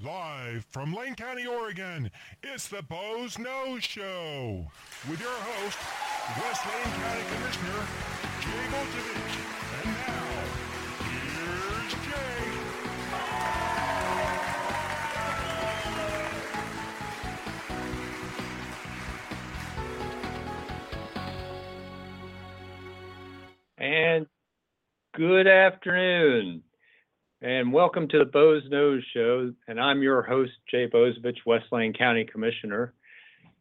Live 0.00 0.64
from 0.70 0.94
Lane 0.94 1.16
County, 1.16 1.44
Oregon, 1.44 2.12
it's 2.40 2.68
the 2.68 2.82
Boze 2.82 3.36
Noze 3.36 3.82
Show 3.82 4.70
with 5.10 5.20
your 5.20 5.28
host, 5.28 5.76
West 6.40 6.64
Lane 6.66 6.84
County 7.02 7.24
Commissioner 7.34 7.82
Jay 8.38 8.68
Bozievich. 8.70 9.42
And 9.82 9.90
now, 10.06 10.44
here's 11.02 11.94
Jay. 12.06 12.46
And 23.78 24.26
good 25.16 25.48
afternoon, 25.48 26.62
and 27.40 27.72
welcome 27.72 28.08
to 28.08 28.18
the 28.18 28.24
Boze 28.24 28.64
Noze 28.68 29.00
Show. 29.14 29.52
And 29.68 29.80
I'm 29.80 30.02
your 30.02 30.22
host, 30.22 30.52
Jay 30.68 30.88
Bozievich, 30.88 31.38
West 31.46 31.66
Lane 31.70 31.92
County 31.92 32.24
Commissioner. 32.24 32.94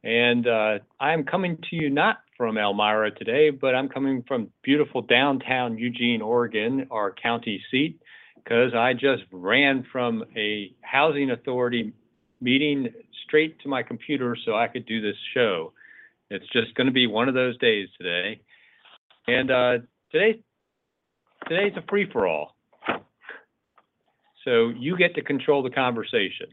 And 0.04 0.48
uh, 0.48 0.80
I'm 1.00 1.24
coming 1.24 1.58
to 1.70 1.76
you 1.76 1.90
not 1.92 2.18
from 2.38 2.58
Elmira 2.58 3.12
today, 3.12 3.52
but 3.52 3.76
I'm 3.76 3.88
coming 3.88 4.24
from 4.28 4.50
beautiful 4.64 5.04
downtown 5.04 5.78
Eugene, 5.78 6.24
Oregon, 6.24 6.88
our 6.90 7.12
county 7.12 7.62
seat, 7.70 8.00
because 8.36 8.74
I 8.74 8.94
just 8.94 9.24
ran 9.32 9.86
from 9.92 10.24
a 10.36 10.74
housing 10.82 11.30
authority 11.30 11.94
meeting 12.42 12.90
straight 13.28 13.60
to 13.60 13.70
my 13.70 13.84
computer 13.84 14.36
so 14.44 14.56
I 14.56 14.68
could 14.68 14.88
do 14.88 15.02
this 15.02 15.18
show. 15.36 15.74
It's 16.32 16.48
just 16.52 16.74
going 16.74 16.88
to 16.88 16.94
be 16.94 17.06
one 17.06 17.28
of 17.28 17.36
those 17.36 17.58
days 17.60 17.90
today. 17.98 18.42
And 19.28 19.52
uh, 19.52 19.78
today, 20.12 20.42
today's 21.48 21.74
a 21.78 21.84
free 21.88 22.10
for 22.12 22.26
all. 22.28 22.57
So 24.48 24.70
you 24.70 24.96
get 24.96 25.14
to 25.16 25.22
control 25.22 25.62
the 25.62 25.70
conversation. 25.70 26.48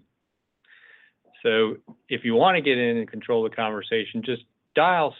So 1.44 1.76
if 2.08 2.24
you 2.24 2.34
want 2.34 2.56
to 2.56 2.60
get 2.60 2.76
in 2.76 2.96
and 2.96 3.08
control 3.08 3.44
the 3.44 3.50
conversation, 3.50 4.20
just 4.24 4.42
dial 4.74 5.14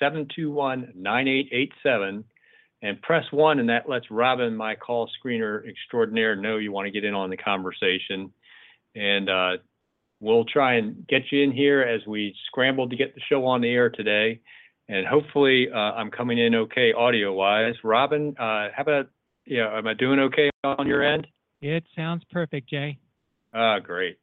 646-721-9887 0.00 2.22
and 2.82 3.02
press 3.02 3.24
one, 3.32 3.58
and 3.58 3.68
that 3.70 3.88
lets 3.88 4.08
Robin, 4.08 4.54
my 4.54 4.76
call 4.76 5.10
screener 5.18 5.68
extraordinaire, 5.68 6.36
know 6.36 6.58
you 6.58 6.70
want 6.70 6.86
to 6.86 6.92
get 6.92 7.02
in 7.02 7.12
on 7.12 7.28
the 7.28 7.36
conversation. 7.36 8.32
And 8.94 9.28
uh, 9.28 9.56
we'll 10.20 10.44
try 10.44 10.74
and 10.74 11.04
get 11.08 11.22
you 11.32 11.42
in 11.42 11.50
here 11.50 11.82
as 11.82 12.06
we 12.06 12.36
scramble 12.46 12.88
to 12.88 12.94
get 12.94 13.16
the 13.16 13.20
show 13.28 13.44
on 13.46 13.62
the 13.62 13.70
air 13.70 13.90
today. 13.90 14.38
And 14.88 15.08
hopefully, 15.08 15.66
uh, 15.74 15.76
I'm 15.76 16.12
coming 16.12 16.38
in 16.38 16.54
okay 16.54 16.92
audio 16.92 17.32
wise. 17.32 17.74
Robin, 17.82 18.36
uh, 18.38 18.68
how 18.76 18.82
about, 18.82 19.08
yeah, 19.44 19.76
am 19.76 19.88
I 19.88 19.94
doing 19.94 20.20
okay 20.20 20.50
on 20.62 20.86
your 20.86 21.02
end? 21.02 21.26
It 21.60 21.84
sounds 21.96 22.22
perfect, 22.30 22.68
Jay. 22.68 22.98
Ah, 23.52 23.78
great. 23.78 24.18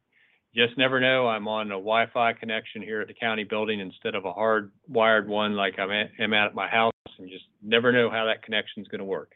Just 0.55 0.77
never 0.77 1.01
know. 1.01 1.27
I'm 1.27 1.47
on 1.47 1.67
a 1.67 1.75
Wi-Fi 1.75 2.33
connection 2.33 2.81
here 2.81 3.01
at 3.01 3.07
the 3.07 3.13
county 3.13 3.43
building 3.43 3.81
instead 3.81 4.15
of 4.15 4.23
a 4.23 4.31
hard 4.31 4.71
wired 4.87 5.27
one 5.27 5.55
like 5.55 5.77
I'm 5.77 5.91
at, 5.91 6.11
am 6.17 6.33
at 6.33 6.55
my 6.55 6.67
house, 6.67 6.93
and 7.19 7.29
just 7.29 7.45
never 7.61 7.91
know 7.91 8.09
how 8.09 8.25
that 8.25 8.41
connection 8.41 8.81
is 8.81 8.87
going 8.87 8.99
to 8.99 9.05
work. 9.05 9.33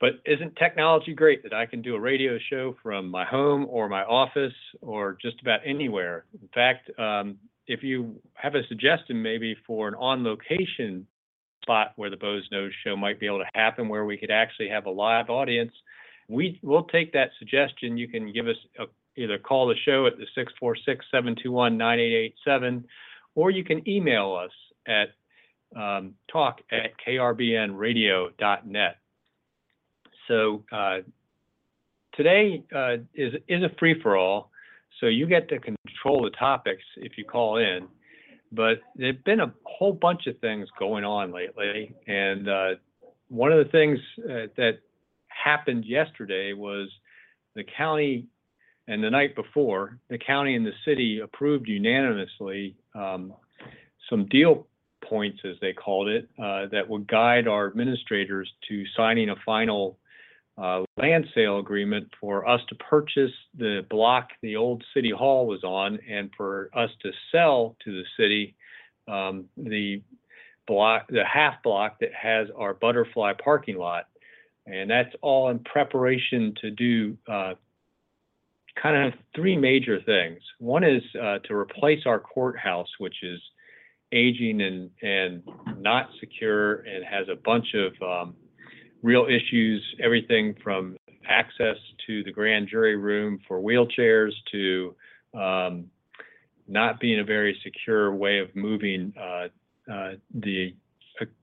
But 0.00 0.12
isn't 0.24 0.56
technology 0.56 1.12
great 1.12 1.42
that 1.42 1.52
I 1.52 1.66
can 1.66 1.82
do 1.82 1.94
a 1.94 2.00
radio 2.00 2.38
show 2.48 2.74
from 2.82 3.10
my 3.10 3.26
home 3.26 3.66
or 3.68 3.86
my 3.90 4.02
office 4.02 4.54
or 4.80 5.18
just 5.20 5.38
about 5.42 5.60
anywhere? 5.66 6.24
In 6.40 6.48
fact, 6.54 6.90
um, 6.98 7.36
if 7.66 7.82
you 7.82 8.18
have 8.32 8.54
a 8.54 8.66
suggestion 8.68 9.20
maybe 9.20 9.54
for 9.66 9.88
an 9.88 9.94
on-location 9.94 11.06
spot 11.62 11.92
where 11.96 12.08
the 12.08 12.16
Boze 12.16 12.48
Noze 12.50 12.70
show 12.82 12.96
might 12.96 13.20
be 13.20 13.26
able 13.26 13.40
to 13.40 13.50
happen, 13.54 13.90
where 13.90 14.06
we 14.06 14.16
could 14.16 14.30
actually 14.30 14.70
have 14.70 14.86
a 14.86 14.90
live 14.90 15.28
audience, 15.28 15.72
we 16.30 16.58
will 16.62 16.84
take 16.84 17.12
that 17.12 17.30
suggestion. 17.38 17.98
You 17.98 18.06
can 18.08 18.32
give 18.32 18.46
us 18.46 18.56
a, 18.78 18.84
either 19.16 19.36
call 19.38 19.66
the 19.66 19.74
show 19.84 20.06
at 20.06 20.14
the 20.16 20.26
646-721-9887, 21.12 22.84
or 23.34 23.50
you 23.50 23.64
can 23.64 23.86
email 23.88 24.34
us 24.34 24.52
at 24.86 25.08
um, 25.76 26.14
talk 26.30 26.60
at 26.70 26.92
krbnradio.net. 27.06 28.96
So 30.28 30.62
uh, 30.72 30.98
today 32.14 32.62
uh, 32.74 32.98
is 33.14 33.34
is 33.48 33.62
a 33.64 33.70
free 33.78 34.00
for 34.00 34.16
all. 34.16 34.50
So 35.00 35.06
you 35.06 35.26
get 35.26 35.48
to 35.48 35.58
control 35.58 36.22
the 36.22 36.30
topics 36.38 36.84
if 36.96 37.18
you 37.18 37.24
call 37.24 37.56
in. 37.56 37.88
But 38.52 38.80
there've 38.96 39.22
been 39.24 39.40
a 39.40 39.52
whole 39.64 39.92
bunch 39.92 40.26
of 40.26 40.38
things 40.40 40.68
going 40.78 41.04
on 41.04 41.32
lately, 41.32 41.94
and 42.06 42.48
uh, 42.48 42.70
one 43.28 43.52
of 43.52 43.64
the 43.64 43.70
things 43.70 44.00
uh, 44.24 44.48
that 44.56 44.80
happened 45.42 45.84
yesterday 45.84 46.52
was 46.52 46.88
the 47.54 47.64
county, 47.76 48.26
and 48.88 49.02
the 49.02 49.10
night 49.10 49.34
before, 49.34 49.98
the 50.08 50.18
county 50.18 50.54
and 50.54 50.66
the 50.66 50.72
city 50.84 51.20
approved 51.20 51.68
unanimously 51.68 52.76
um, 52.94 53.32
some 54.08 54.26
deal 54.26 54.66
points, 55.04 55.38
as 55.44 55.56
they 55.60 55.72
called 55.72 56.08
it, 56.08 56.28
uh, 56.38 56.66
that 56.72 56.88
would 56.88 57.06
guide 57.08 57.48
our 57.48 57.66
administrators 57.66 58.50
to 58.68 58.84
signing 58.96 59.30
a 59.30 59.36
final 59.44 59.98
uh, 60.58 60.82
land 60.98 61.26
sale 61.34 61.58
agreement 61.58 62.08
for 62.20 62.46
us 62.46 62.60
to 62.68 62.74
purchase 62.74 63.30
the 63.56 63.84
block 63.88 64.28
the 64.42 64.56
old 64.56 64.84
city 64.92 65.10
hall 65.10 65.46
was 65.46 65.64
on 65.64 65.98
and 66.08 66.30
for 66.36 66.70
us 66.74 66.90
to 67.02 67.10
sell 67.32 67.76
to 67.82 67.92
the 67.92 68.04
city 68.18 68.54
um, 69.08 69.46
the 69.56 70.02
block, 70.66 71.06
the 71.08 71.24
half 71.24 71.62
block 71.62 71.98
that 72.00 72.10
has 72.14 72.48
our 72.56 72.74
butterfly 72.74 73.32
parking 73.42 73.76
lot. 73.76 74.06
And 74.72 74.90
that's 74.90 75.14
all 75.22 75.50
in 75.50 75.58
preparation 75.60 76.54
to 76.60 76.70
do 76.70 77.16
uh, 77.28 77.54
kind 78.80 79.12
of 79.12 79.18
three 79.34 79.56
major 79.56 80.00
things. 80.04 80.38
One 80.58 80.84
is 80.84 81.02
uh, 81.20 81.38
to 81.44 81.54
replace 81.54 82.00
our 82.06 82.18
courthouse, 82.18 82.88
which 82.98 83.16
is 83.22 83.40
aging 84.12 84.60
and, 84.60 84.90
and 85.02 85.42
not 85.78 86.08
secure 86.18 86.76
and 86.80 87.04
has 87.04 87.28
a 87.28 87.36
bunch 87.36 87.74
of 87.74 87.92
um, 88.02 88.34
real 89.02 89.26
issues, 89.26 89.82
everything 90.02 90.54
from 90.62 90.96
access 91.28 91.76
to 92.06 92.22
the 92.24 92.32
grand 92.32 92.68
jury 92.68 92.96
room 92.96 93.38
for 93.46 93.60
wheelchairs 93.60 94.32
to 94.50 94.94
um, 95.34 95.86
not 96.66 97.00
being 97.00 97.20
a 97.20 97.24
very 97.24 97.58
secure 97.62 98.14
way 98.14 98.38
of 98.38 98.54
moving 98.54 99.12
uh, 99.20 99.48
uh, 99.92 100.12
the 100.34 100.74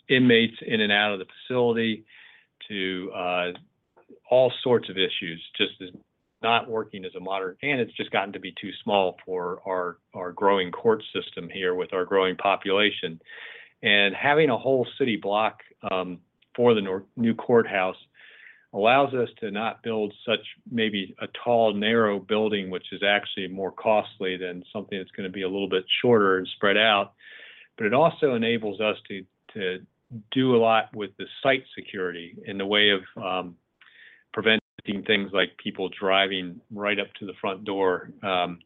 inmates 0.09 0.55
in 0.65 0.81
and 0.81 0.91
out 0.91 1.13
of 1.13 1.19
the 1.19 1.25
facility 1.47 2.05
to 2.67 3.11
uh, 3.15 3.45
all 4.29 4.51
sorts 4.63 4.89
of 4.89 4.97
issues, 4.97 5.43
just 5.57 5.73
as 5.81 5.89
not 6.43 6.69
working 6.69 7.03
as 7.05 7.15
a 7.15 7.19
modern, 7.19 7.55
and 7.63 7.79
it's 7.81 7.95
just 7.97 8.11
gotten 8.11 8.33
to 8.33 8.39
be 8.39 8.53
too 8.61 8.69
small 8.83 9.17
for 9.25 9.59
our, 9.65 9.97
our 10.13 10.31
growing 10.31 10.71
court 10.71 11.03
system 11.13 11.49
here 11.49 11.73
with 11.73 11.93
our 11.93 12.05
growing 12.05 12.35
population. 12.35 13.19
And 13.81 14.15
having 14.15 14.49
a 14.49 14.57
whole 14.57 14.87
city 14.99 15.17
block 15.17 15.61
um, 15.91 16.19
for 16.55 16.73
the 16.73 17.03
new 17.15 17.35
courthouse 17.35 17.97
allows 18.73 19.13
us 19.13 19.29
to 19.39 19.49
not 19.49 19.81
build 19.81 20.13
such 20.25 20.39
maybe 20.69 21.15
a 21.21 21.27
tall, 21.43 21.73
narrow 21.73 22.19
building, 22.19 22.69
which 22.69 22.85
is 22.91 23.01
actually 23.03 23.47
more 23.47 23.71
costly 23.71 24.37
than 24.37 24.63
something 24.73 24.97
that's 24.97 25.11
going 25.11 25.27
to 25.29 25.33
be 25.33 25.43
a 25.43 25.49
little 25.49 25.69
bit 25.69 25.85
shorter 26.01 26.37
and 26.37 26.47
spread 26.55 26.77
out. 26.77 27.13
But 27.77 27.87
it 27.87 27.93
also 27.93 28.35
enables 28.35 28.79
us 28.79 28.97
to 29.07 29.23
to 29.53 29.79
do 30.31 30.55
a 30.55 30.59
lot 30.59 30.95
with 30.95 31.11
the 31.17 31.25
site 31.43 31.63
security 31.77 32.37
in 32.45 32.57
the 32.57 32.65
way 32.65 32.89
of 32.89 33.01
um, 33.21 33.55
preventing 34.33 34.61
things 35.05 35.31
like 35.33 35.49
people 35.57 35.89
driving 35.99 36.61
right 36.71 36.99
up 36.99 37.07
to 37.19 37.25
the 37.25 37.33
front 37.41 37.63
door 37.65 38.11
um, 38.23 38.59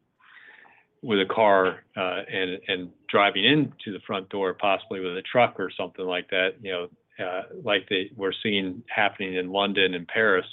with 1.02 1.20
a 1.20 1.34
car 1.34 1.80
uh, 1.98 2.22
and 2.32 2.60
and 2.68 2.90
driving 3.10 3.44
into 3.44 3.92
the 3.92 4.04
front 4.06 4.30
door 4.30 4.54
possibly 4.54 5.00
with 5.00 5.18
a 5.18 5.24
truck 5.24 5.60
or 5.60 5.72
something 5.76 6.06
like 6.06 6.30
that. 6.30 6.52
You 6.62 6.72
know, 6.72 7.26
uh, 7.26 7.42
like 7.64 7.88
they, 7.90 8.12
we're 8.16 8.34
seeing 8.44 8.84
happening 8.94 9.36
in 9.36 9.52
London 9.52 9.96
and 9.96 10.08
Paris. 10.08 10.46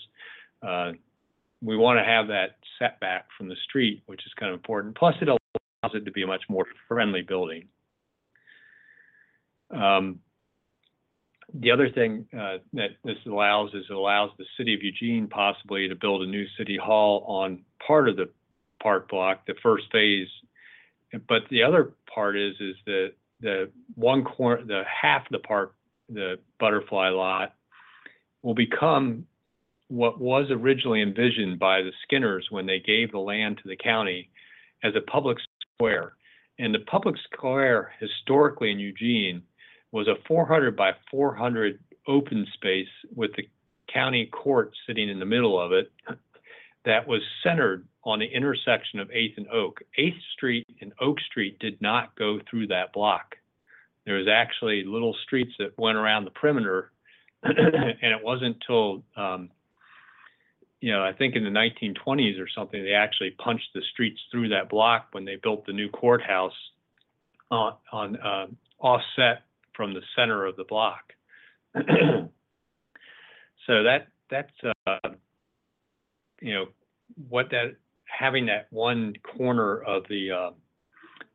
Uh, 0.66 0.92
we 1.62 1.76
want 1.76 1.98
to 1.98 2.04
have 2.04 2.28
that 2.28 2.56
setback 2.78 3.26
from 3.36 3.48
the 3.48 3.56
street, 3.68 4.02
which 4.06 4.24
is 4.26 4.32
kind 4.38 4.52
of 4.52 4.58
important. 4.58 4.96
Plus, 4.96 5.14
it 5.20 5.28
allows 5.28 5.94
it 5.94 6.04
to 6.04 6.12
be 6.12 6.22
a 6.22 6.26
much 6.26 6.42
more 6.48 6.66
friendly 6.86 7.22
building. 7.22 7.66
Um, 9.70 10.20
the 11.54 11.70
other 11.70 11.88
thing 11.90 12.26
uh, 12.38 12.58
that 12.74 12.90
this 13.04 13.16
allows 13.26 13.70
is 13.72 13.84
it 13.88 13.94
allows 13.94 14.30
the 14.38 14.44
city 14.56 14.74
of 14.74 14.82
Eugene 14.82 15.28
possibly 15.28 15.88
to 15.88 15.94
build 15.94 16.22
a 16.22 16.26
new 16.26 16.44
city 16.58 16.76
hall 16.76 17.24
on 17.26 17.62
part 17.86 18.08
of 18.08 18.16
the 18.16 18.28
park 18.82 19.08
block, 19.08 19.46
the 19.46 19.54
first 19.62 19.84
phase. 19.90 20.28
But 21.26 21.42
the 21.50 21.62
other 21.62 21.94
part 22.12 22.36
is 22.36 22.54
is 22.60 22.76
that 22.86 23.12
the 23.40 23.70
one 23.94 24.24
corner, 24.24 24.64
the 24.64 24.82
half 24.84 25.22
of 25.22 25.32
the 25.32 25.38
park, 25.38 25.74
the 26.08 26.38
butterfly 26.60 27.08
lot, 27.10 27.54
will 28.42 28.54
become 28.54 29.24
what 29.88 30.20
was 30.20 30.50
originally 30.50 31.00
envisioned 31.00 31.58
by 31.58 31.80
the 31.80 31.92
Skinners 32.02 32.46
when 32.50 32.66
they 32.66 32.78
gave 32.78 33.10
the 33.10 33.18
land 33.18 33.58
to 33.62 33.68
the 33.68 33.76
county 33.76 34.30
as 34.84 34.92
a 34.96 35.10
public 35.10 35.38
square. 35.74 36.12
And 36.58 36.74
the 36.74 36.80
public 36.80 37.14
square 37.32 37.92
historically 38.00 38.70
in 38.70 38.78
Eugene 38.78 39.42
was 39.92 40.08
a 40.08 40.14
400 40.26 40.76
by 40.76 40.92
400 41.10 41.78
open 42.06 42.46
space 42.54 42.88
with 43.14 43.30
the 43.36 43.48
county 43.92 44.26
court 44.26 44.72
sitting 44.86 45.08
in 45.08 45.18
the 45.18 45.24
middle 45.24 45.60
of 45.60 45.72
it 45.72 45.90
that 46.84 47.06
was 47.06 47.20
centered 47.42 47.86
on 48.04 48.18
the 48.18 48.26
intersection 48.26 49.00
of 49.00 49.08
8th 49.08 49.36
and 49.36 49.48
Oak. 49.48 49.80
8th 49.98 50.20
Street 50.32 50.66
and 50.80 50.92
Oak 51.00 51.20
Street 51.20 51.58
did 51.58 51.80
not 51.80 52.14
go 52.16 52.38
through 52.48 52.68
that 52.68 52.92
block. 52.92 53.36
There 54.06 54.16
was 54.16 54.28
actually 54.28 54.84
little 54.84 55.14
streets 55.24 55.52
that 55.58 55.76
went 55.78 55.98
around 55.98 56.24
the 56.24 56.30
perimeter, 56.30 56.92
and 57.42 57.56
it 57.56 58.22
wasn't 58.22 58.56
until 58.56 59.02
um, 59.16 59.50
you 60.80 60.92
know, 60.92 61.02
I 61.02 61.12
think 61.12 61.34
in 61.34 61.44
the 61.44 61.50
1920s 61.50 62.40
or 62.40 62.48
something, 62.48 62.82
they 62.82 62.92
actually 62.92 63.32
punched 63.32 63.68
the 63.74 63.82
streets 63.92 64.20
through 64.30 64.50
that 64.50 64.68
block 64.68 65.08
when 65.12 65.24
they 65.24 65.36
built 65.36 65.66
the 65.66 65.72
new 65.72 65.88
courthouse 65.88 66.52
on, 67.50 67.74
on 67.90 68.16
uh, 68.16 68.46
offset 68.78 69.42
from 69.78 69.94
the 69.94 70.02
center 70.16 70.44
of 70.44 70.56
the 70.56 70.64
block. 70.64 71.14
so 71.74 71.82
that 73.68 74.08
that's 74.28 74.52
uh, 74.86 75.10
you 76.42 76.52
know 76.52 76.66
what 77.28 77.48
that 77.50 77.76
having 78.04 78.46
that 78.46 78.66
one 78.70 79.14
corner 79.36 79.80
of 79.80 80.02
the 80.10 80.30
uh, 80.32 80.50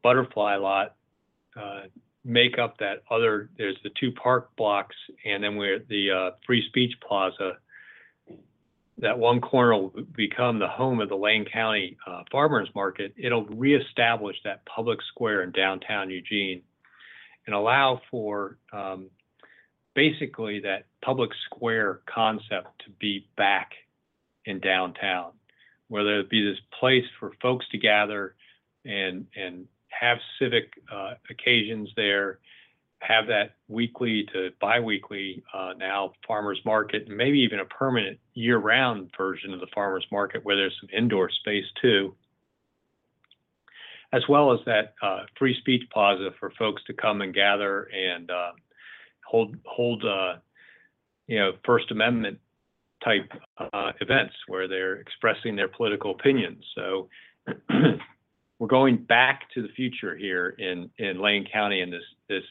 butterfly 0.03 0.57
lot 0.57 0.95
uh, 1.55 1.83
make 2.25 2.59
up 2.59 2.77
that 2.79 3.03
other. 3.09 3.49
There's 3.57 3.77
the 3.83 3.91
two 3.97 4.11
park 4.11 4.51
blocks, 4.57 4.95
and 5.25 5.41
then 5.41 5.55
we're 5.55 5.79
the 5.79 6.11
uh, 6.11 6.31
free 6.45 6.67
speech 6.67 6.93
plaza 7.07 7.53
that 8.97 9.17
one 9.17 9.41
corner 9.41 9.73
will 9.73 9.93
become 10.15 10.59
the 10.59 10.67
home 10.67 11.01
of 11.01 11.09
the 11.09 11.15
Lane 11.15 11.45
County 11.51 11.97
uh, 12.05 12.21
Farmers 12.31 12.69
Market, 12.75 13.13
it'll 13.17 13.45
reestablish 13.45 14.37
that 14.43 14.63
public 14.65 14.99
square 15.09 15.41
in 15.43 15.51
downtown 15.51 16.09
Eugene 16.09 16.61
and 17.45 17.55
allow 17.55 18.01
for 18.09 18.57
um, 18.71 19.09
basically 19.95 20.61
that 20.61 20.85
public 21.03 21.31
square 21.45 22.01
concept 22.05 22.67
to 22.85 22.91
be 22.99 23.27
back 23.37 23.71
in 24.45 24.59
downtown, 24.59 25.31
where 25.87 26.03
there'll 26.03 26.23
be 26.23 26.43
this 26.43 26.59
place 26.79 27.05
for 27.19 27.31
folks 27.41 27.65
to 27.71 27.77
gather 27.77 28.35
and 28.85 29.27
and 29.35 29.67
have 29.89 30.17
civic 30.39 30.73
uh, 30.91 31.13
occasions 31.29 31.89
there 31.95 32.39
have 33.03 33.27
that 33.27 33.55
weekly 33.67 34.25
to 34.33 34.49
biweekly 34.61 35.43
uh, 35.53 35.73
now 35.77 36.13
farmers 36.27 36.59
market, 36.65 37.07
and 37.07 37.17
maybe 37.17 37.39
even 37.39 37.59
a 37.59 37.65
permanent 37.65 38.17
year-round 38.33 39.11
version 39.17 39.53
of 39.53 39.59
the 39.59 39.67
farmers 39.73 40.05
market 40.11 40.43
where 40.43 40.55
there's 40.55 40.75
some 40.79 40.89
indoor 40.97 41.29
space 41.29 41.65
too, 41.81 42.15
as 44.13 44.21
well 44.29 44.53
as 44.53 44.59
that 44.65 44.93
uh, 45.01 45.23
free 45.37 45.55
speech 45.59 45.83
plaza 45.91 46.29
for 46.39 46.51
folks 46.57 46.81
to 46.85 46.93
come 46.93 47.21
and 47.21 47.33
gather 47.33 47.89
and 47.91 48.31
uh, 48.31 48.51
hold 49.25 49.57
hold 49.65 50.05
uh, 50.05 50.35
you 51.27 51.39
know 51.39 51.51
First 51.65 51.91
Amendment 51.91 52.39
type 53.03 53.29
uh, 53.57 53.91
events 53.99 54.33
where 54.47 54.67
they're 54.69 54.95
expressing 54.95 55.55
their 55.55 55.67
political 55.67 56.11
opinions. 56.11 56.63
So. 56.75 57.09
we're 58.63 58.67
going 58.67 58.95
back 58.95 59.41
to 59.53 59.61
the 59.61 59.67
future 59.75 60.15
here 60.15 60.55
in, 60.57 60.89
in 60.97 61.21
Lane 61.21 61.45
County 61.51 61.81
in 61.81 61.89
this 61.89 62.03
this 62.29 62.43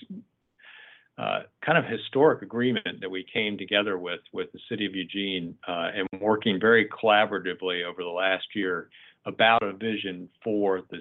uh, 1.16 1.40
kind 1.64 1.78
of 1.78 1.84
historic 1.84 2.42
agreement 2.42 3.00
that 3.00 3.10
we 3.10 3.24
came 3.32 3.56
together 3.56 3.96
with 3.98 4.20
with 4.32 4.52
the 4.52 4.58
city 4.68 4.84
of 4.84 4.94
Eugene 4.94 5.56
uh, 5.66 5.88
and 5.94 6.06
working 6.20 6.60
very 6.60 6.86
collaboratively 6.88 7.82
over 7.84 8.02
the 8.02 8.08
last 8.08 8.44
year 8.54 8.90
about 9.24 9.62
a 9.62 9.72
vision 9.72 10.28
for 10.44 10.82
the 10.90 10.98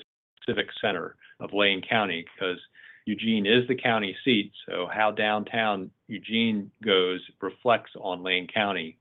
civic 0.51 0.68
center 0.81 1.15
of 1.39 1.53
Lane 1.53 1.81
County 1.88 2.25
because 2.36 2.57
Eugene 3.06 3.45
is 3.45 3.68
the 3.68 3.75
county 3.75 4.15
seat. 4.24 4.51
So 4.68 4.88
how 4.94 5.12
downtown 5.12 5.92
Eugene 6.07 6.71
goes 6.83 7.21
reflects 7.42 7.92
on 8.00 8.24
Lane 8.24 8.48
County. 8.53 8.98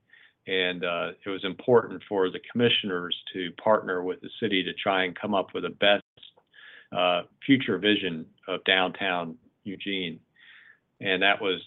And 0.47 0.83
uh, 0.83 1.11
it 1.23 1.29
was 1.29 1.43
important 1.43 2.01
for 2.09 2.29
the 2.29 2.39
commissioners 2.51 3.15
to 3.33 3.51
partner 3.63 4.03
with 4.03 4.21
the 4.21 4.29
city 4.41 4.63
to 4.63 4.73
try 4.73 5.03
and 5.03 5.19
come 5.19 5.35
up 5.35 5.53
with 5.53 5.63
the 5.63 5.69
best 5.69 6.03
uh, 6.91 7.23
future 7.45 7.77
vision 7.77 8.25
of 8.47 8.63
downtown 8.63 9.37
Eugene 9.63 10.19
and 11.01 11.23
that 11.23 11.41
was 11.41 11.59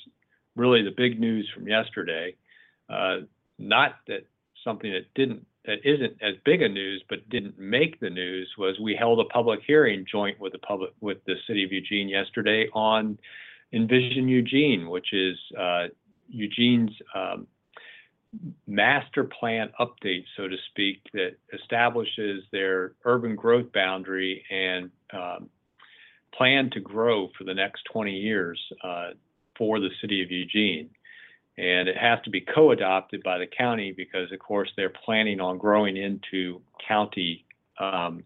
really 0.56 0.82
the 0.82 0.94
big 0.96 1.20
news 1.20 1.50
from 1.52 1.66
yesterday. 1.66 2.36
Uh, 2.88 3.18
not 3.58 3.96
that 4.06 4.26
something 4.62 4.92
that 4.92 5.12
didn't 5.14 5.44
that 5.66 5.78
isn't 5.84 6.16
as 6.22 6.34
big 6.44 6.62
a 6.62 6.68
news 6.68 7.02
but 7.08 7.28
didn't 7.30 7.58
make 7.58 7.98
the 8.00 8.10
news 8.10 8.50
was 8.58 8.78
we 8.80 8.94
held 8.94 9.20
a 9.20 9.24
public 9.24 9.60
hearing 9.66 10.04
joint 10.10 10.38
with 10.38 10.52
the 10.52 10.58
public 10.58 10.90
with 11.00 11.18
the 11.26 11.34
city 11.46 11.64
of 11.64 11.72
Eugene 11.72 12.08
yesterday 12.08 12.68
on 12.72 13.18
Envision 13.72 14.28
Eugene, 14.28 14.88
which 14.88 15.12
is 15.12 15.36
uh, 15.58 15.86
Eugene's 16.28 16.92
um, 17.14 17.46
master 18.66 19.24
plan 19.24 19.70
update, 19.80 20.24
so 20.36 20.48
to 20.48 20.56
speak, 20.70 21.00
that 21.12 21.36
establishes 21.52 22.44
their 22.52 22.92
urban 23.04 23.34
growth 23.34 23.72
boundary 23.72 24.44
and 24.50 24.90
um, 25.12 25.48
plan 26.34 26.70
to 26.70 26.80
grow 26.80 27.28
for 27.36 27.44
the 27.44 27.54
next 27.54 27.82
20 27.92 28.12
years 28.12 28.60
uh, 28.82 29.10
for 29.56 29.80
the 29.80 29.90
city 30.00 30.22
of 30.22 30.30
Eugene. 30.30 30.90
And 31.56 31.88
it 31.88 31.96
has 31.96 32.18
to 32.24 32.30
be 32.30 32.40
co 32.40 32.72
adopted 32.72 33.22
by 33.22 33.38
the 33.38 33.46
county 33.46 33.92
because, 33.92 34.32
of 34.32 34.38
course, 34.40 34.70
they're 34.76 34.92
planning 35.04 35.40
on 35.40 35.58
growing 35.58 35.96
into 35.96 36.60
county 36.86 37.44
um, 37.78 38.24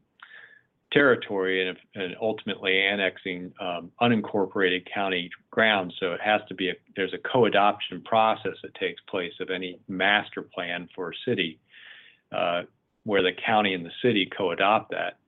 territory 0.93 1.69
and, 1.69 1.77
and, 1.95 2.17
ultimately 2.21 2.81
annexing 2.87 3.53
um, 3.61 3.93
unincorporated 4.01 4.87
county 4.93 5.31
ground. 5.51 5.93
So 6.01 6.13
it 6.13 6.21
has 6.23 6.41
to 6.49 6.55
be 6.55 6.71
a 6.71 6.75
there's 6.97 7.13
a 7.13 7.29
co-adoption 7.31 8.03
process 8.03 8.55
that 8.63 8.75
takes 8.75 9.01
place 9.03 9.35
of 9.41 9.51
any 9.51 9.79
master 9.89 10.43
plan 10.43 10.89
for 10.95 11.11
a 11.11 11.15
city, 11.27 11.61
uh, 12.33 12.63
where 13.05 13.23
the 13.23 13.33
county 13.45 13.75
and 13.75 13.85
the 13.85 13.93
city 14.03 14.31
co-adopt 14.37 14.91
that. 14.93 15.19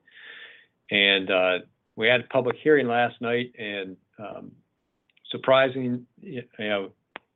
And 0.90 1.30
uh, 1.30 1.58
we 1.96 2.08
had 2.08 2.20
a 2.20 2.24
public 2.24 2.56
hearing 2.62 2.88
last 2.88 3.20
night, 3.20 3.52
and 3.58 3.96
um, 4.18 4.52
surprising, 5.30 6.06
you 6.20 6.42
know, 6.58 6.92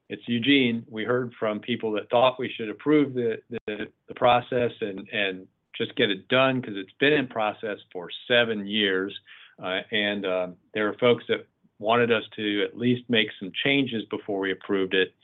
it's 0.08 0.23
Eugene. 0.27 0.84
We 0.89 1.05
heard 1.05 1.32
from 1.39 1.61
people 1.61 1.93
that 1.93 2.11
thought 2.11 2.39
we 2.39 2.53
should 2.56 2.69
approve 2.69 3.15
the, 3.15 3.39
the, 3.67 3.87
the 4.08 4.15
process 4.15 4.70
and, 4.81 5.08
and 5.11 5.46
just 5.77 5.96
get 5.96 6.11
it 6.11 6.29
done 6.29 6.61
because 6.61 6.77
it's 6.77 6.93
been 7.01 7.13
in 7.13 7.27
process 7.27 7.79
for 7.93 8.08
seven 8.29 8.67
years. 8.67 9.15
Uh, 9.63 9.81
and 9.91 10.27
uh, 10.27 10.49
there 10.75 10.89
are 10.89 10.94
folks 10.99 11.25
that 11.29 11.46
wanted 11.79 12.13
us 12.13 12.25
to 12.37 12.65
at 12.65 12.77
least 12.77 13.03
make 13.08 13.29
some 13.39 13.51
changes 13.65 14.05
before 14.11 14.41
we 14.41 14.53
approved 14.53 14.94
it. 14.94 15.15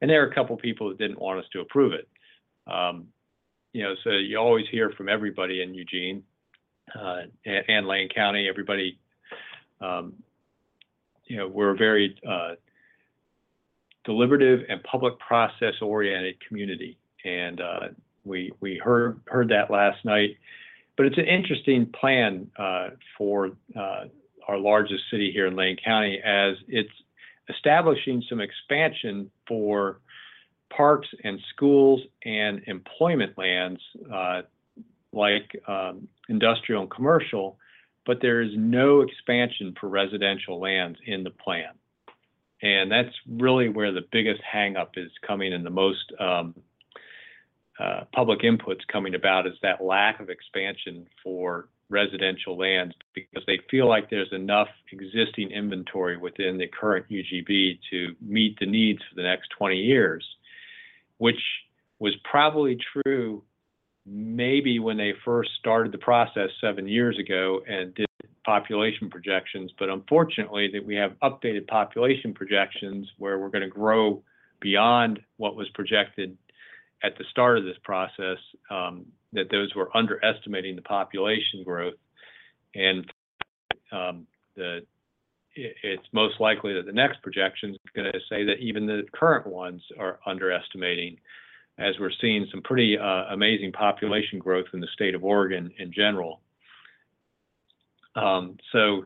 And 0.00 0.10
there 0.10 0.24
are 0.24 0.30
a 0.30 0.34
couple 0.34 0.56
people 0.56 0.88
that 0.88 0.98
didn't 0.98 1.20
want 1.20 1.38
us 1.38 1.46
to 1.52 1.60
approve 1.60 1.92
it. 1.92 2.08
Um, 2.66 3.08
you 3.72 3.82
know, 3.82 3.94
so 4.02 4.10
you 4.10 4.38
always 4.38 4.66
hear 4.70 4.90
from 4.96 5.08
everybody 5.08 5.62
in 5.62 5.74
Eugene 5.74 6.22
uh, 6.98 7.22
and, 7.44 7.64
and, 7.68 7.86
Lane 7.86 8.08
County. 8.08 8.48
Everybody 8.48 8.98
um, 9.80 10.14
you 11.26 11.36
know, 11.36 11.46
we're 11.46 11.76
very 11.76 12.16
uh, 12.28 12.54
deliberative 14.04 14.60
and 14.68 14.82
public 14.84 15.18
process 15.18 15.74
oriented 15.82 16.36
community. 16.46 16.98
And 17.24 17.60
uh, 17.60 17.88
we, 18.24 18.52
we 18.60 18.80
heard, 18.82 19.20
heard 19.26 19.48
that 19.50 19.70
last 19.70 20.04
night. 20.04 20.36
But 20.96 21.06
it's 21.06 21.18
an 21.18 21.26
interesting 21.26 21.86
plan 21.98 22.50
uh, 22.58 22.90
for 23.16 23.52
uh, 23.76 24.04
our 24.48 24.58
largest 24.58 25.02
city 25.10 25.30
here 25.32 25.46
in 25.46 25.56
Lane 25.56 25.76
County 25.82 26.20
as 26.24 26.56
it's 26.68 26.90
establishing 27.48 28.22
some 28.28 28.40
expansion 28.40 29.30
for 29.46 30.00
parks 30.74 31.08
and 31.24 31.40
schools 31.54 32.00
and 32.24 32.62
employment 32.66 33.36
lands 33.36 33.80
uh, 34.12 34.42
like 35.12 35.60
um, 35.66 36.06
industrial 36.28 36.82
and 36.82 36.90
commercial 36.90 37.58
but 38.06 38.18
there 38.20 38.40
is 38.40 38.50
no 38.56 39.02
expansion 39.02 39.74
for 39.80 39.88
residential 39.88 40.58
lands 40.58 40.98
in 41.06 41.22
the 41.22 41.30
plan. 41.30 41.70
And 42.62 42.90
that's 42.90 43.14
really 43.28 43.68
where 43.68 43.92
the 43.92 44.06
biggest 44.12 44.42
hangup 44.42 44.90
is 44.96 45.10
coming 45.26 45.52
and 45.52 45.64
the 45.64 45.70
most 45.70 46.12
um, 46.18 46.54
uh, 47.78 48.04
public 48.14 48.40
inputs 48.40 48.86
coming 48.92 49.14
about 49.14 49.46
is 49.46 49.54
that 49.62 49.82
lack 49.82 50.20
of 50.20 50.28
expansion 50.28 51.06
for 51.22 51.68
residential 51.88 52.56
lands 52.56 52.94
because 53.14 53.42
they 53.46 53.58
feel 53.70 53.88
like 53.88 54.10
there's 54.10 54.32
enough 54.32 54.68
existing 54.92 55.50
inventory 55.50 56.16
within 56.16 56.58
the 56.58 56.66
current 56.68 57.06
UGB 57.10 57.78
to 57.90 58.14
meet 58.20 58.58
the 58.60 58.66
needs 58.66 59.00
for 59.08 59.16
the 59.16 59.22
next 59.22 59.48
20 59.58 59.76
years, 59.76 60.24
which 61.18 61.40
was 61.98 62.14
probably 62.30 62.78
true 62.92 63.42
maybe 64.06 64.78
when 64.78 64.96
they 64.96 65.12
first 65.24 65.50
started 65.58 65.92
the 65.92 65.98
process 65.98 66.48
seven 66.60 66.88
years 66.88 67.18
ago 67.18 67.60
and 67.68 67.94
did 67.94 68.06
population 68.44 69.10
projections, 69.10 69.70
but 69.78 69.88
unfortunately 69.88 70.70
that 70.72 70.84
we 70.84 70.94
have 70.94 71.12
updated 71.22 71.66
population 71.66 72.32
projections 72.32 73.08
where 73.18 73.38
we're 73.38 73.50
going 73.50 73.62
to 73.62 73.68
grow 73.68 74.22
beyond 74.60 75.20
what 75.36 75.56
was 75.56 75.68
projected 75.74 76.36
at 77.02 77.16
the 77.18 77.24
start 77.30 77.58
of 77.58 77.64
this 77.64 77.76
process, 77.82 78.38
um, 78.70 79.06
that 79.32 79.50
those 79.50 79.74
were 79.74 79.94
underestimating 79.96 80.76
the 80.76 80.82
population 80.82 81.62
growth. 81.64 81.94
And 82.74 83.10
um, 83.92 84.26
the 84.56 84.80
it's 85.56 86.06
most 86.12 86.40
likely 86.40 86.72
that 86.74 86.86
the 86.86 86.92
next 86.92 87.22
projection 87.22 87.70
is 87.70 87.78
going 87.94 88.10
to 88.12 88.20
say 88.28 88.44
that 88.44 88.58
even 88.60 88.86
the 88.86 89.02
current 89.12 89.46
ones 89.46 89.82
are 89.98 90.20
underestimating, 90.26 91.18
as 91.78 91.94
we're 91.98 92.12
seeing 92.20 92.46
some 92.50 92.62
pretty 92.62 92.96
uh, 92.96 93.24
amazing 93.30 93.72
population 93.72 94.38
growth 94.38 94.66
in 94.72 94.80
the 94.80 94.86
state 94.94 95.14
of 95.14 95.24
Oregon 95.24 95.70
in 95.78 95.92
general. 95.92 96.40
Um, 98.16 98.56
so 98.72 99.04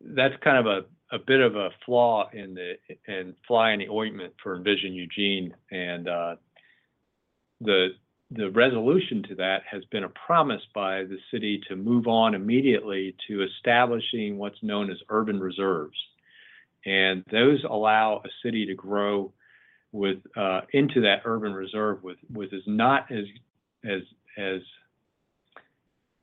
that's 0.00 0.34
kind 0.42 0.58
of 0.58 0.66
a, 0.66 1.14
a 1.14 1.18
bit 1.18 1.40
of 1.40 1.56
a 1.56 1.70
flaw 1.84 2.28
in 2.32 2.54
the 2.54 2.74
in 3.06 3.34
fly 3.46 3.72
in 3.72 3.80
the 3.80 3.88
ointment 3.88 4.34
for 4.42 4.56
Envision 4.56 4.92
Eugene, 4.92 5.54
and 5.70 6.08
uh, 6.08 6.36
the 7.60 7.90
the 8.30 8.50
resolution 8.50 9.22
to 9.28 9.34
that 9.36 9.62
has 9.70 9.84
been 9.86 10.04
a 10.04 10.08
promise 10.08 10.62
by 10.74 11.04
the 11.04 11.18
city 11.30 11.60
to 11.68 11.76
move 11.76 12.06
on 12.06 12.34
immediately 12.34 13.14
to 13.28 13.42
establishing 13.42 14.38
what's 14.38 14.62
known 14.62 14.90
as 14.90 14.96
urban 15.08 15.38
reserves, 15.38 15.96
and 16.84 17.24
those 17.30 17.62
allow 17.64 18.20
a 18.24 18.28
city 18.42 18.66
to 18.66 18.74
grow 18.74 19.32
with 19.92 20.18
uh, 20.36 20.62
into 20.72 21.00
that 21.00 21.22
urban 21.24 21.52
reserve 21.52 22.02
with 22.02 22.18
with 22.32 22.52
is 22.52 22.62
not 22.66 23.10
as 23.10 23.24
as 23.84 24.00
as 24.36 24.60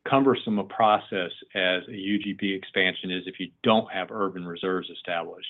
cumbersome 0.09 0.59
a 0.59 0.63
process 0.63 1.31
as 1.55 1.83
a 1.87 1.91
UGB 1.91 2.55
expansion 2.55 3.11
is 3.11 3.23
if 3.25 3.39
you 3.39 3.49
don't 3.63 3.91
have 3.91 4.09
urban 4.11 4.45
reserves 4.45 4.89
established. 4.89 5.47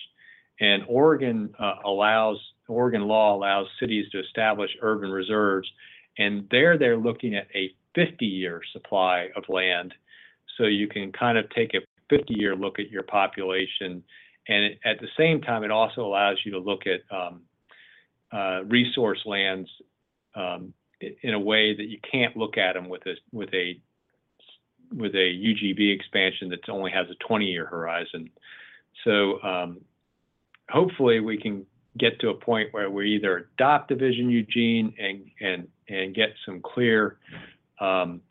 And 0.60 0.84
Oregon 0.88 1.54
uh, 1.60 1.76
allows, 1.86 2.38
Oregon 2.68 3.04
law 3.04 3.36
allows 3.36 3.68
cities 3.80 4.06
to 4.12 4.20
establish 4.20 4.70
urban 4.82 5.10
reserves, 5.10 5.70
and 6.18 6.48
there 6.52 6.78
they're 6.78 6.98
looking 6.98 7.36
at 7.36 7.48
a 7.56 7.74
50 7.96 8.26
year 8.26 8.62
supply 8.74 9.30
of 9.36 9.44
land. 9.50 9.94
So 10.58 10.66
you 10.66 10.88
can 10.88 11.12
kind 11.12 11.38
of 11.38 11.50
take 11.52 11.74
a 11.74 11.80
50 12.10 12.34
year 12.36 12.56
look 12.56 12.80
at 12.80 12.92
your 12.92 13.04
population. 13.04 14.04
And 14.48 14.66
it, 14.66 14.80
at 14.86 15.00
the 15.00 15.08
same 15.18 15.42
time, 15.42 15.64
it 15.64 15.72
also 15.72 16.06
allows 16.06 16.38
you 16.46 16.52
to 16.52 16.60
look 16.60 16.82
at 16.86 17.02
um, 17.16 17.42
uh, 18.32 18.64
resource 18.66 19.22
lands 19.26 19.70
um, 20.36 20.74
in 21.24 21.34
a 21.34 21.40
way 21.40 21.76
that 21.76 21.86
you 21.86 21.98
can't 22.10 22.38
look 22.38 22.58
at 22.58 22.74
them 22.74 22.88
with 22.88 23.02
a 23.08 23.16
with 23.32 23.50
a 23.54 23.80
with 24.92 25.14
a 25.16 25.18
UGB 25.18 25.94
expansion 25.94 26.50
that 26.50 26.68
only 26.70 26.92
has 26.92 27.08
a 27.10 27.16
20 27.26 27.46
year 27.46 27.66
horizon. 27.66 28.30
So 29.04 29.42
um, 29.42 29.82
hopefully 30.70 31.20
we 31.20 31.38
can 31.38 31.66
get 31.98 32.20
to 32.22 32.30
a 32.30 32.34
point 32.34 32.74
where 32.74 32.90
we 32.90 33.16
either 33.16 33.50
adopt 33.56 33.92
Envision 33.92 34.30
Eugene 34.30 34.94
and 34.98 35.26
and 35.42 35.68
and 35.90 36.16
get 36.16 36.30
some 36.46 36.62
clear 36.62 37.18
um, 37.80 38.22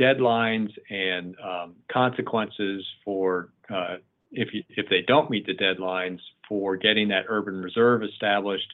deadlines 0.00 0.70
and 0.88 1.36
um, 1.40 1.74
consequences 1.92 2.84
for 3.04 3.50
uh, 3.72 3.96
if 4.30 4.54
you, 4.54 4.62
if 4.70 4.88
they 4.88 5.02
don't 5.06 5.30
meet 5.30 5.46
the 5.46 5.54
deadlines 5.54 6.18
for 6.48 6.76
getting 6.76 7.08
that 7.08 7.24
urban 7.28 7.62
reserve 7.62 8.02
established 8.02 8.72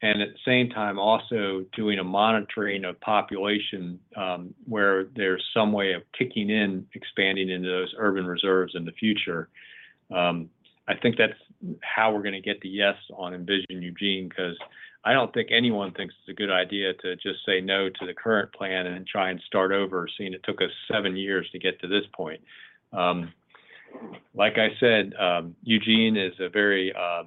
and 0.00 0.22
at 0.22 0.28
the 0.28 0.38
same 0.44 0.70
time 0.70 0.98
also 0.98 1.64
doing 1.74 1.98
a 1.98 2.04
monitoring 2.04 2.84
of 2.84 3.00
population 3.00 3.98
um, 4.16 4.54
where 4.66 5.06
there's 5.16 5.44
some 5.52 5.72
way 5.72 5.92
of 5.92 6.02
kicking 6.16 6.50
in 6.50 6.86
expanding 6.94 7.50
into 7.50 7.68
those 7.68 7.92
urban 7.98 8.24
reserves 8.26 8.74
in 8.76 8.84
the 8.84 8.92
future. 8.92 9.48
Um, 10.14 10.50
I 10.86 10.94
think 10.94 11.16
that's 11.16 11.34
how 11.82 12.12
we're 12.12 12.22
going 12.22 12.34
to 12.34 12.40
get 12.40 12.60
the 12.60 12.68
yes 12.68 12.96
on 13.16 13.34
Envision 13.34 13.82
Eugene 13.82 14.28
because 14.28 14.56
I 15.04 15.12
don't 15.12 15.32
think 15.34 15.48
anyone 15.50 15.92
thinks 15.92 16.14
it's 16.20 16.30
a 16.30 16.40
good 16.40 16.50
idea 16.50 16.94
to 16.94 17.16
just 17.16 17.44
say 17.44 17.60
no 17.60 17.88
to 17.88 18.06
the 18.06 18.14
current 18.14 18.52
plan 18.52 18.86
and 18.86 19.06
try 19.06 19.30
and 19.30 19.40
start 19.46 19.72
over, 19.72 20.08
seeing 20.16 20.32
it 20.32 20.42
took 20.44 20.62
us 20.62 20.70
seven 20.90 21.16
years 21.16 21.48
to 21.52 21.58
get 21.58 21.80
to 21.80 21.88
this 21.88 22.04
point. 22.14 22.40
Um, 22.92 23.32
like 24.34 24.58
I 24.58 24.68
said, 24.78 25.14
um, 25.18 25.56
Eugene 25.62 26.16
is 26.16 26.34
a 26.40 26.48
very 26.48 26.92
uh, 26.92 27.24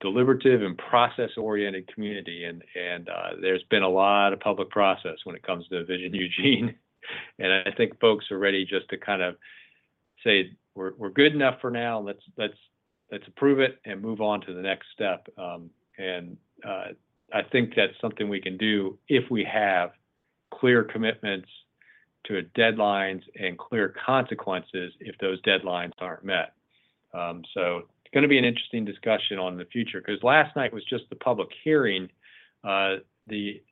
deliberative 0.00 0.62
and 0.62 0.76
process-oriented 0.78 1.92
community, 1.92 2.44
and 2.44 2.62
and 2.74 3.08
uh, 3.08 3.30
there's 3.40 3.62
been 3.70 3.82
a 3.82 3.88
lot 3.88 4.32
of 4.32 4.40
public 4.40 4.70
process 4.70 5.16
when 5.24 5.36
it 5.36 5.42
comes 5.42 5.66
to 5.68 5.80
Envision 5.80 6.14
Eugene, 6.14 6.74
and 7.38 7.52
I 7.52 7.70
think 7.76 7.98
folks 8.00 8.30
are 8.30 8.38
ready 8.38 8.64
just 8.64 8.88
to 8.90 8.96
kind 8.96 9.22
of 9.22 9.36
say 10.24 10.50
we're 10.74 10.92
we're 10.96 11.10
good 11.10 11.34
enough 11.34 11.60
for 11.60 11.70
now. 11.70 12.00
Let's 12.00 12.22
let's 12.36 12.54
let's 13.10 13.26
approve 13.26 13.60
it 13.60 13.78
and 13.84 14.00
move 14.00 14.20
on 14.20 14.40
to 14.42 14.54
the 14.54 14.62
next 14.62 14.86
step. 14.94 15.26
Um, 15.36 15.70
and 15.98 16.36
uh, 16.66 16.88
I 17.32 17.42
think 17.52 17.74
that's 17.76 17.92
something 18.00 18.28
we 18.28 18.40
can 18.40 18.56
do 18.56 18.98
if 19.08 19.30
we 19.30 19.44
have 19.44 19.90
clear 20.52 20.84
commitments 20.84 21.48
to 22.26 22.42
deadlines 22.56 23.22
and 23.38 23.58
clear 23.58 23.94
consequences 24.04 24.92
if 25.00 25.16
those 25.18 25.40
deadlines 25.42 25.92
aren't 25.98 26.24
met. 26.24 26.52
Um, 27.14 27.42
so 27.54 27.82
going 28.12 28.22
to 28.22 28.28
be 28.28 28.38
an 28.38 28.44
interesting 28.44 28.84
discussion 28.84 29.38
on 29.38 29.56
the 29.56 29.64
future 29.66 30.02
because 30.04 30.22
last 30.22 30.54
night 30.56 30.72
was 30.72 30.84
just 30.84 31.04
the 31.10 31.16
public 31.16 31.48
hearing. 31.62 32.08
Uh, 32.64 32.96
the 33.26 33.62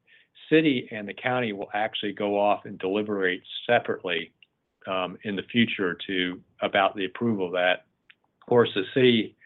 city 0.49 0.89
and 0.93 1.09
the 1.09 1.15
county 1.15 1.53
will 1.53 1.69
actually 1.75 2.13
go 2.13 2.39
off 2.39 2.65
and 2.65 2.79
deliberate 2.79 3.43
separately 3.67 4.33
um, 4.87 5.19
in 5.25 5.37
the 5.37 5.43
future 5.51 5.97
to 6.07 6.41
about 6.63 6.97
the 6.97 7.05
approval 7.05 7.47
of 7.47 7.53
that. 7.53 7.87
Of 8.41 8.49
course, 8.49 8.71
the 8.75 8.85
city 8.95 9.37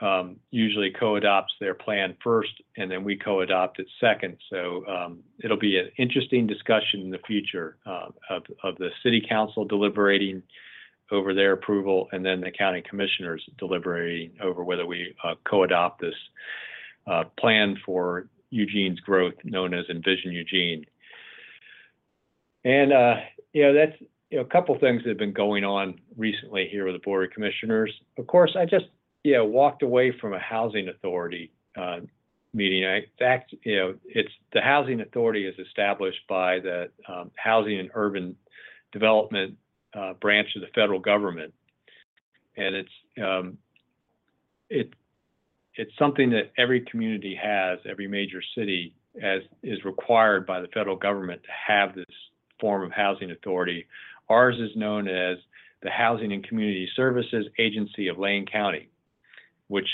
um, 0.00 0.36
usually 0.50 0.90
co-adopts 0.98 1.52
their 1.60 1.74
plan 1.74 2.16
first, 2.22 2.52
and 2.76 2.90
then 2.90 3.04
we 3.04 3.16
co-adopt 3.16 3.78
it 3.78 3.86
second. 4.00 4.36
So 4.50 4.84
um, 4.86 5.20
it'll 5.42 5.58
be 5.58 5.78
an 5.78 5.90
interesting 5.98 6.46
discussion 6.46 7.00
in 7.00 7.10
the 7.10 7.20
future 7.26 7.76
uh, 7.86 8.08
of, 8.30 8.42
of 8.62 8.76
the 8.78 8.90
city 9.02 9.24
council 9.26 9.64
deliberating 9.64 10.42
over 11.10 11.34
their 11.34 11.52
approval, 11.52 12.08
and 12.12 12.24
then 12.24 12.40
the 12.40 12.50
county 12.50 12.82
commissioners 12.88 13.42
deliberating 13.58 14.32
over 14.42 14.62
whether 14.64 14.86
we 14.86 15.14
uh, 15.24 15.34
co-adopt 15.48 16.00
this 16.00 16.14
uh, 17.06 17.24
plan 17.38 17.76
for 17.84 18.26
Eugene's 18.50 19.00
growth, 19.00 19.34
known 19.44 19.74
as 19.74 19.84
Envision 19.88 20.32
Eugene. 20.32 20.84
And 22.64 22.92
uh, 22.92 23.14
you 23.52 23.62
know 23.62 23.74
that's 23.74 24.00
you 24.30 24.38
know 24.38 24.44
a 24.44 24.48
couple 24.48 24.78
things 24.78 25.02
that 25.02 25.08
have 25.08 25.18
been 25.18 25.32
going 25.32 25.64
on 25.64 26.00
recently 26.16 26.68
here 26.70 26.84
with 26.84 26.94
the 26.94 27.00
board 27.00 27.24
of 27.24 27.30
commissioners. 27.32 27.92
Of 28.18 28.26
course, 28.26 28.56
I 28.58 28.64
just 28.64 28.86
you 29.24 29.34
know 29.34 29.44
walked 29.44 29.82
away 29.82 30.12
from 30.20 30.34
a 30.34 30.38
housing 30.38 30.88
authority 30.88 31.52
uh, 31.76 32.00
meeting. 32.52 32.84
I 32.84 33.06
fact 33.18 33.54
you 33.64 33.76
know 33.76 33.94
it's 34.04 34.32
the 34.52 34.60
housing 34.60 35.00
authority 35.00 35.46
is 35.46 35.58
established 35.58 36.20
by 36.28 36.60
the 36.60 36.90
um, 37.08 37.30
Housing 37.36 37.78
and 37.78 37.90
Urban 37.94 38.36
Development 38.92 39.56
uh, 39.94 40.14
branch 40.14 40.48
of 40.56 40.62
the 40.62 40.68
federal 40.74 41.00
government, 41.00 41.52
and 42.56 42.74
it's 42.74 42.90
um, 43.22 43.58
it 44.68 44.92
it's 45.74 45.92
something 45.98 46.30
that 46.30 46.52
every 46.58 46.82
community 46.82 47.38
has, 47.40 47.78
every 47.88 48.06
major 48.06 48.42
city 48.56 48.94
as 49.22 49.42
is 49.62 49.84
required 49.84 50.46
by 50.46 50.60
the 50.60 50.68
federal 50.68 50.96
government 50.96 51.42
to 51.42 51.48
have 51.66 51.94
this 51.94 52.04
form 52.60 52.82
of 52.82 52.92
housing 52.92 53.30
authority. 53.30 53.86
Ours 54.28 54.56
is 54.58 54.70
known 54.76 55.08
as 55.08 55.38
the 55.82 55.90
Housing 55.90 56.32
and 56.32 56.46
Community 56.46 56.88
Services 56.94 57.46
Agency 57.58 58.08
of 58.08 58.18
Lane 58.18 58.46
County, 58.46 58.88
which 59.68 59.88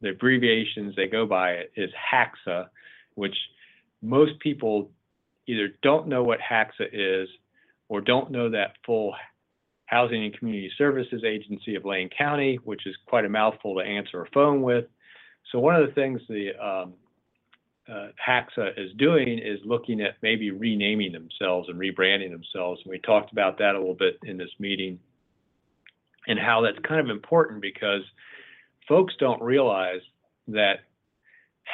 the 0.00 0.10
abbreviations 0.10 0.94
they 0.96 1.06
go 1.06 1.26
by 1.26 1.62
is 1.76 1.90
HACSA, 2.12 2.68
which 3.14 3.36
most 4.02 4.38
people 4.40 4.90
either 5.46 5.68
don't 5.82 6.08
know 6.08 6.24
what 6.24 6.40
HACSA 6.40 6.88
is 6.92 7.28
or 7.92 8.00
don't 8.00 8.30
know 8.30 8.48
that 8.48 8.72
full 8.86 9.14
Housing 9.84 10.24
and 10.24 10.38
Community 10.38 10.70
Services 10.78 11.22
Agency 11.26 11.74
of 11.74 11.84
Lane 11.84 12.08
County, 12.16 12.58
which 12.64 12.86
is 12.86 12.96
quite 13.06 13.26
a 13.26 13.28
mouthful 13.28 13.74
to 13.74 13.82
answer 13.82 14.22
a 14.22 14.30
phone 14.32 14.62
with. 14.62 14.86
So 15.50 15.58
one 15.58 15.76
of 15.76 15.86
the 15.86 15.92
things 15.92 16.22
the 16.26 16.52
um, 16.58 16.94
uh, 17.86 18.08
HACSA 18.26 18.78
is 18.78 18.92
doing 18.96 19.38
is 19.38 19.58
looking 19.66 20.00
at 20.00 20.14
maybe 20.22 20.50
renaming 20.50 21.12
themselves 21.12 21.68
and 21.68 21.78
rebranding 21.78 22.30
themselves. 22.30 22.80
And 22.82 22.90
we 22.90 22.98
talked 23.00 23.30
about 23.30 23.58
that 23.58 23.74
a 23.74 23.78
little 23.78 23.92
bit 23.94 24.18
in 24.22 24.38
this 24.38 24.48
meeting 24.58 24.98
and 26.26 26.38
how 26.38 26.62
that's 26.62 26.78
kind 26.88 26.98
of 26.98 27.14
important 27.14 27.60
because 27.60 28.00
folks 28.88 29.12
don't 29.20 29.42
realize 29.42 30.00
that 30.48 30.76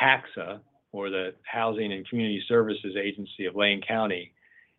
HACSA, 0.03 0.59
or 0.91 1.11
the 1.11 1.35
Housing 1.45 1.93
and 1.93 2.09
Community 2.09 2.43
Services 2.49 2.97
Agency 3.01 3.45
of 3.45 3.55
Lane 3.55 3.83
County, 3.87 4.33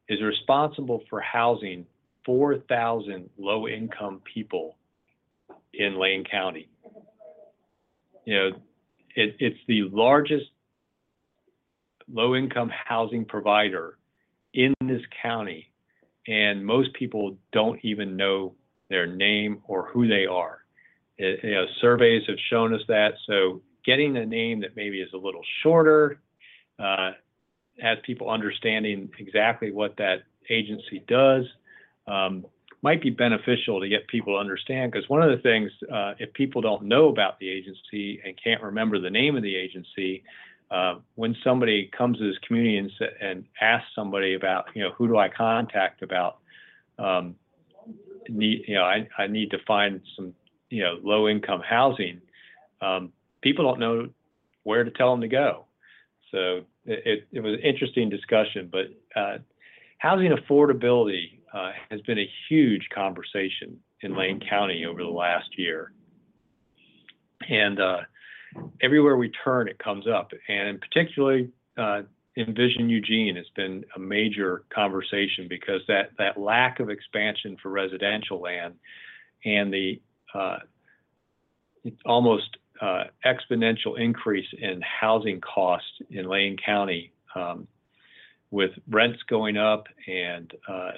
is 0.09 0.21
responsible 0.21 1.03
for 1.09 1.21
housing 1.21 1.85
4,000 2.25 3.29
low 3.37 3.67
income 3.67 4.21
people 4.31 4.75
in 5.73 5.97
Lane 5.99 6.25
County. 6.29 6.67
You 8.25 8.35
know, 8.35 8.47
it, 9.15 9.35
it's 9.39 9.59
the 9.67 9.83
largest 9.91 10.45
low 12.11 12.35
income 12.35 12.71
housing 12.85 13.23
provider 13.25 13.97
in 14.53 14.73
this 14.81 15.01
county, 15.21 15.71
and 16.27 16.65
most 16.65 16.93
people 16.93 17.37
don't 17.53 17.79
even 17.83 18.17
know 18.17 18.55
their 18.89 19.05
name 19.05 19.61
or 19.67 19.87
who 19.89 20.07
they 20.07 20.25
are. 20.25 20.59
It, 21.17 21.39
you 21.43 21.51
know, 21.51 21.65
surveys 21.81 22.23
have 22.27 22.37
shown 22.49 22.73
us 22.73 22.81
that. 22.87 23.13
So 23.27 23.61
getting 23.85 24.17
a 24.17 24.25
name 24.25 24.61
that 24.61 24.75
maybe 24.75 25.01
is 25.01 25.09
a 25.13 25.17
little 25.17 25.43
shorter, 25.61 26.19
uh, 26.79 27.11
has 27.81 27.97
people 28.03 28.29
understanding 28.29 29.09
exactly 29.19 29.71
what 29.71 29.97
that 29.97 30.23
agency 30.49 31.03
does, 31.07 31.45
um, 32.07 32.45
might 32.81 33.01
be 33.01 33.09
beneficial 33.09 33.79
to 33.79 33.89
get 33.89 34.07
people 34.07 34.35
to 34.35 34.39
understand. 34.39 34.91
Because 34.91 35.07
one 35.09 35.21
of 35.21 35.29
the 35.29 35.41
things, 35.43 35.71
uh, 35.93 36.13
if 36.17 36.31
people 36.33 36.61
don't 36.61 36.83
know 36.83 37.09
about 37.09 37.39
the 37.39 37.49
agency 37.49 38.21
and 38.25 38.37
can't 38.41 38.61
remember 38.61 38.99
the 38.99 39.09
name 39.09 39.35
of 39.35 39.43
the 39.43 39.55
agency, 39.55 40.23
uh, 40.71 40.95
when 41.15 41.35
somebody 41.43 41.89
comes 41.97 42.17
to 42.19 42.27
this 42.27 42.37
community 42.47 42.77
and, 42.77 42.91
and 43.21 43.45
asks 43.59 43.89
somebody 43.95 44.35
about, 44.35 44.65
you 44.75 44.83
know, 44.83 44.91
who 44.91 45.07
do 45.07 45.17
I 45.17 45.27
contact 45.27 46.01
about, 46.03 46.37
um, 46.97 47.35
need, 48.27 48.63
you 48.67 48.75
know, 48.75 48.83
I, 48.83 49.07
I 49.17 49.27
need 49.27 49.51
to 49.51 49.57
find 49.67 50.01
some, 50.15 50.33
you 50.69 50.83
know, 50.83 50.99
low 51.03 51.27
income 51.27 51.61
housing. 51.67 52.21
Um, 52.81 53.11
people 53.41 53.65
don't 53.65 53.79
know 53.79 54.09
where 54.63 54.83
to 54.83 54.91
tell 54.91 55.11
them 55.11 55.21
to 55.21 55.27
go. 55.27 55.65
So 56.31 56.61
it, 56.85 57.27
it, 57.31 57.41
was 57.41 57.53
an 57.53 57.59
interesting 57.59 58.09
discussion, 58.09 58.69
but 58.71 58.87
uh, 59.19 59.37
housing 59.97 60.31
affordability 60.31 61.39
uh, 61.53 61.71
has 61.89 62.01
been 62.01 62.19
a 62.19 62.29
huge 62.47 62.87
conversation 62.93 63.77
in 64.01 64.15
Lane 64.15 64.39
County 64.49 64.85
over 64.85 65.01
the 65.01 65.09
last 65.09 65.57
year. 65.57 65.91
And 67.49 67.79
uh, 67.79 68.01
everywhere 68.81 69.17
we 69.17 69.31
turn, 69.43 69.67
it 69.67 69.79
comes 69.79 70.07
up. 70.07 70.31
And 70.47 70.79
particularly 70.79 71.49
uh, 71.77 72.03
Envision 72.37 72.89
Eugene 72.89 73.35
has 73.35 73.47
been 73.55 73.83
a 73.95 73.99
major 73.99 74.63
conversation 74.73 75.47
because 75.49 75.81
that, 75.87 76.11
that 76.17 76.39
lack 76.39 76.79
of 76.79 76.89
expansion 76.89 77.57
for 77.61 77.69
residential 77.69 78.39
land 78.39 78.75
and 79.45 79.73
the 79.73 80.01
uh, 80.33 80.57
almost 82.05 82.57
uh, 82.81 83.05
exponential 83.25 83.99
increase 83.99 84.47
in 84.57 84.81
housing 84.81 85.41
costs 85.41 85.91
in 86.09 86.25
Lane 86.25 86.57
County 86.63 87.11
um, 87.35 87.67
with 88.51 88.71
rents 88.89 89.19
going 89.29 89.57
up 89.57 89.85
and 90.07 90.53
uh, 90.67 90.91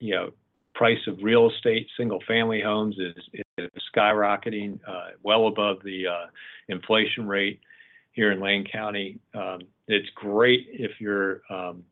you 0.00 0.14
know 0.14 0.30
price 0.74 0.98
of 1.06 1.18
real 1.22 1.50
estate, 1.50 1.88
single 1.96 2.20
family 2.28 2.60
homes 2.60 2.96
is, 2.98 3.42
is 3.56 3.70
skyrocketing 3.94 4.78
uh, 4.86 5.08
well 5.22 5.46
above 5.46 5.78
the 5.84 6.06
uh, 6.06 6.26
inflation 6.68 7.26
rate 7.26 7.60
here 8.12 8.30
in 8.30 8.40
Lane 8.40 8.66
County. 8.70 9.18
Um, 9.34 9.60
it's 9.88 10.08
great 10.14 10.66
if 10.70 11.00
your 11.00 11.40
um, 11.48 11.82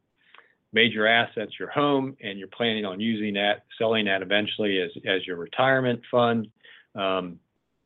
major 0.72 1.06
assets, 1.06 1.52
your 1.58 1.70
home, 1.70 2.16
and 2.22 2.38
you're 2.38 2.48
planning 2.48 2.84
on 2.84 3.00
using 3.00 3.34
that, 3.34 3.64
selling 3.78 4.04
that 4.04 4.20
eventually 4.20 4.80
as, 4.80 4.90
as 5.06 5.26
your 5.26 5.36
retirement 5.36 6.00
fund. 6.10 6.48
Um, 6.94 7.38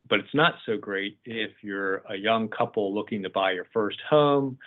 but 0.09 0.21
it's 0.21 0.35
not 0.35 0.55
so 0.67 0.77
great 0.77 1.19
if 1.25 1.51
you're 1.63 2.03
a 2.09 2.17
young 2.17 2.49
couple 2.49 2.95
looking 2.95 3.23
to 3.23 3.31
buy 3.31 3.53
your 3.53 3.67
first 3.73 3.99
home, 4.09 4.59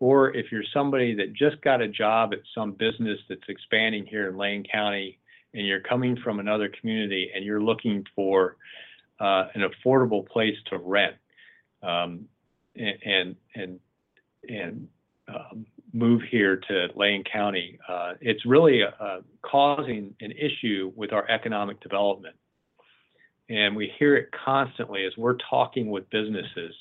or 0.00 0.34
if 0.34 0.50
you're 0.50 0.64
somebody 0.72 1.14
that 1.14 1.32
just 1.32 1.60
got 1.62 1.80
a 1.80 1.88
job 1.88 2.32
at 2.32 2.40
some 2.54 2.72
business 2.72 3.18
that's 3.28 3.48
expanding 3.48 4.06
here 4.06 4.28
in 4.28 4.36
Lane 4.36 4.64
County 4.70 5.18
and 5.54 5.66
you're 5.66 5.80
coming 5.80 6.16
from 6.22 6.40
another 6.40 6.70
community 6.80 7.30
and 7.34 7.44
you're 7.44 7.62
looking 7.62 8.04
for 8.14 8.56
uh, 9.20 9.48
an 9.54 9.62
affordable 9.62 10.26
place 10.26 10.56
to 10.66 10.78
rent 10.78 11.14
um, 11.82 12.26
and 12.76 13.36
and 13.54 13.80
and 14.48 14.88
um, 15.28 15.66
move 15.92 16.22
here 16.30 16.56
to 16.56 16.88
Lane 16.96 17.22
County, 17.24 17.78
uh, 17.88 18.14
it's 18.20 18.44
really 18.44 18.82
uh, 18.82 19.20
causing 19.42 20.14
an 20.20 20.32
issue 20.32 20.92
with 20.96 21.12
our 21.12 21.28
economic 21.30 21.80
development. 21.80 22.34
And 23.50 23.76
we 23.76 23.92
hear 23.98 24.16
it 24.16 24.30
constantly 24.44 25.04
as 25.04 25.12
we're 25.16 25.36
talking 25.50 25.90
with 25.90 26.08
businesses 26.10 26.74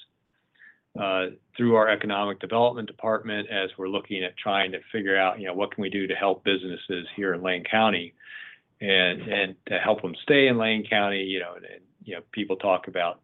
uh, 0.99 1.25
through 1.57 1.75
our 1.75 1.89
economic 1.89 2.39
development 2.39 2.87
department 2.87 3.49
as 3.49 3.69
we're 3.77 3.89
looking 3.89 4.23
at 4.23 4.37
trying 4.37 4.71
to 4.71 4.79
figure 4.91 5.17
out, 5.17 5.39
you 5.39 5.47
know, 5.47 5.53
what 5.53 5.73
can 5.73 5.81
we 5.81 5.89
do 5.89 6.07
to 6.07 6.13
help 6.13 6.43
businesses 6.43 7.07
here 7.15 7.33
in 7.33 7.41
Lane 7.41 7.63
County 7.69 8.13
and 8.79 9.21
and 9.21 9.55
to 9.67 9.79
help 9.79 10.01
them 10.01 10.13
stay 10.23 10.47
in 10.47 10.57
Lane 10.57 10.85
County, 10.87 11.23
you 11.23 11.39
know, 11.39 11.55
and, 11.55 11.65
and 11.65 11.81
you 12.03 12.15
know, 12.15 12.21
people 12.31 12.55
talk 12.57 12.87
about, 12.87 13.21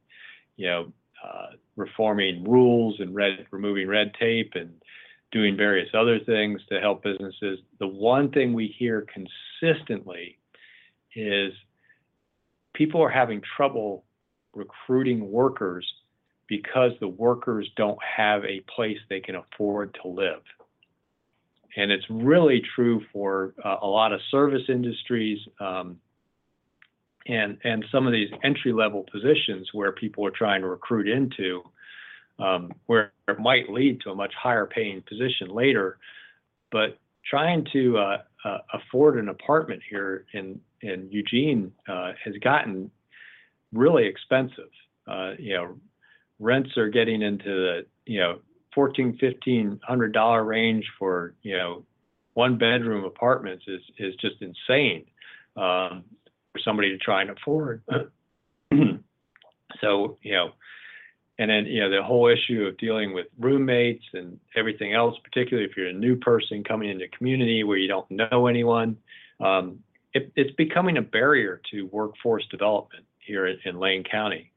you 0.56 0.67
know, 0.67 0.91
uh, 1.23 1.47
reforming 1.75 2.43
rules 2.43 2.95
and 2.99 3.13
red, 3.13 3.45
removing 3.52 3.88
red 3.88 4.13
tape 4.19 4.54
and 4.56 4.71
doing 5.32 5.56
various 5.56 5.89
other 5.93 6.19
things 6.19 6.62
to 6.69 6.80
help 6.80 7.04
businesses. 7.04 7.60
The 7.80 7.88
one 7.88 8.32
thing 8.32 8.54
we 8.54 8.73
hear 8.80 9.06
consistently 9.62 10.39
is 11.15 11.54
people 12.80 13.04
are 13.04 13.10
having 13.10 13.42
trouble 13.58 14.06
recruiting 14.54 15.30
workers 15.30 15.86
because 16.48 16.94
the 17.02 17.08
workers 17.10 17.70
don't 17.76 18.00
have 18.02 18.42
a 18.46 18.62
place 18.74 18.98
they 19.10 19.20
can 19.20 19.36
afford 19.36 19.94
to 20.02 20.08
live. 20.08 20.42
And 21.76 21.92
it's 21.92 22.06
really 22.10 22.63
true 22.74 23.02
for 23.12 23.54
uh, 23.65 23.76
a 23.82 23.86
lot 23.86 24.13
of 24.13 24.22
service 24.32 24.63
industries 24.70 25.39
um, 25.60 25.98
and, 27.28 27.58
and 27.65 27.84
some 27.92 28.08
of 28.08 28.13
these 28.13 28.30
entry 28.46 28.72
level 28.72 29.06
positions 29.12 29.68
where 29.74 29.92
people 29.92 30.26
are 30.26 30.32
trying 30.32 30.62
to 30.62 30.68
recruit 30.68 31.10
into, 31.10 31.62
um, 32.39 32.72
where 32.86 33.12
it 33.28 33.39
might 33.39 33.70
lead 33.70 34.00
to 34.02 34.12
a 34.12 34.15
much 34.15 34.34
higher 34.42 34.65
paying 34.65 35.02
position 35.02 35.50
later. 35.50 35.98
But 36.72 36.98
trying 37.30 37.68
to 37.74 37.98
uh, 37.98 38.18
uh, 38.46 38.58
afford 38.74 39.20
an 39.20 39.28
apartment 39.28 39.82
here 39.89 40.26
in 40.34 40.62
in 40.82 41.10
Eugene 41.12 41.72
uh, 41.88 42.12
has 42.24 42.36
gotten 42.42 42.92
really 43.74 44.06
expensive. 44.06 44.70
Uh, 45.08 45.34
you 45.38 45.54
know, 45.54 45.76
rents 46.39 46.78
are 46.78 46.89
getting 46.89 47.22
into 47.22 47.46
the 47.46 47.86
you 48.06 48.20
know 48.20 48.39
fourteen 48.74 49.18
fifteen 49.20 49.80
hundred 49.84 50.13
dollar 50.13 50.44
range 50.44 50.86
for 50.98 51.34
you 51.42 51.58
know 51.58 51.84
one 52.34 52.58
bedroom 52.58 53.04
apartments 53.04 53.63
is 53.68 53.82
is 53.98 54.15
just 54.15 54.36
insane 54.42 55.06
um, 55.56 56.04
for 56.52 56.60
somebody 56.63 56.89
to 56.89 56.98
try 56.98 57.22
and 57.22 57.32
afford. 57.32 57.82
so 59.82 60.18
you 60.22 60.34
know. 60.34 60.52
And 61.42 61.50
then, 61.50 61.68
you 61.68 61.80
know, 61.80 61.89
the 61.89 62.04
whole 62.04 62.28
issue 62.28 62.63
of 62.63 62.78
dealing 62.78 63.13
with 63.13 63.28
roommates 63.39 64.04
and 64.12 64.38
everything 64.58 64.94
else, 64.94 65.15
particularly 65.24 65.70
if 65.70 65.78
you're 65.78 65.88
a 65.88 65.94
new 65.94 66.18
person 66.18 66.65
coming 66.65 66.89
into 66.89 67.06
a 67.06 67.18
community 67.18 67.63
where 67.63 67.78
you 67.78 67.88
don't 67.88 68.12
know 68.12 68.48
anyone, 68.48 68.98
um, 69.39 69.80
it, 70.13 70.32
it's 70.36 70.54
becoming 70.56 70.98
a 70.98 71.02
barrier 71.02 71.62
to 71.72 71.84
workforce 71.84 72.45
development 72.48 73.06
here 73.19 73.48
in, 73.48 73.58
in 73.65 73.80
Lane 73.80 74.04
County. 74.04 74.52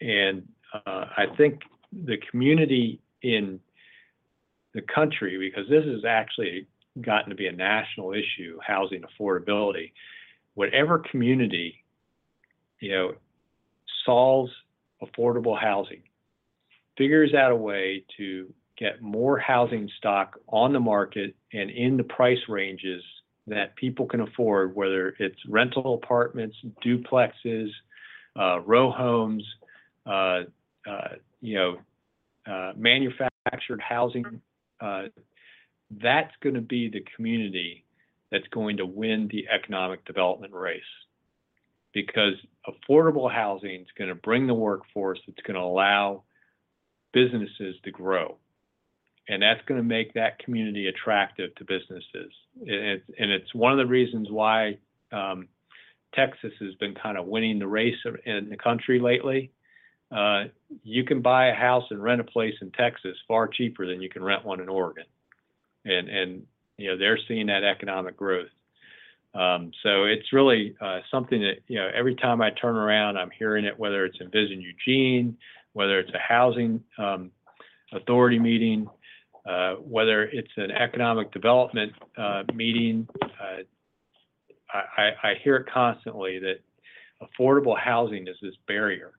And 0.00 0.48
uh, 0.74 1.06
I 1.16 1.26
think 1.36 1.60
the 1.92 2.18
community 2.30 3.00
in 3.22 3.60
the 4.74 4.82
country, 4.82 5.38
because 5.38 5.68
this 5.68 5.84
has 5.84 6.04
actually 6.04 6.66
gotten 7.00 7.30
to 7.30 7.36
be 7.36 7.46
a 7.46 7.52
national 7.52 8.12
issue, 8.12 8.58
housing 8.64 9.02
affordability, 9.02 9.92
whatever 10.54 10.98
community, 10.98 11.84
you 12.80 12.90
know, 12.90 13.14
solves 14.04 14.50
affordable 15.02 15.58
housing, 15.58 16.02
figures 16.96 17.34
out 17.34 17.52
a 17.52 17.56
way 17.56 18.04
to 18.16 18.52
get 18.76 19.00
more 19.00 19.38
housing 19.38 19.88
stock 19.98 20.38
on 20.48 20.72
the 20.72 20.80
market 20.80 21.34
and 21.52 21.70
in 21.70 21.96
the 21.96 22.04
price 22.04 22.38
ranges 22.48 23.02
that 23.48 23.76
people 23.76 24.06
can 24.06 24.20
afford, 24.20 24.74
whether 24.74 25.14
it's 25.18 25.38
rental 25.48 25.94
apartments, 25.94 26.56
duplexes, 26.84 27.70
uh, 28.38 28.60
row 28.60 28.90
homes, 28.90 29.44
uh, 30.06 30.40
uh, 30.88 31.08
you 31.40 31.54
know, 31.54 31.78
uh, 32.46 32.72
manufactured 32.76 33.80
housing. 33.80 34.40
Uh, 34.80 35.04
that's 36.02 36.32
going 36.42 36.54
to 36.54 36.60
be 36.60 36.88
the 36.88 37.04
community 37.16 37.84
that's 38.30 38.46
going 38.48 38.76
to 38.76 38.86
win 38.86 39.28
the 39.32 39.46
economic 39.48 40.04
development 40.04 40.52
race 40.52 40.80
because 41.92 42.34
affordable 42.68 43.32
housing 43.32 43.80
is 43.80 43.86
going 43.96 44.08
to 44.08 44.14
bring 44.14 44.46
the 44.46 44.54
workforce 44.54 45.18
that's 45.26 45.40
going 45.46 45.54
to 45.54 45.60
allow 45.60 46.22
businesses 47.12 47.74
to 47.82 47.90
grow 47.90 48.36
and 49.28 49.42
that's 49.42 49.60
going 49.66 49.78
to 49.78 49.84
make 49.84 50.14
that 50.14 50.38
community 50.38 50.88
attractive 50.88 51.54
to 51.56 51.64
businesses. 51.64 52.32
And 52.60 53.02
it's, 53.30 53.54
one 53.54 53.72
of 53.72 53.78
the 53.78 53.86
reasons 53.86 54.30
why 54.30 54.78
um, 55.12 55.48
Texas 56.14 56.52
has 56.60 56.74
been 56.76 56.94
kind 56.94 57.18
of 57.18 57.26
winning 57.26 57.58
the 57.58 57.66
race 57.66 57.96
in 58.24 58.48
the 58.48 58.56
country 58.56 58.98
lately. 58.98 59.52
Uh, 60.10 60.44
you 60.82 61.04
can 61.04 61.20
buy 61.20 61.48
a 61.48 61.54
house 61.54 61.84
and 61.90 62.02
rent 62.02 62.20
a 62.20 62.24
place 62.24 62.54
in 62.62 62.70
Texas 62.70 63.16
far 63.26 63.46
cheaper 63.46 63.86
than 63.86 64.00
you 64.00 64.08
can 64.08 64.24
rent 64.24 64.44
one 64.44 64.60
in 64.60 64.68
Oregon, 64.68 65.04
and 65.84 66.08
and 66.08 66.46
you 66.78 66.88
know 66.88 66.96
they're 66.96 67.18
seeing 67.28 67.48
that 67.48 67.62
economic 67.62 68.16
growth. 68.16 68.48
Um, 69.34 69.70
so 69.82 70.04
it's 70.04 70.32
really 70.32 70.74
uh, 70.80 71.00
something 71.10 71.42
that 71.42 71.56
you 71.66 71.78
know 71.78 71.90
every 71.94 72.14
time 72.14 72.40
I 72.40 72.48
turn 72.50 72.76
around, 72.76 73.18
I'm 73.18 73.30
hearing 73.38 73.66
it. 73.66 73.78
Whether 73.78 74.06
it's 74.06 74.18
Envision 74.18 74.62
Eugene, 74.62 75.36
whether 75.74 75.98
it's 75.98 76.14
a 76.14 76.18
housing 76.18 76.82
um, 76.96 77.30
authority 77.92 78.38
meeting, 78.38 78.88
uh, 79.46 79.74
whether 79.74 80.24
it's 80.24 80.50
an 80.56 80.70
economic 80.70 81.32
development 81.32 81.92
uh, 82.16 82.42
meeting, 82.54 83.08
uh, 83.22 83.62
I, 84.72 85.10
I, 85.22 85.34
hear 85.42 85.56
it 85.56 85.66
constantly 85.72 86.38
that 86.40 86.60
affordable 87.22 87.78
housing 87.78 88.28
is 88.28 88.36
this 88.42 88.54
barrier. 88.66 89.12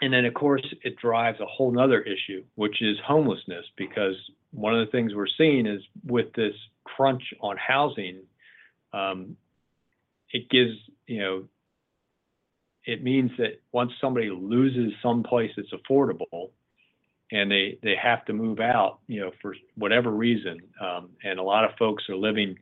And 0.00 0.12
then, 0.12 0.24
of 0.24 0.34
course, 0.34 0.64
it 0.82 0.96
drives 0.96 1.40
a 1.40 1.46
whole 1.46 1.70
nother 1.70 2.00
issue, 2.00 2.44
which 2.54 2.80
is 2.80 2.96
homelessness, 3.04 3.66
because 3.76 4.14
one 4.52 4.78
of 4.78 4.86
the 4.86 4.90
things 4.90 5.14
we're 5.14 5.26
seeing 5.36 5.66
is 5.66 5.82
with 6.06 6.32
this 6.34 6.54
crunch 6.84 7.22
on 7.40 7.56
housing, 7.56 8.20
um, 8.92 9.36
it 10.32 10.48
gives, 10.48 10.72
you 11.06 11.20
know, 11.20 11.44
it 12.84 13.02
means 13.02 13.30
that 13.38 13.60
once 13.72 13.92
somebody 14.00 14.30
loses 14.30 14.92
some 15.02 15.22
place 15.22 15.50
that's 15.56 15.72
affordable 15.72 16.50
and 17.30 17.50
they, 17.50 17.78
they 17.82 17.94
have 18.02 18.24
to 18.26 18.32
move 18.32 18.60
out, 18.60 19.00
you 19.06 19.20
know, 19.20 19.30
for 19.42 19.54
whatever 19.76 20.10
reason, 20.10 20.60
um, 20.80 21.10
and 21.24 21.38
a 21.38 21.42
lot 21.42 21.64
of 21.64 21.70
folks 21.78 22.04
are 22.08 22.16
living 22.16 22.56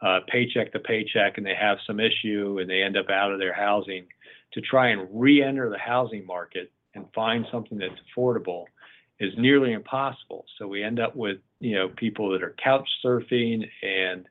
uh, 0.00 0.20
paycheck 0.28 0.72
to 0.72 0.78
paycheck 0.78 1.38
and 1.38 1.46
they 1.46 1.54
have 1.54 1.78
some 1.86 1.98
issue 2.00 2.58
and 2.60 2.70
they 2.70 2.82
end 2.82 2.96
up 2.96 3.10
out 3.10 3.32
of 3.32 3.38
their 3.38 3.52
housing 3.52 4.06
to 4.52 4.60
try 4.60 4.88
and 4.88 5.08
re-enter 5.12 5.68
the 5.68 5.78
housing 5.78 6.24
market 6.24 6.70
and 6.94 7.06
find 7.14 7.44
something 7.50 7.78
that's 7.78 8.00
affordable 8.16 8.64
is 9.20 9.32
nearly 9.36 9.72
impossible. 9.72 10.44
So 10.58 10.66
we 10.66 10.82
end 10.82 11.00
up 11.00 11.16
with 11.16 11.38
you 11.60 11.74
know 11.74 11.88
people 11.88 12.30
that 12.30 12.42
are 12.42 12.54
couch 12.62 12.88
surfing 13.04 13.68
and 13.82 14.26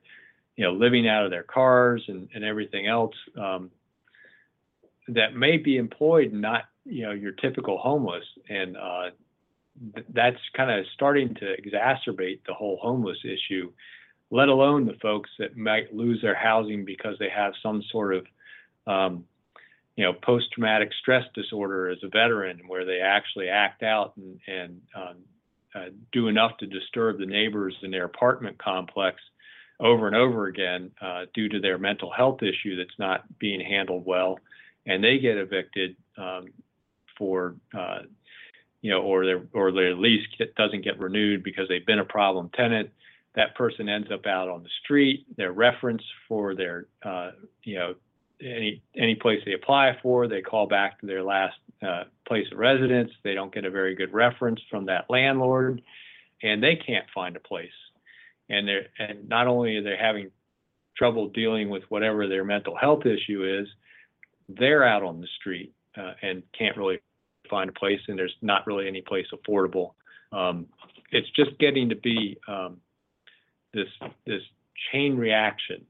you 0.56 0.64
know 0.64 0.72
living 0.72 1.06
out 1.06 1.24
of 1.24 1.30
their 1.30 1.42
cars 1.42 2.02
and, 2.08 2.28
and 2.34 2.44
everything 2.44 2.86
else 2.86 3.14
um, 3.38 3.70
that 5.08 5.34
may 5.34 5.56
be 5.58 5.76
employed, 5.76 6.32
not 6.32 6.64
you 6.84 7.02
know 7.02 7.12
your 7.12 7.32
typical 7.32 7.78
homeless, 7.78 8.24
and 8.48 8.76
uh, 8.76 9.10
that's 10.14 10.38
kind 10.56 10.70
of 10.70 10.84
starting 10.94 11.34
to 11.34 11.54
exacerbate 11.56 12.40
the 12.46 12.54
whole 12.54 12.78
homeless 12.82 13.18
issue 13.24 13.70
let 14.30 14.48
alone 14.48 14.86
the 14.86 14.96
folks 15.00 15.30
that 15.38 15.56
might 15.56 15.94
lose 15.94 16.20
their 16.20 16.34
housing 16.34 16.84
because 16.84 17.16
they 17.18 17.30
have 17.30 17.52
some 17.62 17.82
sort 17.90 18.14
of 18.14 18.26
um, 18.86 19.24
you 19.96 20.04
know 20.04 20.12
post-traumatic 20.12 20.90
stress 21.00 21.24
disorder 21.34 21.88
as 21.88 21.98
a 22.02 22.08
veteran 22.08 22.60
where 22.66 22.84
they 22.84 23.00
actually 23.00 23.48
act 23.48 23.82
out 23.82 24.14
and, 24.16 24.38
and 24.46 24.80
um, 24.94 25.16
uh, 25.74 25.86
do 26.12 26.28
enough 26.28 26.56
to 26.58 26.66
disturb 26.66 27.18
the 27.18 27.26
neighbors 27.26 27.74
in 27.82 27.90
their 27.90 28.04
apartment 28.04 28.58
complex 28.58 29.20
over 29.80 30.06
and 30.06 30.16
over 30.16 30.46
again 30.46 30.90
uh, 31.00 31.24
due 31.34 31.48
to 31.48 31.60
their 31.60 31.78
mental 31.78 32.10
health 32.10 32.42
issue 32.42 32.76
that's 32.76 32.98
not 32.98 33.24
being 33.38 33.60
handled 33.60 34.04
well. 34.04 34.38
And 34.86 35.04
they 35.04 35.18
get 35.18 35.36
evicted 35.36 35.94
um, 36.16 36.46
for 37.16 37.54
uh, 37.76 38.00
you 38.80 38.90
know 38.90 39.02
or 39.02 39.24
their 39.24 39.42
or 39.52 39.72
their 39.72 39.94
lease 39.94 40.26
get, 40.36 40.54
doesn't 40.54 40.84
get 40.84 40.98
renewed 40.98 41.42
because 41.42 41.68
they've 41.68 41.86
been 41.86 41.98
a 41.98 42.04
problem 42.04 42.50
tenant 42.54 42.90
that 43.38 43.54
person 43.54 43.88
ends 43.88 44.08
up 44.12 44.26
out 44.26 44.48
on 44.48 44.64
the 44.64 44.68
street. 44.82 45.24
Their 45.36 45.52
reference 45.52 46.02
for 46.28 46.56
their, 46.56 46.86
uh, 47.04 47.30
you 47.62 47.78
know, 47.78 47.94
any 48.40 48.82
any 48.96 49.14
place 49.14 49.40
they 49.44 49.52
apply 49.52 49.96
for, 50.02 50.26
they 50.26 50.42
call 50.42 50.66
back 50.66 51.00
to 51.00 51.06
their 51.06 51.22
last 51.22 51.56
uh, 51.80 52.04
place 52.26 52.46
of 52.50 52.58
residence. 52.58 53.10
They 53.22 53.34
don't 53.34 53.54
get 53.54 53.64
a 53.64 53.70
very 53.70 53.94
good 53.94 54.12
reference 54.12 54.60
from 54.68 54.86
that 54.86 55.06
landlord, 55.08 55.82
and 56.42 56.60
they 56.60 56.76
can't 56.76 57.06
find 57.14 57.36
a 57.36 57.40
place. 57.40 57.70
And 58.48 58.66
they're 58.66 58.86
and 58.98 59.28
not 59.28 59.46
only 59.46 59.76
are 59.76 59.82
they 59.82 59.96
having 60.00 60.32
trouble 60.96 61.28
dealing 61.28 61.68
with 61.68 61.84
whatever 61.90 62.26
their 62.26 62.44
mental 62.44 62.76
health 62.76 63.06
issue 63.06 63.60
is, 63.60 63.68
they're 64.48 64.84
out 64.84 65.04
on 65.04 65.20
the 65.20 65.28
street 65.38 65.72
uh, 65.96 66.14
and 66.22 66.42
can't 66.58 66.76
really 66.76 66.98
find 67.48 67.70
a 67.70 67.72
place, 67.72 68.00
and 68.08 68.18
there's 68.18 68.34
not 68.42 68.66
really 68.66 68.86
any 68.86 69.02
place 69.02 69.26
affordable. 69.32 69.92
Um, 70.32 70.66
it's 71.10 71.28
just 71.30 71.58
getting 71.58 71.88
to 71.88 71.96
be 71.96 72.38
um, 72.48 72.78
this 73.72 73.88
this 74.26 74.42
chain 74.92 75.16
reaction 75.16 75.84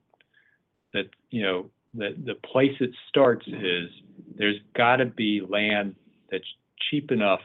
that 0.92 1.06
you 1.30 1.42
know 1.42 1.70
that 1.94 2.24
the 2.24 2.34
place 2.34 2.74
it 2.80 2.90
starts 3.08 3.46
is 3.46 3.90
there's 4.36 4.58
got 4.76 4.96
to 4.96 5.06
be 5.06 5.42
land 5.46 5.94
that's 6.30 6.44
cheap 6.90 7.10
enough 7.10 7.40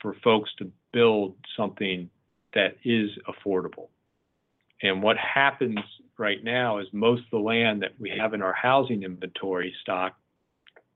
for 0.00 0.14
folks 0.22 0.50
to 0.58 0.70
build 0.92 1.34
something 1.56 2.10
that 2.54 2.76
is 2.84 3.10
affordable. 3.28 3.88
And 4.82 5.02
what 5.02 5.16
happens 5.16 5.78
right 6.18 6.42
now 6.42 6.78
is 6.78 6.86
most 6.92 7.22
of 7.24 7.30
the 7.30 7.38
land 7.38 7.82
that 7.82 7.92
we 7.98 8.10
have 8.10 8.34
in 8.34 8.42
our 8.42 8.52
housing 8.52 9.02
inventory 9.02 9.74
stock 9.82 10.16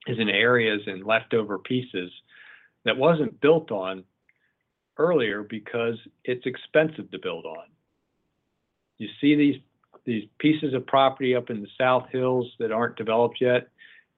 is 0.06 0.18
in 0.18 0.28
areas 0.28 0.80
and 0.86 1.04
leftover 1.04 1.58
pieces 1.58 2.10
that 2.84 2.96
wasn't 2.96 3.40
built 3.40 3.70
on 3.70 4.04
earlier 4.98 5.42
because 5.42 5.96
it's 6.24 6.46
expensive 6.46 7.10
to 7.10 7.18
build 7.18 7.46
on 7.46 7.66
you 9.02 9.08
see 9.20 9.34
these 9.34 9.60
these 10.04 10.24
pieces 10.38 10.74
of 10.74 10.86
property 10.86 11.34
up 11.34 11.50
in 11.50 11.60
the 11.60 11.68
South 11.78 12.08
Hills 12.10 12.50
that 12.58 12.72
aren't 12.72 12.96
developed 12.96 13.40
yet. 13.40 13.68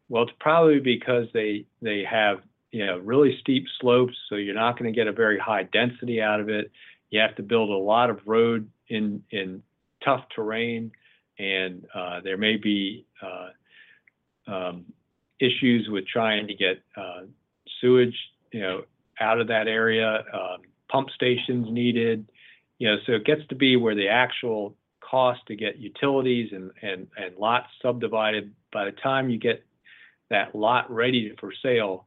Well, 0.09 0.22
it's 0.24 0.33
probably 0.38 0.81
because 0.81 1.27
they 1.33 1.64
they 1.81 2.05
have 2.09 2.40
you 2.70 2.85
know 2.85 2.98
really 2.98 3.38
steep 3.40 3.64
slopes, 3.81 4.14
so 4.29 4.37
you're 4.37 4.55
not 4.55 4.79
going 4.79 4.92
to 4.92 4.96
get 4.96 5.07
a 5.07 5.12
very 5.12 5.38
high 5.38 5.64
density 5.64 6.20
out 6.20 6.40
of 6.40 6.48
it. 6.48 6.70
You 7.11 7.20
have 7.20 7.35
to 7.37 7.42
build 7.42 7.70
a 7.70 7.77
lot 7.77 8.11
of 8.11 8.20
road 8.27 8.68
in 8.88 9.22
in 9.31 9.62
tough 10.05 10.24
terrain, 10.35 10.92
and 11.38 11.87
uh, 11.94 12.20
there 12.20 12.37
may 12.37 12.57
be 12.57 13.07
uh, 13.22 14.53
um, 14.53 14.85
issues 15.40 15.88
with 15.88 16.07
trying 16.07 16.46
to 16.48 16.55
get 16.55 16.83
uh, 16.94 17.22
sewage 17.81 18.16
you 18.54 18.60
know 18.60 18.84
out 19.20 19.40
of 19.40 19.48
that 19.48 19.68
area. 19.68 20.24
Um, 20.32 20.62
pump 20.88 21.10
stations 21.10 21.66
needed 21.70 22.26
you 22.78 22.88
know, 22.88 22.96
so 23.06 23.12
it 23.12 23.24
gets 23.24 23.46
to 23.48 23.54
be 23.54 23.76
where 23.76 23.94
the 23.94 24.08
actual 24.08 24.74
cost 25.00 25.40
to 25.46 25.54
get 25.56 25.78
utilities 25.78 26.50
and, 26.52 26.72
and, 26.82 27.06
and 27.16 27.36
lots 27.38 27.68
subdivided, 27.80 28.52
by 28.72 28.84
the 28.86 28.92
time 28.92 29.30
you 29.30 29.38
get 29.38 29.64
that 30.30 30.54
lot 30.54 30.90
ready 30.90 31.34
for 31.38 31.52
sale, 31.62 32.06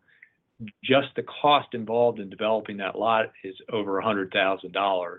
just 0.83 1.07
the 1.15 1.21
cost 1.23 1.73
involved 1.73 2.19
in 2.19 2.29
developing 2.29 2.77
that 2.77 2.97
lot 2.97 3.31
is 3.43 3.55
over 3.71 4.01
$100,000, 4.01 5.17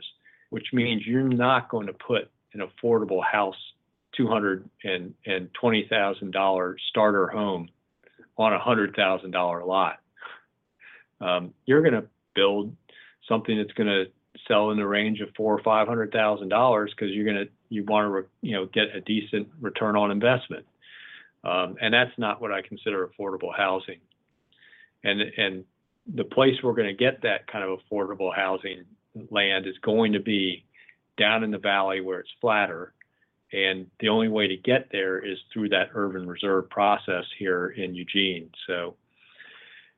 which 0.50 0.66
means 0.72 1.06
you're 1.06 1.22
not 1.22 1.68
going 1.68 1.86
to 1.86 1.92
put 1.92 2.28
an 2.54 2.60
affordable 2.60 3.22
house, 3.24 3.54
$220,000 4.18 6.74
starter 6.90 7.28
home 7.28 7.68
on 8.36 8.52
a 8.52 8.58
$100,000 8.58 9.66
lot. 9.66 10.00
Um, 11.20 11.54
you're 11.66 11.82
going 11.82 11.94
to 11.94 12.04
build 12.34 12.74
something 13.28 13.56
that's 13.56 13.72
going 13.72 13.88
to 13.88 14.06
sell 14.46 14.70
in 14.70 14.78
the 14.78 14.86
range 14.86 15.20
of 15.20 15.28
four 15.36 15.54
or 15.54 15.62
five 15.62 15.88
hundred 15.88 16.12
thousand 16.12 16.48
dollars 16.48 16.92
because 16.94 17.12
you're 17.12 17.26
gonna 17.26 17.46
you 17.70 17.84
want 17.84 18.12
to 18.12 18.30
you 18.46 18.54
know 18.54 18.66
get 18.66 18.94
a 18.94 19.00
decent 19.00 19.48
return 19.60 19.96
on 19.96 20.10
investment, 20.10 20.64
um, 21.44 21.76
and 21.80 21.92
that's 21.92 22.16
not 22.18 22.40
what 22.40 22.52
I 22.52 22.62
consider 22.62 23.08
affordable 23.08 23.54
housing. 23.56 23.98
And 25.02 25.20
and 25.20 25.64
the 26.14 26.24
place 26.24 26.54
we're 26.62 26.74
going 26.74 26.88
to 26.88 26.94
get 26.94 27.22
that 27.22 27.46
kind 27.50 27.64
of 27.64 27.78
affordable 27.80 28.34
housing 28.34 28.84
land 29.30 29.66
is 29.66 29.76
going 29.82 30.12
to 30.12 30.20
be 30.20 30.64
down 31.18 31.44
in 31.44 31.50
the 31.50 31.58
valley 31.58 32.00
where 32.00 32.20
it's 32.20 32.30
flatter. 32.40 32.94
And 33.52 33.86
the 34.00 34.08
only 34.08 34.28
way 34.28 34.46
to 34.46 34.56
get 34.56 34.88
there 34.92 35.18
is 35.18 35.38
through 35.52 35.70
that 35.70 35.90
urban 35.94 36.26
reserve 36.28 36.68
process 36.70 37.24
here 37.38 37.68
in 37.68 37.94
Eugene. 37.94 38.50
So 38.66 38.94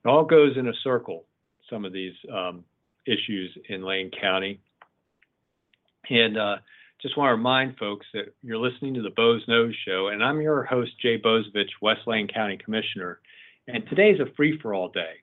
it 0.05 0.09
all 0.09 0.25
goes 0.25 0.57
in 0.57 0.69
a 0.69 0.75
circle, 0.83 1.25
some 1.69 1.85
of 1.85 1.93
these 1.93 2.15
um, 2.33 2.65
issues 3.07 3.57
in 3.69 3.85
Lane 3.85 4.11
County. 4.21 4.61
And 6.09 6.39
uh, 6.39 6.57
just 7.03 7.17
want 7.17 7.29
to 7.29 7.35
remind 7.35 7.77
folks 7.77 8.07
that 8.15 8.35
you're 8.43 8.59
listening 8.59 8.95
to 8.95 9.03
the 9.03 9.11
Boze 9.11 9.45
Noze 9.47 9.75
Show, 9.87 10.09
and 10.09 10.25
I'm 10.25 10.41
your 10.41 10.65
host, 10.65 10.93
Jay 11.01 11.19
Bozievich, 11.19 11.71
West 11.81 12.01
Lane 12.07 12.29
County 12.29 12.59
Commissioner. 12.63 13.21
And 13.69 13.87
today's 13.89 14.21
a 14.21 14.35
free 14.37 14.59
for 14.61 14.75
all 14.75 14.89
day. 14.89 15.15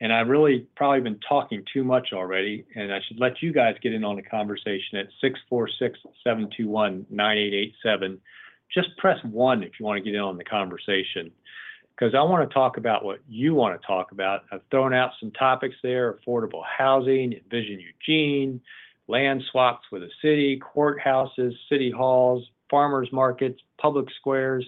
And 0.00 0.12
I've 0.12 0.28
really 0.28 0.66
probably 0.76 1.00
been 1.00 1.20
talking 1.26 1.64
too 1.72 1.82
much 1.82 2.08
already, 2.12 2.64
and 2.74 2.92
I 2.92 2.98
should 3.06 3.18
let 3.18 3.42
you 3.42 3.52
guys 3.52 3.76
get 3.82 3.94
in 3.94 4.04
on 4.04 4.16
the 4.16 4.22
conversation 4.22 4.98
at 4.98 5.06
646 5.20 5.98
721 6.22 7.06
9887. 7.08 8.20
Just 8.72 8.96
press 8.98 9.18
one 9.24 9.62
if 9.62 9.72
you 9.78 9.86
want 9.86 9.98
to 9.98 10.04
get 10.04 10.14
in 10.14 10.20
on 10.20 10.36
the 10.36 10.44
conversation 10.44 11.32
because 11.96 12.14
I 12.14 12.22
want 12.22 12.48
to 12.48 12.52
talk 12.52 12.76
about 12.76 13.04
what 13.04 13.20
you 13.28 13.54
want 13.54 13.80
to 13.80 13.86
talk 13.86 14.12
about. 14.12 14.42
I've 14.52 14.60
thrown 14.70 14.92
out 14.92 15.12
some 15.18 15.30
topics 15.32 15.76
there 15.82 16.14
affordable 16.14 16.62
housing, 16.64 17.32
Envision 17.32 17.80
Eugene, 17.80 18.60
land 19.08 19.42
swaps 19.50 19.86
with 19.90 20.02
the 20.02 20.10
city, 20.20 20.60
courthouses, 20.60 21.52
city 21.70 21.90
halls, 21.90 22.44
farmers 22.68 23.08
markets, 23.12 23.60
public 23.78 24.06
squares. 24.18 24.64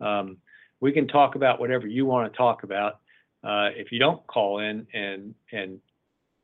Um, 0.00 0.38
we 0.80 0.92
can 0.92 1.06
talk 1.06 1.36
about 1.36 1.60
whatever 1.60 1.86
you 1.86 2.06
want 2.06 2.32
to 2.32 2.36
talk 2.36 2.64
about. 2.64 3.00
Uh, 3.44 3.68
if 3.76 3.92
you 3.92 3.98
don't 3.98 4.26
call 4.26 4.58
in 4.60 4.86
and 4.92 5.34
and 5.52 5.80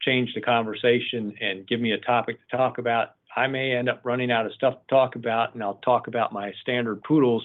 change 0.03 0.33
the 0.35 0.41
conversation 0.41 1.35
and 1.41 1.67
give 1.67 1.81
me 1.81 1.93
a 1.93 1.99
topic 1.99 2.39
to 2.41 2.57
talk 2.57 2.79
about, 2.79 3.17
I 3.37 3.47
may 3.49 3.77
end 3.77 3.89
up 3.89 4.01
running 4.05 4.31
out 4.31 4.47
of 4.47 4.53
stuff 4.55 4.75
to 4.75 4.87
talk 4.89 5.15
about, 5.17 5.55
and 5.55 5.63
I'll 5.63 5.81
talk 5.85 6.07
about 6.07 6.33
my 6.33 6.53
standard 6.63 7.03
poodles 7.03 7.45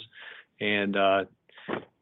and 0.61 0.95
uh, 0.95 1.25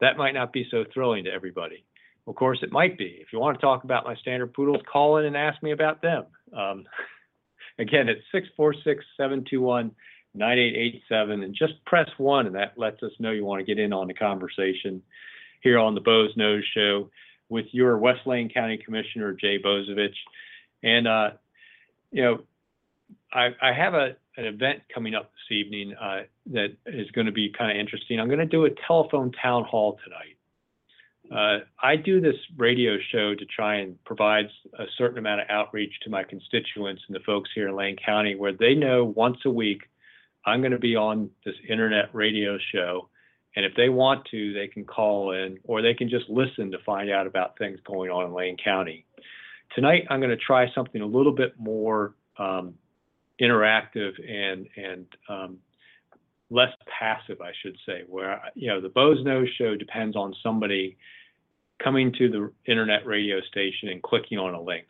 that 0.00 0.16
might 0.16 0.34
not 0.34 0.52
be 0.52 0.66
so 0.70 0.84
thrilling 0.92 1.24
to 1.24 1.30
everybody. 1.30 1.84
Of 2.26 2.34
course, 2.36 2.58
it 2.62 2.72
might 2.72 2.96
be. 2.96 3.18
If 3.20 3.32
you 3.32 3.38
want 3.38 3.58
to 3.58 3.60
talk 3.60 3.84
about 3.84 4.04
my 4.04 4.14
standard 4.16 4.54
poodles, 4.54 4.82
call 4.90 5.18
in 5.18 5.26
and 5.26 5.36
ask 5.36 5.62
me 5.62 5.72
about 5.72 6.00
them. 6.00 6.24
Um, 6.56 6.84
again, 7.78 8.08
it's 8.08 8.22
646 8.32 9.04
721 9.16 9.92
9887, 10.36 11.44
and 11.44 11.54
just 11.54 11.74
press 11.84 12.08
one, 12.18 12.46
and 12.46 12.56
that 12.56 12.76
lets 12.76 13.02
us 13.02 13.12
know 13.20 13.30
you 13.30 13.44
want 13.44 13.60
to 13.60 13.64
get 13.64 13.82
in 13.82 13.92
on 13.92 14.08
the 14.08 14.14
conversation. 14.14 15.02
here 15.60 15.78
on 15.78 15.94
the 15.94 16.00
Boze 16.00 16.34
Noze 16.36 16.62
Show 16.74 17.08
with 17.48 17.66
your 17.72 17.96
West 17.98 18.26
Lane 18.26 18.50
County 18.50 18.76
Commissioner, 18.76 19.32
Jay 19.32 19.58
Bozievich. 19.58 20.14
And, 20.82 21.06
uh, 21.06 21.30
you 22.10 22.22
know, 22.22 22.40
I, 23.34 23.48
I 23.60 23.72
have 23.72 23.94
a, 23.94 24.16
an 24.36 24.46
event 24.46 24.82
coming 24.92 25.14
up 25.14 25.32
this 25.32 25.56
evening 25.56 25.94
uh, 26.00 26.22
that 26.52 26.76
is 26.86 27.10
going 27.10 27.26
to 27.26 27.32
be 27.32 27.52
kind 27.56 27.70
of 27.70 27.76
interesting. 27.76 28.20
I'm 28.20 28.28
going 28.28 28.38
to 28.38 28.46
do 28.46 28.64
a 28.64 28.70
telephone 28.86 29.32
town 29.32 29.64
hall 29.64 29.98
tonight. 30.04 30.36
Uh, 31.32 31.64
I 31.82 31.96
do 31.96 32.20
this 32.20 32.36
radio 32.56 32.96
show 33.10 33.34
to 33.34 33.44
try 33.46 33.76
and 33.76 34.02
provide 34.04 34.44
a 34.78 34.84
certain 34.96 35.18
amount 35.18 35.40
of 35.40 35.46
outreach 35.48 35.92
to 36.04 36.10
my 36.10 36.22
constituents 36.22 37.02
and 37.08 37.16
the 37.16 37.20
folks 37.20 37.50
here 37.54 37.68
in 37.68 37.76
Lane 37.76 37.96
County 38.04 38.34
where 38.34 38.52
they 38.52 38.74
know 38.74 39.04
once 39.04 39.38
a 39.46 39.50
week 39.50 39.82
I'm 40.46 40.60
going 40.60 40.72
to 40.72 40.78
be 40.78 40.94
on 40.94 41.30
this 41.44 41.54
internet 41.68 42.14
radio 42.14 42.58
show. 42.72 43.08
And 43.56 43.64
if 43.64 43.72
they 43.74 43.88
want 43.88 44.26
to, 44.32 44.52
they 44.52 44.68
can 44.68 44.84
call 44.84 45.32
in 45.32 45.58
or 45.64 45.80
they 45.80 45.94
can 45.94 46.10
just 46.10 46.28
listen 46.28 46.70
to 46.72 46.78
find 46.84 47.10
out 47.10 47.26
about 47.26 47.56
things 47.56 47.78
going 47.86 48.10
on 48.10 48.26
in 48.26 48.34
Lane 48.34 48.56
County. 48.62 49.06
Tonight, 49.74 50.04
I'm 50.10 50.20
going 50.20 50.30
to 50.30 50.36
try 50.36 50.66
something 50.74 51.00
a 51.00 51.06
little 51.06 51.32
bit 51.32 51.58
more 51.58 52.14
um, 52.38 52.74
interactive 53.40 54.12
and 54.28 54.68
and 54.76 55.06
um, 55.28 55.58
less 56.50 56.72
passive, 56.86 57.40
I 57.40 57.52
should 57.62 57.76
say. 57.86 58.02
Where 58.06 58.40
you 58.54 58.68
know 58.68 58.80
the 58.80 58.88
Boze 58.88 59.24
Noze 59.24 59.48
Show 59.58 59.76
depends 59.76 60.16
on 60.16 60.34
somebody 60.42 60.96
coming 61.82 62.12
to 62.18 62.28
the 62.28 62.52
internet 62.70 63.06
radio 63.06 63.40
station 63.42 63.88
and 63.88 64.02
clicking 64.02 64.38
on 64.38 64.54
a 64.54 64.60
link. 64.60 64.86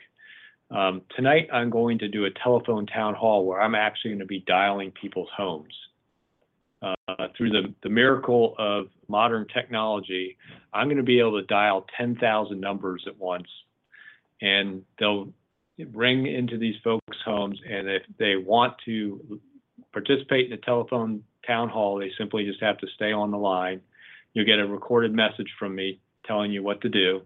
Um, 0.71 1.03
tonight, 1.15 1.49
I'm 1.53 1.71
going 1.71 1.99
to 1.99 2.09
do 2.09 2.25
a 2.25 2.31
telephone 2.31 2.87
town 2.87 3.15
hall 3.15 3.45
where 3.45 3.61
I'm 3.61 3.75
actually 3.75 4.11
going 4.13 4.21
to 4.21 4.27
be 4.27 4.41
dialing 4.41 4.91
people's 4.91 5.31
homes. 5.37 5.75
Uh, 6.83 7.29
through 7.35 7.49
the, 7.49 7.73
the 7.83 7.89
miracle 7.89 8.55
of 8.59 8.89
modern 9.09 9.47
technology, 9.49 10.37
I'm 10.75 10.87
going 10.87 10.99
to 10.99 11.03
be 11.03 11.19
able 11.19 11.41
to 11.41 11.47
dial 11.47 11.87
10,000 11.97 12.61
numbers 12.61 13.05
at 13.07 13.19
once, 13.19 13.49
and 14.43 14.83
they'll 14.99 15.33
ring 15.93 16.27
into 16.27 16.59
these 16.59 16.77
folks' 16.83 17.19
homes. 17.25 17.59
And 17.69 17.89
if 17.89 18.03
they 18.19 18.37
want 18.37 18.75
to 18.85 19.41
participate 19.93 20.47
in 20.47 20.51
the 20.51 20.57
telephone 20.59 21.23
town 21.47 21.69
hall, 21.69 21.99
they 21.99 22.11
simply 22.19 22.45
just 22.45 22.63
have 22.63 22.79
to 22.79 22.87
stay 22.95 23.13
on 23.13 23.31
the 23.31 23.39
line. 23.39 23.81
You'll 24.33 24.47
get 24.47 24.59
a 24.59 24.67
recorded 24.67 25.13
message 25.13 25.53
from 25.59 25.75
me 25.75 26.01
telling 26.27 26.53
you 26.53 26.63
what 26.63 26.81
to 26.83 26.89
do. 26.89 27.23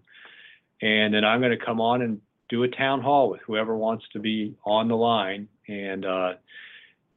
And 0.81 1.13
then 1.13 1.25
I'm 1.25 1.41
going 1.41 1.57
to 1.57 1.65
come 1.65 1.81
on 1.81 2.01
and 2.01 2.21
do 2.49 2.63
a 2.63 2.67
town 2.67 3.01
hall 3.01 3.29
with 3.29 3.41
whoever 3.45 3.75
wants 3.75 4.05
to 4.13 4.19
be 4.19 4.55
on 4.65 4.87
the 4.87 4.95
line. 4.95 5.47
And 5.67 6.05
uh, 6.05 6.33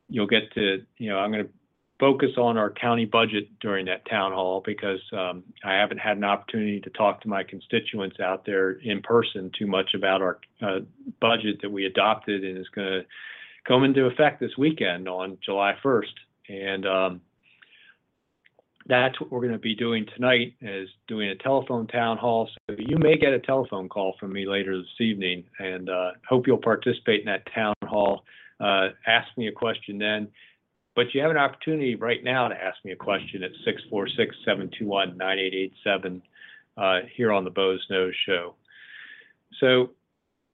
you'll 0.08 0.26
get 0.26 0.52
to, 0.54 0.82
you 0.98 1.10
know, 1.10 1.18
I'm 1.18 1.32
going 1.32 1.46
to 1.46 1.50
focus 2.02 2.30
on 2.36 2.58
our 2.58 2.68
county 2.68 3.04
budget 3.04 3.44
during 3.60 3.86
that 3.86 4.04
town 4.10 4.32
hall 4.32 4.60
because 4.66 4.98
um, 5.12 5.44
I 5.64 5.74
haven't 5.74 5.98
had 5.98 6.16
an 6.16 6.24
opportunity 6.24 6.80
to 6.80 6.90
talk 6.90 7.20
to 7.20 7.28
my 7.28 7.44
constituents 7.44 8.18
out 8.18 8.44
there 8.44 8.72
in 8.72 9.02
person 9.02 9.52
too 9.56 9.68
much 9.68 9.90
about 9.94 10.20
our 10.20 10.40
uh, 10.60 10.80
budget 11.20 11.62
that 11.62 11.70
we 11.70 11.86
adopted 11.86 12.42
and 12.42 12.58
is 12.58 12.66
going 12.74 12.88
to 12.88 13.02
come 13.68 13.84
into 13.84 14.06
effect 14.06 14.40
this 14.40 14.50
weekend 14.58 15.08
on 15.08 15.38
July 15.44 15.74
1st. 15.80 16.14
And 16.48 16.86
um, 16.86 17.20
that's 18.88 19.20
what 19.20 19.30
we're 19.30 19.42
going 19.42 19.52
to 19.52 19.60
be 19.60 19.76
doing 19.76 20.04
tonight 20.16 20.54
is 20.60 20.88
doing 21.06 21.28
a 21.28 21.36
telephone 21.36 21.86
town 21.86 22.18
hall. 22.18 22.50
So 22.68 22.74
you 22.80 22.98
may 22.98 23.16
get 23.16 23.32
a 23.32 23.38
telephone 23.38 23.88
call 23.88 24.16
from 24.18 24.32
me 24.32 24.44
later 24.44 24.76
this 24.76 25.00
evening 25.00 25.44
and 25.60 25.88
uh, 25.88 26.10
hope 26.28 26.48
you'll 26.48 26.58
participate 26.58 27.20
in 27.20 27.26
that 27.26 27.46
town 27.54 27.76
hall. 27.84 28.24
Uh, 28.58 28.88
ask 29.06 29.28
me 29.36 29.46
a 29.46 29.52
question 29.52 29.98
then. 29.98 30.26
But 30.94 31.14
you 31.14 31.22
have 31.22 31.30
an 31.30 31.38
opportunity 31.38 31.94
right 31.94 32.22
now 32.22 32.48
to 32.48 32.54
ask 32.54 32.76
me 32.84 32.92
a 32.92 32.96
question 32.96 33.42
at 33.42 33.52
646-721-9887 34.46 36.20
uh, 36.76 37.00
here 37.14 37.32
on 37.32 37.44
the 37.44 37.50
Boze 37.50 37.86
Noze 37.90 38.12
Show. 38.26 38.54
So 39.58 39.90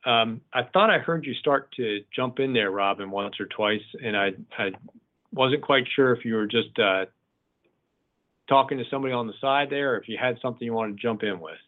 um, 0.05 0.41
I 0.53 0.63
thought 0.63 0.91
I 0.91 0.99
heard 0.99 1.27
you 1.27 1.35
start 1.35 1.73
to 1.77 2.05
jump 2.15 2.39
in 2.39 2.53
there, 2.53 2.71
Robin, 2.71 3.11
once 3.11 3.41
or 3.41 3.47
twice, 3.47 3.83
and 4.03 4.17
I, 4.17 4.31
I 4.57 4.71
wasn't 5.33 5.63
quite 5.63 5.85
sure 5.95 6.15
if 6.15 6.25
you 6.25 6.35
were 6.35 6.47
just 6.47 6.79
uh, 6.79 7.07
talking 8.49 8.79
to 8.79 8.85
somebody 8.91 9.13
on 9.13 9.27
the 9.27 9.35
side 9.41 9.69
there, 9.71 9.95
or 9.95 9.99
if 9.99 10.09
you 10.09 10.17
had 10.21 10.39
something 10.41 10.65
you 10.65 10.73
wanted 10.73 10.97
to 10.97 11.03
jump 11.03 11.23
in 11.23 11.41
with. 11.41 11.59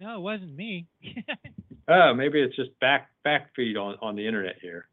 No, 0.00 0.16
it 0.16 0.20
wasn't 0.20 0.54
me. 0.54 0.86
oh, 1.88 2.12
maybe 2.14 2.40
it's 2.40 2.56
just 2.56 2.78
back 2.80 3.08
back 3.24 3.54
feed 3.56 3.76
on 3.76 3.96
on 4.02 4.14
the 4.14 4.26
internet 4.26 4.56
here. 4.60 4.86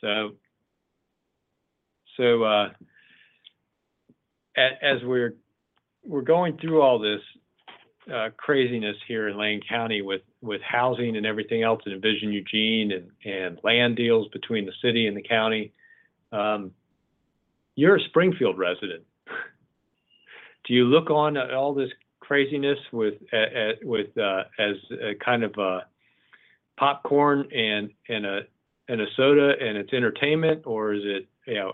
So, 0.00 0.30
so 2.16 2.42
uh, 2.42 2.68
as 4.56 5.02
we're 5.04 5.34
we're 6.04 6.22
going 6.22 6.56
through 6.58 6.80
all 6.80 6.98
this 6.98 7.20
uh, 8.12 8.30
craziness 8.36 8.96
here 9.06 9.28
in 9.28 9.38
Lane 9.38 9.60
County 9.68 10.02
with 10.02 10.22
with 10.40 10.60
housing 10.62 11.16
and 11.16 11.26
everything 11.26 11.62
else 11.62 11.82
and 11.84 11.94
Envision 11.94 12.32
Eugene 12.32 12.92
and 12.92 13.10
and 13.24 13.58
land 13.62 13.96
deals 13.96 14.28
between 14.28 14.66
the 14.66 14.72
city 14.82 15.06
and 15.06 15.16
the 15.16 15.22
county. 15.22 15.72
Um, 16.32 16.72
you're 17.76 17.96
a 17.96 18.04
Springfield 18.08 18.58
resident. 18.58 19.02
Do 20.66 20.74
you 20.74 20.84
look 20.84 21.10
on 21.10 21.36
at 21.36 21.52
all 21.52 21.74
this 21.74 21.90
craziness 22.20 22.78
with 22.92 23.14
uh, 23.32 23.72
with 23.82 24.16
uh, 24.16 24.44
as 24.58 24.76
a 25.02 25.14
kind 25.22 25.44
of 25.44 25.56
a 25.58 25.86
popcorn 26.78 27.48
and 27.52 27.90
and 28.08 28.26
a 28.26 28.40
and 28.90 29.00
a 29.00 29.06
soda 29.16 29.52
and 29.60 29.78
it's 29.78 29.92
entertainment, 29.92 30.62
or 30.66 30.92
is 30.92 31.02
it 31.04 31.28
you 31.46 31.54
know 31.54 31.72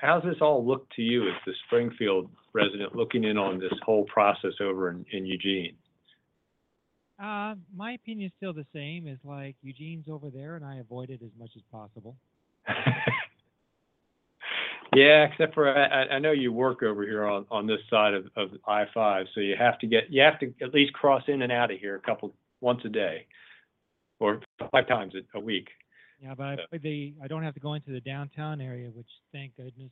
how's 0.00 0.22
this 0.22 0.36
all 0.40 0.64
look 0.64 0.88
to 0.96 1.02
you 1.02 1.28
as 1.28 1.34
the 1.46 1.52
Springfield 1.66 2.30
resident 2.52 2.94
looking 2.94 3.24
in 3.24 3.36
on 3.38 3.58
this 3.58 3.72
whole 3.82 4.04
process 4.04 4.52
over 4.60 4.90
in, 4.90 5.04
in 5.12 5.26
Eugene? 5.26 5.74
Uh, 7.22 7.54
my 7.74 7.92
opinion 7.92 8.26
is 8.26 8.32
still 8.36 8.52
the 8.52 8.66
same. 8.74 9.08
Is 9.08 9.18
like 9.24 9.56
Eugene's 9.62 10.06
over 10.08 10.30
there, 10.30 10.56
and 10.56 10.64
I 10.64 10.76
avoid 10.76 11.10
it 11.10 11.20
as 11.24 11.30
much 11.38 11.50
as 11.56 11.62
possible. 11.72 12.16
yeah, 14.94 15.24
except 15.24 15.54
for 15.54 15.74
I, 15.74 16.06
I 16.06 16.18
know 16.18 16.32
you 16.32 16.52
work 16.52 16.82
over 16.82 17.04
here 17.04 17.24
on, 17.24 17.46
on 17.50 17.66
this 17.66 17.80
side 17.88 18.14
of, 18.14 18.26
of 18.36 18.50
I 18.66 18.84
five, 18.92 19.26
so 19.34 19.40
you 19.40 19.56
have 19.58 19.78
to 19.78 19.86
get 19.86 20.10
you 20.10 20.22
have 20.22 20.38
to 20.40 20.52
at 20.60 20.74
least 20.74 20.92
cross 20.92 21.22
in 21.28 21.42
and 21.42 21.52
out 21.52 21.70
of 21.70 21.78
here 21.78 21.94
a 21.94 22.00
couple 22.00 22.34
once 22.60 22.80
a 22.84 22.90
day, 22.90 23.26
or 24.18 24.40
five 24.72 24.86
times 24.88 25.14
a, 25.14 25.38
a 25.38 25.40
week. 25.40 25.68
Yeah, 26.24 26.32
but 26.34 26.58
I, 26.72 26.78
the 26.78 27.12
I 27.22 27.28
don't 27.28 27.42
have 27.42 27.52
to 27.52 27.60
go 27.60 27.74
into 27.74 27.90
the 27.90 28.00
downtown 28.00 28.62
area, 28.62 28.88
which 28.88 29.08
thank 29.30 29.54
goodness. 29.56 29.90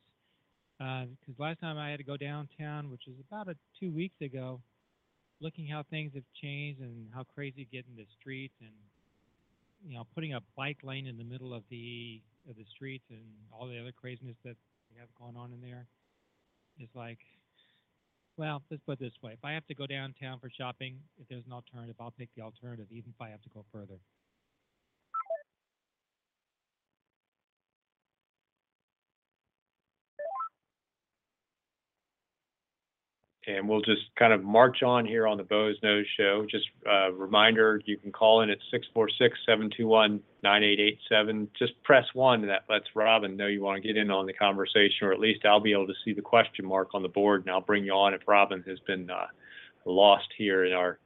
Because 0.79 1.37
uh, 1.38 1.42
last 1.42 1.61
time 1.61 1.77
I 1.77 1.90
had 1.90 1.99
to 1.99 2.05
go 2.05 2.16
downtown, 2.16 2.90
which 2.90 3.03
was 3.07 3.16
about 3.29 3.49
a, 3.49 3.57
two 3.79 3.92
weeks 3.92 4.18
ago, 4.23 4.59
looking 5.40 5.66
how 5.66 5.85
things 5.90 6.12
have 6.14 6.25
changed 6.40 6.81
and 6.81 7.09
how 7.14 7.25
crazy 7.35 7.68
getting 7.71 7.95
the 7.97 8.07
streets 8.18 8.55
and 8.61 8.73
you 9.87 9.95
know 9.95 10.07
putting 10.14 10.33
a 10.33 10.40
bike 10.57 10.79
lane 10.83 11.07
in 11.07 11.18
the 11.18 11.25
middle 11.25 11.53
of 11.53 11.64
the 11.71 12.23
of 12.49 12.57
the 12.57 12.64
streets 12.75 13.05
and 13.11 13.21
all 13.53 13.66
the 13.66 13.79
other 13.79 13.92
craziness 13.92 14.37
that 14.42 14.57
we 14.90 14.99
have 14.99 15.09
going 15.21 15.37
on 15.37 15.53
in 15.53 15.61
there. 15.61 15.87
It's 16.79 16.95
like, 16.97 17.18
well, 18.38 18.62
let's 18.71 18.83
put 18.87 18.92
it 18.92 19.01
this 19.01 19.12
way: 19.23 19.33
if 19.33 19.45
I 19.45 19.53
have 19.53 19.66
to 19.66 19.75
go 19.75 19.87
downtown 19.87 20.40
for 20.40 20.49
shopping, 20.49 20.97
if 21.21 21.29
there's 21.29 21.45
an 21.45 21.53
alternative, 21.53 21.97
I'll 22.01 22.11
pick 22.11 22.31
the 22.35 22.42
alternative, 22.42 22.87
even 22.90 23.12
if 23.14 23.21
I 23.21 23.29
have 23.29 23.42
to 23.42 23.51
go 23.51 23.66
further. 23.71 24.01
And 33.47 33.69
we'll 33.69 33.81
just 33.81 34.03
kind 34.17 34.33
of 34.33 34.43
march 34.45 34.83
on 34.83 35.05
here 35.05 35.27
on 35.27 35.37
the 35.37 35.43
Boze 35.43 35.77
Noze 35.83 36.07
Show. 36.17 36.47
Just 36.49 36.69
a 36.87 37.11
reminder, 37.13 37.83
you 37.85 37.97
can 37.97 38.13
call 38.13 38.43
in 38.43 38.51
at 38.51 38.59
646-721-9887. 38.97 41.49
Just 41.59 41.73
press 41.83 42.07
one, 42.15 42.43
and 42.43 42.51
that 42.51 42.65
lets 42.69 42.87
Robin 42.95 43.37
know 43.37 43.49
you 43.49 43.61
want 43.61 43.83
to 43.83 43.87
get 43.87 43.97
in 43.97 44.09
on 44.11 44.27
the 44.27 44.33
conversation, 44.33 45.09
or 45.09 45.13
at 45.13 45.19
least 45.19 45.45
I'll 45.45 45.59
be 45.61 45.73
able 45.73 45.89
to 45.89 45.95
see 46.05 46.13
the 46.13 46.23
question 46.23 46.65
mark 46.65 46.91
on 46.95 47.03
the 47.03 47.09
board, 47.09 47.41
and 47.43 47.51
I'll 47.51 47.61
bring 47.61 47.85
you 47.85 47.93
on 47.93 48.15
if 48.15 48.21
Robin 48.29 48.63
has 48.67 48.79
been 48.87 49.11
uh, 49.11 49.27
lost 49.85 50.29
here 50.39 50.65
in 50.65 50.73
our. 50.73 51.01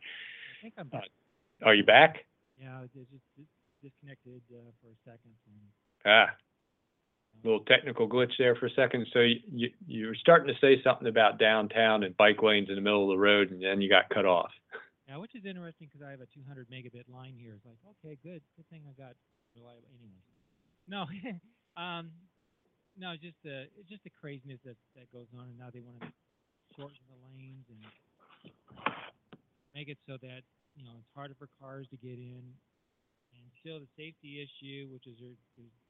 I 0.61 0.63
think 0.63 0.75
I'm 0.79 0.89
back. 0.89 1.09
Uh, 1.63 1.67
are 1.67 1.75
you 1.75 1.85
back? 1.85 2.27
Yeah, 2.61 2.79
I 2.79 2.83
just 2.95 3.09
disconnected 3.83 4.43
uh, 4.53 4.59
for 4.83 4.89
a 4.89 4.97
second. 5.05 5.33
Ah, 6.05 6.35
little 7.45 7.65
technical 7.65 8.09
glitch 8.09 8.33
there 8.39 8.57
for 8.57 8.67
a 8.67 8.71
second. 8.71 9.07
So 9.13 9.21
you, 9.21 9.71
you 9.87 10.07
were 10.07 10.15
starting 10.15 10.49
to 10.49 10.59
say 10.61 10.83
something 10.83 11.07
about 11.07 11.39
downtown 11.39 12.03
and 12.03 12.17
bike 12.17 12.43
lanes 12.43 12.69
in 12.69 12.75
the 12.75 12.81
middle 12.81 13.05
of 13.05 13.17
the 13.17 13.21
road, 13.21 13.51
and 13.51 13.63
then 13.63 13.81
you 13.81 13.89
got 13.89 14.09
cut 14.11 14.27
off. 14.27 14.51
Yeah, 15.09 15.19
which 15.19 15.35
is 15.35 15.45
interesting 15.45 15.87
because 15.87 16.05
I 16.07 16.11
have 16.11 16.21
a 16.21 16.27
200 16.35 16.67
megabit 16.69 17.07
line 17.09 17.35
here. 17.39 17.55
It's 17.55 17.65
like, 17.65 17.79
okay, 18.03 18.19
good, 18.23 18.43
good 18.57 18.69
thing 18.71 18.83
I 18.89 18.93
got 18.99 19.15
reliable. 19.55 19.87
Anyway, 19.95 20.19
no, 20.91 21.07
um, 21.81 22.11
no, 22.99 23.15
just 23.15 23.37
the 23.45 23.71
it's 23.79 23.89
just 23.89 24.03
the 24.03 24.11
craziness 24.11 24.59
that 24.65 24.77
that 24.97 25.07
goes 25.13 25.31
on, 25.39 25.47
and 25.47 25.59
now 25.59 25.71
they 25.73 25.81
want 25.81 26.01
to 26.01 26.11
shorten 26.75 26.99
the 27.07 27.19
lanes 27.23 27.65
and 27.71 27.79
make 29.75 29.89
it 29.89 29.99
so 30.09 30.19
that 30.21 30.43
you 30.75 30.83
know 30.83 30.97
it's 30.99 31.13
harder 31.15 31.35
for 31.39 31.49
cars 31.61 31.87
to 31.91 31.97
get 31.97 32.19
in 32.19 32.43
still 33.61 33.81
the 33.81 33.89
safety 33.97 34.43
issue, 34.43 34.89
which 34.93 35.07
is, 35.07 35.17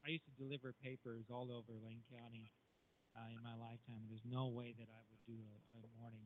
I 0.07 0.11
used 0.17 0.25
to 0.27 0.35
deliver 0.43 0.73
papers 0.83 1.25
all 1.31 1.51
over 1.53 1.77
Lane 1.85 2.03
County. 2.13 2.51
uh, 3.17 3.33
in 3.33 3.41
my 3.41 3.57
lifetime. 3.57 4.05
There's 4.09 4.25
no 4.29 4.53
way 4.53 4.77
that 4.77 4.89
I 4.93 5.01
would 5.09 5.23
do 5.25 5.41
a, 5.41 5.57
a 5.81 5.91
morning 5.97 6.21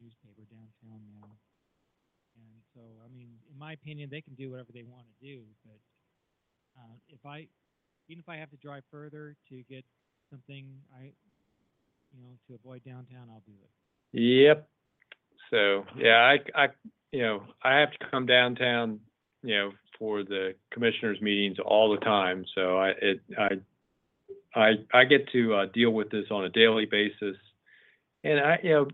newspaper 0.00 0.48
downtown 0.48 1.04
now. 1.12 1.28
And 2.40 2.56
so, 2.72 2.80
I 3.04 3.08
mean, 3.12 3.28
in 3.52 3.58
my 3.58 3.76
opinion, 3.76 4.08
they 4.08 4.24
can 4.24 4.34
do 4.34 4.50
whatever 4.50 4.72
they 4.72 4.84
want 4.88 5.04
to 5.04 5.16
do. 5.20 5.44
But 5.66 5.80
uh, 6.80 6.96
if 7.08 7.20
I, 7.26 7.46
even 8.08 8.24
if 8.24 8.28
I 8.28 8.36
have 8.36 8.50
to 8.50 8.56
drive 8.56 8.82
further 8.90 9.36
to 9.50 9.62
get 9.68 9.84
something, 10.30 10.64
I, 10.96 11.12
you 12.16 12.20
know, 12.24 12.32
to 12.48 12.54
avoid 12.54 12.82
downtown, 12.84 13.28
I'll 13.28 13.44
do 13.46 13.52
it. 13.60 13.72
Yep. 14.16 14.68
So, 15.50 15.84
yeah, 15.96 16.16
I, 16.16 16.38
I, 16.54 16.68
you 17.12 17.22
know, 17.22 17.42
I 17.62 17.78
have 17.78 17.90
to 17.92 17.98
come 18.10 18.26
downtown, 18.26 19.00
you 19.42 19.54
know, 19.54 19.72
for 19.98 20.22
the 20.22 20.54
commissioners 20.70 21.20
meetings 21.20 21.58
all 21.64 21.90
the 21.90 22.04
time. 22.04 22.44
So 22.54 22.78
I, 22.78 22.88
it, 23.00 23.20
I, 23.38 23.48
I, 24.54 24.70
I 24.92 25.04
get 25.04 25.30
to 25.32 25.54
uh, 25.54 25.66
deal 25.72 25.90
with 25.90 26.10
this 26.10 26.26
on 26.30 26.44
a 26.44 26.48
daily 26.48 26.86
basis. 26.86 27.36
And 28.24 28.40
I, 28.40 28.58
you 28.62 28.70
know, 28.70 28.88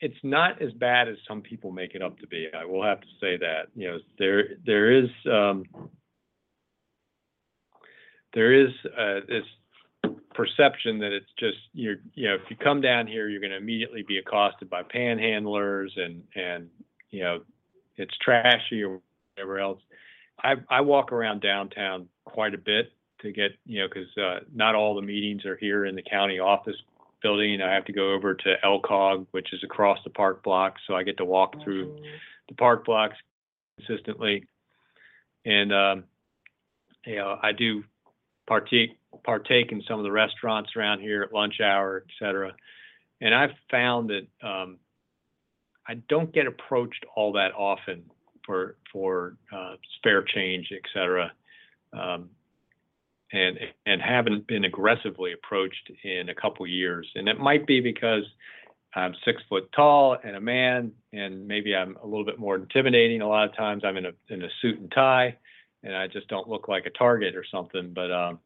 it's 0.00 0.16
not 0.22 0.60
as 0.60 0.72
bad 0.72 1.08
as 1.08 1.16
some 1.26 1.40
people 1.40 1.70
make 1.70 1.94
it 1.94 2.02
up 2.02 2.18
to 2.18 2.26
be. 2.26 2.48
I 2.56 2.64
will 2.64 2.82
have 2.82 3.00
to 3.00 3.06
say 3.20 3.36
that. 3.38 3.68
You 3.74 3.92
know, 3.92 3.98
there, 4.18 4.44
there 4.64 4.90
is, 4.90 5.08
um, 5.30 5.64
there 8.34 8.52
is 8.52 8.70
uh, 8.98 9.20
this 9.26 9.44
perception 10.34 10.98
that 10.98 11.12
it's 11.12 11.26
just 11.38 11.56
you're 11.72 11.96
you 12.14 12.28
know 12.28 12.34
if 12.34 12.42
you 12.50 12.56
come 12.56 12.82
down 12.82 13.06
here 13.06 13.28
you're 13.28 13.40
going 13.40 13.50
to 13.50 13.56
immediately 13.56 14.04
be 14.06 14.18
accosted 14.18 14.68
by 14.68 14.82
panhandlers 14.82 15.88
and 15.96 16.22
and 16.34 16.68
you 17.10 17.22
know 17.22 17.40
it's 17.96 18.16
trashy 18.18 18.82
or 18.82 19.00
whatever 19.34 19.58
else. 19.58 19.80
I 20.42 20.54
i 20.68 20.80
walk 20.80 21.12
around 21.12 21.40
downtown 21.40 22.08
quite 22.24 22.54
a 22.54 22.58
bit 22.58 22.92
to 23.20 23.32
get 23.32 23.52
you 23.64 23.80
know 23.80 23.88
because 23.88 24.08
uh, 24.16 24.40
not 24.54 24.74
all 24.74 24.94
the 24.94 25.02
meetings 25.02 25.44
are 25.44 25.56
here 25.56 25.86
in 25.86 25.94
the 25.94 26.02
county 26.02 26.38
office 26.38 26.76
building. 27.22 27.60
I 27.62 27.72
have 27.72 27.84
to 27.86 27.92
go 27.92 28.12
over 28.12 28.34
to 28.34 28.54
lcog 28.64 29.26
which 29.30 29.52
is 29.52 29.62
across 29.64 29.98
the 30.04 30.10
park 30.10 30.42
block 30.42 30.76
so 30.86 30.94
i 30.94 31.02
get 31.02 31.16
to 31.16 31.24
walk 31.24 31.54
through 31.64 31.96
the 32.48 32.54
park 32.54 32.84
blocks 32.84 33.16
consistently. 33.78 34.46
And 35.44 35.72
um 35.72 36.04
you 37.06 37.16
know 37.16 37.38
i 37.42 37.52
do 37.52 37.84
partake 38.46 38.98
partake 39.24 39.72
in 39.72 39.82
some 39.88 39.98
of 39.98 40.04
the 40.04 40.12
restaurants 40.12 40.70
around 40.76 41.00
here 41.00 41.22
at 41.22 41.32
lunch 41.32 41.60
hour, 41.60 42.04
et 42.06 42.12
cetera. 42.18 42.52
And 43.20 43.34
I've 43.34 43.54
found 43.70 44.10
that 44.10 44.46
um, 44.46 44.78
I 45.88 45.94
don't 46.08 46.32
get 46.32 46.46
approached 46.46 47.04
all 47.14 47.32
that 47.32 47.52
often 47.54 48.02
for 48.44 48.76
for 48.92 49.36
uh, 49.52 49.74
spare 49.96 50.22
change, 50.22 50.68
et 50.72 50.82
cetera, 50.92 51.32
um, 51.92 52.30
and 53.32 53.58
and 53.86 54.00
haven't 54.00 54.46
been 54.46 54.64
aggressively 54.64 55.32
approached 55.32 55.90
in 56.04 56.28
a 56.28 56.34
couple 56.34 56.66
years. 56.66 57.08
And 57.14 57.28
it 57.28 57.38
might 57.38 57.66
be 57.66 57.80
because 57.80 58.24
I'm 58.94 59.14
six 59.24 59.42
foot 59.48 59.70
tall 59.72 60.16
and 60.24 60.36
a 60.36 60.40
man, 60.40 60.92
and 61.12 61.46
maybe 61.46 61.74
I'm 61.74 61.96
a 62.02 62.06
little 62.06 62.24
bit 62.24 62.38
more 62.38 62.56
intimidating. 62.56 63.20
A 63.20 63.28
lot 63.28 63.48
of 63.48 63.56
times 63.56 63.82
I'm 63.84 63.96
in 63.96 64.06
a 64.06 64.12
in 64.28 64.42
a 64.42 64.48
suit 64.62 64.78
and 64.78 64.90
tie, 64.90 65.36
and 65.82 65.94
I 65.94 66.06
just 66.06 66.28
don't 66.28 66.48
look 66.48 66.68
like 66.68 66.86
a 66.86 66.90
target 66.90 67.36
or 67.36 67.44
something. 67.50 67.92
But 67.92 68.10
um, 68.10 68.38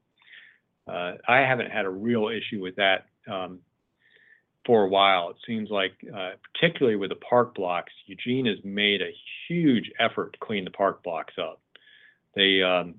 uh, 0.88 1.12
I 1.29 1.38
haven't 1.38 1.70
had 1.70 1.85
a 1.85 1.90
real 1.90 2.29
issue 2.29 2.61
with 2.61 2.76
that 2.76 3.07
um, 3.31 3.61
for 4.66 4.85
a 4.85 4.88
while. 4.88 5.31
It 5.31 5.37
seems 5.46 5.70
like, 5.70 5.92
uh, 6.14 6.33
particularly 6.55 6.96
with 6.96 7.11
the 7.11 7.16
park 7.16 7.55
blocks, 7.55 7.92
Eugene 8.07 8.46
has 8.46 8.59
made 8.64 9.01
a 9.01 9.14
huge 9.49 9.90
effort 9.99 10.33
to 10.33 10.38
clean 10.38 10.64
the 10.64 10.70
park 10.70 11.03
blocks 11.03 11.35
up. 11.38 11.61
They 12.35 12.62
um, 12.62 12.96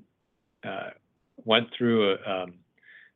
uh, 0.64 0.92
went 1.46 1.68
through 1.78 2.14
a, 2.14 2.30
um, 2.30 2.54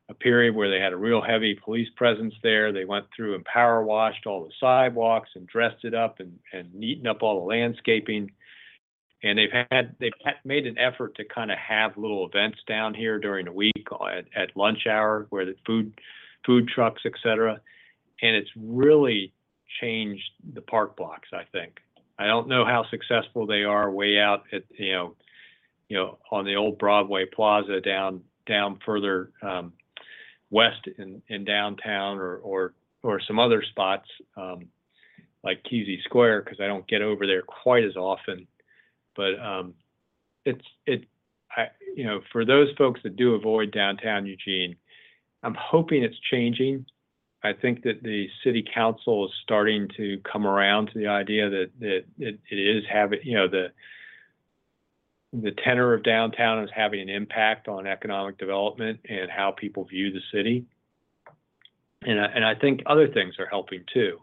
a, 0.08 0.14
period 0.14 0.54
where 0.54 0.70
they 0.70 0.80
had 0.80 0.92
a 0.92 0.96
real 0.96 1.20
heavy 1.20 1.58
police 1.62 1.88
presence 1.96 2.34
there. 2.42 2.72
They 2.72 2.84
went 2.84 3.06
through 3.14 3.34
and 3.34 3.44
power 3.44 3.82
washed 3.82 4.26
all 4.26 4.44
the 4.44 4.52
sidewalks 4.60 5.30
and 5.34 5.46
dressed 5.46 5.84
it 5.84 5.94
up 5.94 6.20
and, 6.20 6.38
and 6.52 6.72
neatened 6.74 7.08
up 7.08 7.22
all 7.22 7.40
the 7.40 7.46
landscaping 7.46 8.30
and 9.22 9.38
they've 9.38 9.66
had 9.70 9.96
they've 9.98 10.12
made 10.44 10.66
an 10.66 10.78
effort 10.78 11.14
to 11.16 11.24
kind 11.24 11.50
of 11.50 11.58
have 11.58 11.96
little 11.96 12.26
events 12.26 12.58
down 12.68 12.94
here 12.94 13.18
during 13.18 13.46
the 13.46 13.52
week 13.52 13.86
at, 14.12 14.26
at 14.36 14.56
lunch 14.56 14.86
hour 14.86 15.26
where 15.30 15.44
the 15.44 15.54
food 15.66 15.92
food 16.44 16.68
trucks 16.68 17.02
etc 17.04 17.60
and 18.22 18.36
it's 18.36 18.50
really 18.56 19.32
changed 19.80 20.30
the 20.54 20.60
park 20.60 20.96
blocks 20.96 21.28
i 21.32 21.42
think 21.52 21.78
i 22.18 22.26
don't 22.26 22.48
know 22.48 22.64
how 22.64 22.84
successful 22.90 23.46
they 23.46 23.62
are 23.62 23.90
way 23.90 24.18
out 24.18 24.44
at 24.52 24.62
you 24.78 24.92
know 24.92 25.14
you 25.88 25.96
know 25.96 26.18
on 26.30 26.44
the 26.44 26.54
old 26.54 26.78
broadway 26.78 27.24
plaza 27.24 27.80
down 27.80 28.20
down 28.46 28.78
further 28.86 29.30
um, 29.42 29.72
west 30.50 30.86
in, 30.98 31.20
in 31.28 31.44
downtown 31.44 32.18
or 32.18 32.36
or 32.36 32.74
or 33.02 33.20
some 33.20 33.38
other 33.38 33.62
spots 33.70 34.08
um, 34.36 34.66
like 35.44 35.62
Kesey 35.64 36.02
Square 36.02 36.42
because 36.42 36.58
I 36.60 36.66
don't 36.66 36.86
get 36.88 37.02
over 37.02 37.26
there 37.26 37.42
quite 37.42 37.84
as 37.84 37.96
often 37.96 38.46
but 39.16 39.40
um, 39.40 39.74
it's 40.44 40.64
it 40.86 41.04
I 41.56 41.68
you 41.96 42.04
know 42.04 42.20
for 42.30 42.44
those 42.44 42.68
folks 42.76 43.00
that 43.02 43.16
do 43.16 43.34
avoid 43.34 43.72
downtown 43.72 44.26
Eugene, 44.26 44.76
I'm 45.42 45.56
hoping 45.58 46.04
it's 46.04 46.18
changing. 46.30 46.86
I 47.46 47.52
think 47.52 47.82
that 47.84 48.02
the 48.02 48.28
city 48.42 48.64
council 48.74 49.26
is 49.26 49.32
starting 49.42 49.88
to 49.96 50.20
come 50.30 50.46
around 50.46 50.88
to 50.88 50.98
the 50.98 51.06
idea 51.06 51.48
that 51.48 51.70
that 51.80 52.04
it, 52.18 52.38
it 52.50 52.56
is 52.56 52.84
having 52.90 53.20
you 53.22 53.36
know 53.36 53.48
the 53.48 53.68
the 55.32 55.52
tenor 55.64 55.94
of 55.94 56.02
downtown 56.02 56.64
is 56.64 56.70
having 56.74 57.00
an 57.00 57.08
impact 57.08 57.68
on 57.68 57.86
economic 57.86 58.38
development 58.38 59.00
and 59.08 59.30
how 59.30 59.50
people 59.50 59.84
view 59.84 60.10
the 60.12 60.20
city. 60.32 60.64
And, 62.02 62.18
and 62.18 62.44
I 62.44 62.54
think 62.54 62.82
other 62.86 63.08
things 63.08 63.34
are 63.38 63.46
helping 63.46 63.84
too. 63.92 64.18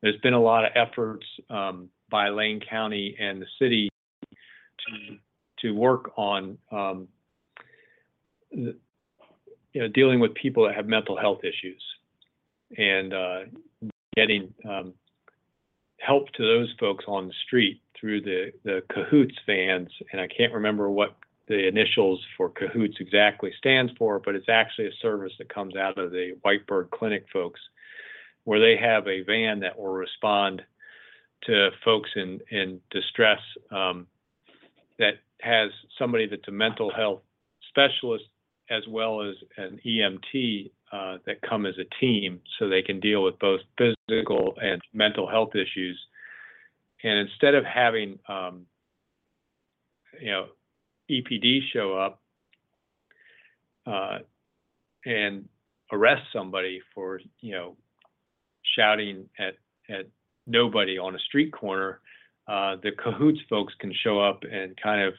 There's 0.00 0.20
been 0.20 0.34
a 0.34 0.40
lot 0.40 0.64
of 0.64 0.72
efforts 0.74 1.26
um, 1.50 1.88
by 2.10 2.28
Lane 2.28 2.60
County 2.60 3.16
and 3.18 3.42
the 3.42 3.46
city 3.58 3.88
to 4.32 5.16
to 5.60 5.74
work 5.74 6.12
on 6.16 6.56
um, 6.70 7.08
you 8.50 8.74
know 9.74 9.88
dealing 9.88 10.20
with 10.20 10.34
people 10.34 10.66
that 10.66 10.74
have 10.74 10.86
mental 10.86 11.16
health 11.16 11.40
issues 11.42 11.82
and 12.76 13.14
uh, 13.14 13.40
getting 14.16 14.52
um, 14.68 14.94
help 16.00 16.30
to 16.32 16.42
those 16.42 16.72
folks 16.78 17.04
on 17.08 17.28
the 17.28 17.34
street 17.46 17.80
through 17.98 18.20
the 18.20 18.52
the 18.64 18.82
Cahoots 18.92 19.34
vans 19.46 19.88
and 20.12 20.20
I 20.20 20.28
can't 20.28 20.52
remember 20.52 20.90
what 20.90 21.16
the 21.48 21.66
initials 21.66 22.20
for 22.36 22.50
Cahoots 22.50 22.98
exactly 23.00 23.52
stands 23.58 23.90
for, 23.98 24.18
but 24.18 24.34
it's 24.34 24.48
actually 24.48 24.86
a 24.88 24.92
service 25.00 25.32
that 25.38 25.52
comes 25.52 25.76
out 25.76 25.98
of 25.98 26.12
the 26.12 26.36
White 26.42 26.66
Bird 26.66 26.90
Clinic 26.90 27.24
folks, 27.32 27.60
where 28.44 28.60
they 28.60 28.76
have 28.76 29.08
a 29.08 29.22
van 29.22 29.60
that 29.60 29.78
will 29.78 29.88
respond 29.88 30.62
to 31.44 31.70
folks 31.84 32.10
in 32.16 32.40
in 32.50 32.80
distress 32.90 33.40
um, 33.70 34.06
that 34.98 35.14
has 35.40 35.70
somebody 35.98 36.26
that's 36.26 36.48
a 36.48 36.52
mental 36.52 36.92
health 36.92 37.22
specialist 37.68 38.24
as 38.70 38.82
well 38.88 39.22
as 39.22 39.34
an 39.56 39.80
EMT 39.86 40.70
uh, 40.92 41.18
that 41.26 41.42
come 41.42 41.66
as 41.66 41.74
a 41.78 42.00
team 42.00 42.40
so 42.58 42.68
they 42.68 42.82
can 42.82 43.00
deal 43.00 43.22
with 43.22 43.38
both 43.38 43.60
physical 43.76 44.54
and 44.60 44.80
mental 44.92 45.28
health 45.28 45.50
issues. 45.54 45.98
And 47.02 47.18
instead 47.18 47.54
of 47.54 47.64
having, 47.64 48.18
um, 48.28 48.66
you 50.20 50.30
know, 50.30 50.46
EPD 51.10 51.60
show 51.72 51.94
up 51.94 52.20
uh, 53.86 54.18
and 55.04 55.48
arrest 55.92 56.22
somebody 56.32 56.80
for, 56.94 57.20
you 57.40 57.52
know, 57.52 57.76
shouting 58.76 59.28
at, 59.38 59.54
at 59.88 60.06
nobody 60.46 60.98
on 60.98 61.14
a 61.14 61.18
street 61.20 61.52
corner, 61.52 62.00
uh, 62.48 62.76
the 62.82 62.92
cahoots 62.92 63.40
folks 63.48 63.74
can 63.78 63.92
show 64.02 64.20
up 64.20 64.42
and 64.50 64.76
kind 64.82 65.02
of 65.02 65.14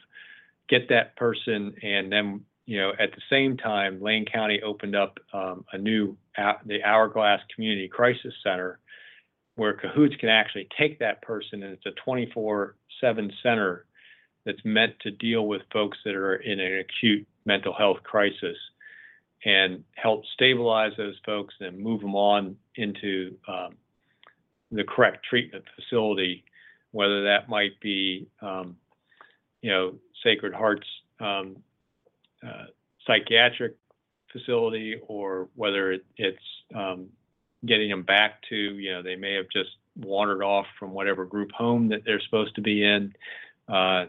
get 0.68 0.88
that 0.88 1.16
person 1.16 1.74
and 1.82 2.10
then 2.12 2.40
you 2.70 2.78
know 2.78 2.92
at 3.00 3.10
the 3.10 3.20
same 3.28 3.56
time 3.56 4.00
lane 4.00 4.24
county 4.24 4.60
opened 4.62 4.94
up 4.94 5.18
um, 5.32 5.64
a 5.72 5.78
new 5.78 6.16
the 6.66 6.82
hourglass 6.84 7.40
community 7.54 7.88
crisis 7.88 8.32
center 8.44 8.78
where 9.56 9.74
cahoots 9.74 10.14
can 10.20 10.28
actually 10.28 10.68
take 10.78 10.98
that 11.00 11.20
person 11.20 11.64
and 11.64 11.72
it's 11.72 11.86
a 11.86 12.00
24 12.04 12.76
7 13.00 13.32
center 13.42 13.86
that's 14.46 14.64
meant 14.64 14.92
to 15.00 15.10
deal 15.10 15.46
with 15.46 15.62
folks 15.72 15.98
that 16.04 16.14
are 16.14 16.36
in 16.36 16.60
an 16.60 16.78
acute 16.78 17.26
mental 17.44 17.74
health 17.74 17.98
crisis 18.04 18.56
and 19.44 19.82
help 19.96 20.22
stabilize 20.34 20.92
those 20.96 21.18
folks 21.26 21.54
and 21.60 21.76
move 21.76 22.00
them 22.00 22.14
on 22.14 22.56
into 22.76 23.36
um, 23.48 23.74
the 24.70 24.84
correct 24.84 25.26
treatment 25.28 25.64
facility 25.74 26.44
whether 26.92 27.24
that 27.24 27.48
might 27.48 27.78
be, 27.80 28.28
um, 28.42 28.76
you 29.62 29.70
know, 29.70 29.94
Sacred 30.24 30.52
Heart's 30.52 30.86
um, 31.20 31.56
uh, 32.46 32.66
psychiatric 33.06 33.76
facility 34.32 35.00
or 35.08 35.48
whether 35.54 35.92
it, 35.92 36.04
it's 36.16 36.38
um, 36.74 37.08
getting 37.66 37.90
them 37.90 38.02
back 38.02 38.42
to, 38.48 38.56
you 38.56 38.92
know, 38.92 39.02
they 39.02 39.16
may 39.16 39.34
have 39.34 39.46
just 39.52 39.70
wandered 39.96 40.42
off 40.42 40.66
from 40.78 40.92
whatever 40.92 41.24
group 41.24 41.50
home 41.52 41.88
that 41.88 42.02
they're 42.04 42.20
supposed 42.20 42.54
to 42.54 42.60
be 42.60 42.84
in. 42.84 43.12
Uh, 43.68 44.06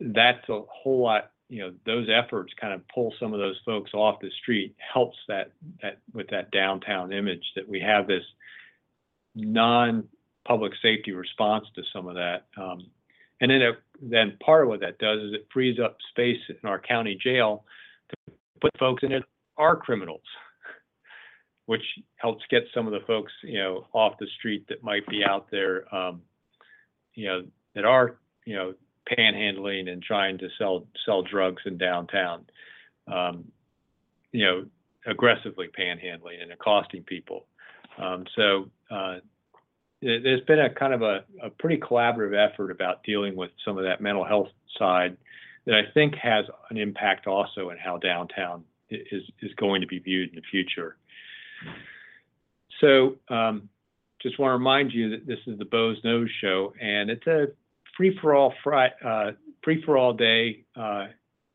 that's 0.00 0.48
a 0.48 0.60
whole 0.68 1.02
lot 1.02 1.30
you 1.48 1.60
know 1.60 1.72
those 1.84 2.08
efforts 2.08 2.52
kind 2.58 2.72
of 2.72 2.80
pull 2.88 3.12
some 3.20 3.34
of 3.34 3.38
those 3.38 3.60
folks 3.64 3.92
off 3.92 4.20
the 4.20 4.30
street 4.40 4.74
helps 4.92 5.18
that 5.28 5.52
that 5.82 5.98
with 6.14 6.26
that 6.30 6.50
downtown 6.50 7.12
image 7.12 7.44
that 7.54 7.68
we 7.68 7.78
have 7.78 8.06
this 8.06 8.24
non 9.34 10.08
public 10.46 10.72
safety 10.82 11.12
response 11.12 11.66
to 11.74 11.82
some 11.92 12.08
of 12.08 12.14
that 12.14 12.46
um, 12.56 12.86
and 13.40 13.50
then 13.50 13.60
it, 13.60 13.78
then 14.02 14.36
part 14.44 14.64
of 14.64 14.68
what 14.68 14.80
that 14.80 14.98
does 14.98 15.20
is 15.20 15.34
it 15.34 15.46
frees 15.52 15.78
up 15.78 15.96
space 16.10 16.40
in 16.48 16.68
our 16.68 16.80
county 16.80 17.16
jail 17.22 17.64
to 18.10 18.34
put 18.60 18.70
folks 18.78 19.02
in 19.02 19.10
there 19.10 19.22
are 19.56 19.76
criminals 19.76 20.22
which 21.66 21.82
helps 22.16 22.42
get 22.50 22.64
some 22.74 22.86
of 22.86 22.92
the 22.92 23.06
folks 23.06 23.32
you 23.42 23.58
know 23.58 23.86
off 23.92 24.14
the 24.18 24.26
street 24.38 24.64
that 24.68 24.82
might 24.82 25.06
be 25.06 25.24
out 25.24 25.46
there 25.50 25.92
um, 25.94 26.20
you 27.14 27.26
know 27.26 27.42
that 27.74 27.84
are 27.84 28.16
you 28.44 28.54
know 28.56 28.74
panhandling 29.10 29.90
and 29.90 30.02
trying 30.02 30.38
to 30.38 30.48
sell 30.58 30.86
sell 31.04 31.22
drugs 31.22 31.62
in 31.66 31.78
downtown. 31.78 32.44
Um, 33.12 33.44
you 34.30 34.44
know, 34.44 34.64
aggressively 35.06 35.68
panhandling 35.78 36.42
and 36.42 36.52
accosting 36.52 37.02
people. 37.02 37.46
Um, 37.98 38.24
so 38.34 38.70
uh, 38.90 39.16
there's 40.02 40.40
been 40.42 40.58
a 40.58 40.70
kind 40.70 40.92
of 40.92 41.02
a, 41.02 41.24
a, 41.42 41.50
pretty 41.50 41.76
collaborative 41.76 42.34
effort 42.34 42.70
about 42.70 43.04
dealing 43.04 43.36
with 43.36 43.50
some 43.64 43.78
of 43.78 43.84
that 43.84 44.00
mental 44.00 44.24
health 44.24 44.48
side 44.76 45.16
that 45.64 45.74
I 45.76 45.92
think 45.94 46.14
has 46.16 46.44
an 46.70 46.76
impact 46.76 47.26
also 47.26 47.70
in 47.70 47.78
how 47.78 47.98
downtown 47.98 48.64
is 48.90 49.22
is 49.40 49.52
going 49.56 49.80
to 49.80 49.86
be 49.86 49.98
viewed 50.00 50.30
in 50.30 50.36
the 50.36 50.42
future. 50.50 50.96
So 52.80 53.16
um, 53.28 53.68
just 54.20 54.38
want 54.38 54.50
to 54.50 54.54
remind 54.54 54.92
you 54.92 55.10
that 55.10 55.26
this 55.26 55.38
is 55.46 55.58
the 55.58 55.64
Boze 55.64 56.02
Noze 56.04 56.28
Show, 56.40 56.74
and 56.80 57.08
it's 57.08 57.26
a 57.26 57.46
free 57.96 58.18
for 58.20 58.34
all 58.34 58.52
uh, 58.66 59.30
free 59.62 59.82
for 59.84 59.96
all 59.96 60.12
day. 60.12 60.64
Uh, 60.76 61.06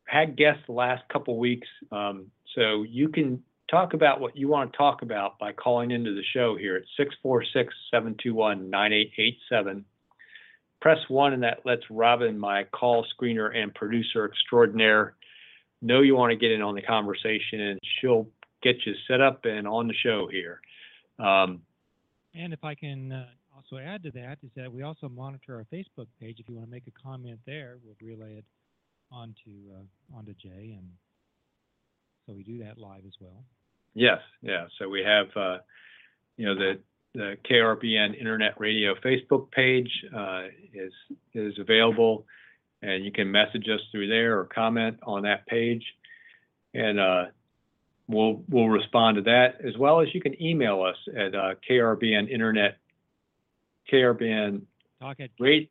had 0.06 0.36
guests 0.36 0.62
the 0.66 0.72
last 0.72 1.02
couple 1.12 1.36
weeks, 1.36 1.68
um, 1.92 2.30
so 2.54 2.82
you 2.82 3.10
can 3.10 3.42
talk 3.70 3.94
about 3.94 4.20
what 4.20 4.36
you 4.36 4.48
want 4.48 4.72
to 4.72 4.76
talk 4.76 5.02
about 5.02 5.38
by 5.38 5.52
calling 5.52 5.90
into 5.90 6.14
the 6.14 6.22
show 6.32 6.56
here 6.56 6.76
at 6.76 6.84
646-721-9887. 7.94 9.84
Press 10.80 10.98
one, 11.08 11.32
and 11.32 11.42
that 11.42 11.60
lets 11.64 11.82
Robin, 11.90 12.38
my 12.38 12.64
call 12.64 13.04
screener 13.14 13.54
and 13.54 13.74
producer 13.74 14.24
extraordinaire, 14.24 15.16
know 15.82 16.00
you 16.00 16.14
want 16.16 16.30
to 16.30 16.36
get 16.36 16.52
in 16.52 16.62
on 16.62 16.74
the 16.74 16.82
conversation, 16.82 17.60
and 17.60 17.80
she'll 18.00 18.28
get 18.62 18.76
you 18.86 18.94
set 19.08 19.20
up 19.20 19.44
and 19.44 19.66
on 19.66 19.88
the 19.88 19.94
show 19.94 20.28
here. 20.30 20.60
Um, 21.18 21.62
and 22.34 22.52
if 22.52 22.62
I 22.62 22.74
can 22.74 23.10
uh, 23.12 23.26
also 23.56 23.76
add 23.82 24.02
to 24.04 24.10
that 24.12 24.38
is 24.44 24.50
that 24.56 24.72
we 24.72 24.82
also 24.82 25.08
monitor 25.08 25.56
our 25.56 25.66
Facebook 25.72 26.06
page. 26.20 26.38
If 26.38 26.48
you 26.48 26.54
want 26.54 26.68
to 26.68 26.70
make 26.70 26.86
a 26.86 27.02
comment 27.02 27.40
there, 27.44 27.78
we'll 27.84 27.96
relay 28.00 28.34
it 28.34 28.44
onto 29.10 29.50
uh, 29.74 30.16
onto 30.16 30.34
Jay, 30.34 30.76
and 30.78 30.88
so 32.26 32.34
we 32.34 32.44
do 32.44 32.58
that 32.58 32.78
live 32.78 33.02
as 33.06 33.14
well. 33.20 33.44
Yes, 33.98 34.20
yeah. 34.42 34.66
So 34.78 34.88
we 34.88 35.02
have 35.02 35.26
uh, 35.36 35.58
you 36.36 36.46
know 36.46 36.54
the 36.54 36.78
the 37.14 37.36
KRBN 37.50 38.16
Internet 38.16 38.60
Radio 38.60 38.94
Facebook 39.04 39.50
page 39.50 39.90
uh, 40.16 40.44
is 40.72 40.92
is 41.34 41.58
available, 41.58 42.24
and 42.80 43.04
you 43.04 43.10
can 43.10 43.30
message 43.30 43.68
us 43.68 43.80
through 43.90 44.06
there 44.06 44.38
or 44.38 44.44
comment 44.44 44.98
on 45.02 45.22
that 45.22 45.46
page, 45.48 45.82
and 46.74 47.00
uh, 47.00 47.24
we'll 48.06 48.44
we'll 48.48 48.68
respond 48.68 49.16
to 49.16 49.22
that 49.22 49.56
as 49.66 49.76
well 49.76 50.00
as 50.00 50.14
you 50.14 50.20
can 50.20 50.40
email 50.40 50.80
us 50.82 50.96
at 51.16 51.34
uh, 51.34 51.54
KRBN 51.68 52.30
Internet 52.30 52.78
KRBN 53.92 54.62
talk 55.00 55.18
at 55.18 55.30
rate, 55.40 55.70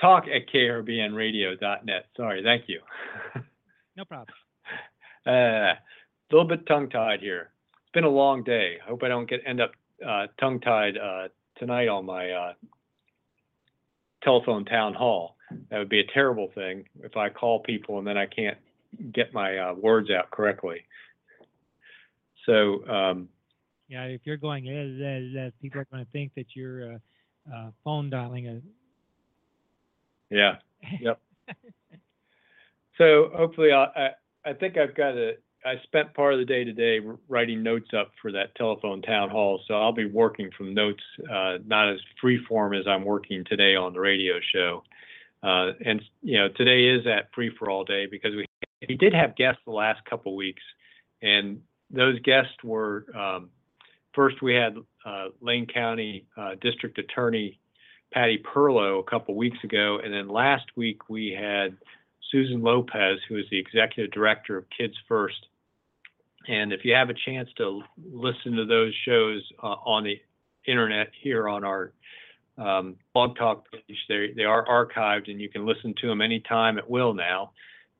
talk 0.00 0.24
at 0.24 0.52
krbnradio.net. 0.52 2.06
Sorry, 2.16 2.42
thank 2.42 2.64
you. 2.66 2.80
no 3.96 4.04
problem. 4.04 4.28
Uh, 5.26 5.74
a 6.30 6.34
little 6.34 6.48
bit 6.48 6.66
tongue 6.66 6.88
tied 6.88 7.20
here. 7.20 7.50
It's 7.82 7.92
been 7.92 8.04
a 8.04 8.08
long 8.08 8.42
day. 8.42 8.78
I 8.84 8.88
hope 8.88 9.02
I 9.02 9.08
don't 9.08 9.28
get 9.28 9.40
end 9.46 9.60
up 9.60 9.72
uh, 10.06 10.26
tongue 10.38 10.60
tied 10.60 10.96
uh, 10.96 11.28
tonight 11.58 11.88
on 11.88 12.06
my 12.06 12.30
uh, 12.30 12.52
telephone 14.22 14.64
town 14.64 14.94
hall. 14.94 15.36
That 15.70 15.78
would 15.78 15.88
be 15.88 16.00
a 16.00 16.06
terrible 16.12 16.50
thing 16.54 16.84
if 17.02 17.16
I 17.16 17.28
call 17.28 17.60
people 17.60 17.98
and 17.98 18.06
then 18.06 18.16
I 18.16 18.26
can't 18.26 18.58
get 19.12 19.34
my 19.34 19.58
uh, 19.58 19.74
words 19.74 20.10
out 20.10 20.30
correctly. 20.30 20.84
So 22.46 22.86
um, 22.88 23.28
yeah, 23.90 24.04
if 24.04 24.20
you're 24.24 24.36
going, 24.36 24.68
eh, 24.68 25.40
eh, 25.46 25.50
people 25.60 25.80
are 25.80 25.86
going 25.90 26.04
to 26.04 26.10
think 26.12 26.32
that 26.36 26.46
you're 26.54 26.92
uh, 26.94 26.98
uh, 27.52 27.70
phone 27.82 28.08
dialing 28.08 28.46
a. 28.48 28.60
Yeah. 30.30 30.56
Yep. 30.98 31.20
so 32.96 33.30
hopefully, 33.34 33.70
I, 33.70 33.84
I 33.84 34.10
I 34.46 34.52
think 34.54 34.78
I've 34.78 34.94
got 34.94 35.14
a. 35.14 35.34
I 35.64 35.74
spent 35.82 36.14
part 36.14 36.32
of 36.32 36.38
the 36.38 36.46
day 36.46 36.64
today 36.64 37.00
writing 37.28 37.62
notes 37.62 37.90
up 37.98 38.12
for 38.22 38.32
that 38.32 38.54
telephone 38.54 39.02
town 39.02 39.28
hall, 39.28 39.60
so 39.68 39.74
I'll 39.74 39.92
be 39.92 40.06
working 40.06 40.50
from 40.56 40.72
notes, 40.72 41.02
uh, 41.30 41.58
not 41.66 41.92
as 41.92 42.00
free 42.20 42.42
form 42.48 42.72
as 42.74 42.86
I'm 42.86 43.04
working 43.04 43.44
today 43.44 43.76
on 43.76 43.92
the 43.92 44.00
radio 44.00 44.34
show. 44.54 44.82
Uh, 45.42 45.72
and 45.84 46.02
you 46.22 46.38
know, 46.38 46.48
today 46.48 46.86
is 46.86 47.04
that 47.04 47.28
free 47.34 47.50
for 47.58 47.70
all 47.70 47.84
day 47.84 48.06
because 48.10 48.34
we 48.34 48.46
we 48.88 48.96
did 48.96 49.12
have 49.12 49.36
guests 49.36 49.60
the 49.66 49.72
last 49.72 50.02
couple 50.06 50.34
weeks, 50.34 50.62
and 51.20 51.60
those 51.90 52.18
guests 52.20 52.54
were 52.64 53.04
um, 53.14 53.50
First, 54.14 54.42
we 54.42 54.54
had 54.54 54.76
uh, 55.04 55.28
Lane 55.40 55.66
County 55.66 56.26
uh, 56.36 56.54
District 56.60 56.98
Attorney 56.98 57.60
Patty 58.12 58.42
Perlow 58.42 58.98
a 58.98 59.08
couple 59.08 59.36
weeks 59.36 59.58
ago, 59.62 60.00
and 60.02 60.12
then 60.12 60.28
last 60.28 60.64
week 60.76 61.08
we 61.08 61.36
had 61.38 61.76
Susan 62.30 62.62
Lopez, 62.62 63.18
who 63.28 63.36
is 63.36 63.44
the 63.50 63.58
executive 63.58 64.12
director 64.12 64.56
of 64.56 64.64
Kids 64.76 64.94
First. 65.08 65.46
And 66.48 66.72
if 66.72 66.84
you 66.84 66.94
have 66.94 67.10
a 67.10 67.14
chance 67.14 67.48
to 67.58 67.82
listen 68.12 68.56
to 68.56 68.64
those 68.64 68.94
shows 69.04 69.42
uh, 69.62 69.76
on 69.84 70.04
the 70.04 70.20
internet 70.66 71.10
here 71.22 71.48
on 71.48 71.64
our 71.64 71.92
um, 72.58 72.96
blog 73.14 73.36
talk 73.36 73.70
page, 73.70 73.96
they 74.08 74.32
they 74.36 74.44
are 74.44 74.64
archived, 74.66 75.30
and 75.30 75.40
you 75.40 75.48
can 75.48 75.66
listen 75.66 75.94
to 76.00 76.08
them 76.08 76.20
anytime 76.20 76.78
at 76.78 76.88
will 76.88 77.14
now. 77.14 77.52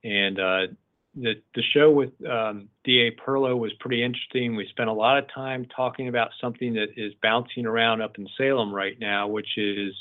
And 0.05 0.39
uh, 0.39 0.67
the 1.15 1.35
the 1.55 1.63
show 1.75 1.91
with 1.91 2.11
um, 2.29 2.69
DA 2.85 3.11
Perlow 3.13 3.59
was 3.59 3.73
pretty 3.81 4.03
interesting. 4.03 4.57
We 4.57 4.67
spent 4.69 4.89
a 4.89 4.95
lot 4.95 5.19
of 5.19 5.25
time 5.35 5.67
talking 5.75 6.09
about 6.09 6.31
something 6.41 6.75
that 6.75 6.89
is 6.97 7.13
bouncing 7.23 7.67
around 7.67 8.01
up 8.01 8.19
in 8.19 8.29
Salem 8.39 8.73
right 8.73 8.99
now, 8.99 9.29
which 9.29 9.59
is 9.59 9.95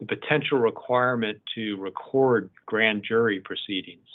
the 0.00 0.06
potential 0.06 0.58
requirement 0.58 1.38
to 1.54 1.76
record 1.76 2.50
grand 2.66 3.04
jury 3.06 3.40
proceedings 3.40 4.06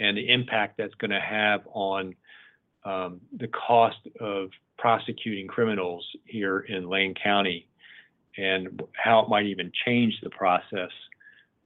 and 0.00 0.16
the 0.16 0.28
impact 0.28 0.76
that's 0.76 0.94
going 0.94 1.12
to 1.12 1.20
have 1.20 1.60
on 1.72 2.14
um, 2.84 3.20
the 3.36 3.48
cost 3.48 3.98
of 4.20 4.50
prosecuting 4.76 5.46
criminals 5.46 6.04
here 6.24 6.60
in 6.60 6.88
Lane 6.88 7.14
County 7.14 7.66
and 8.36 8.82
how 8.92 9.20
it 9.20 9.28
might 9.28 9.46
even 9.46 9.70
change 9.86 10.14
the 10.22 10.30
process 10.30 10.90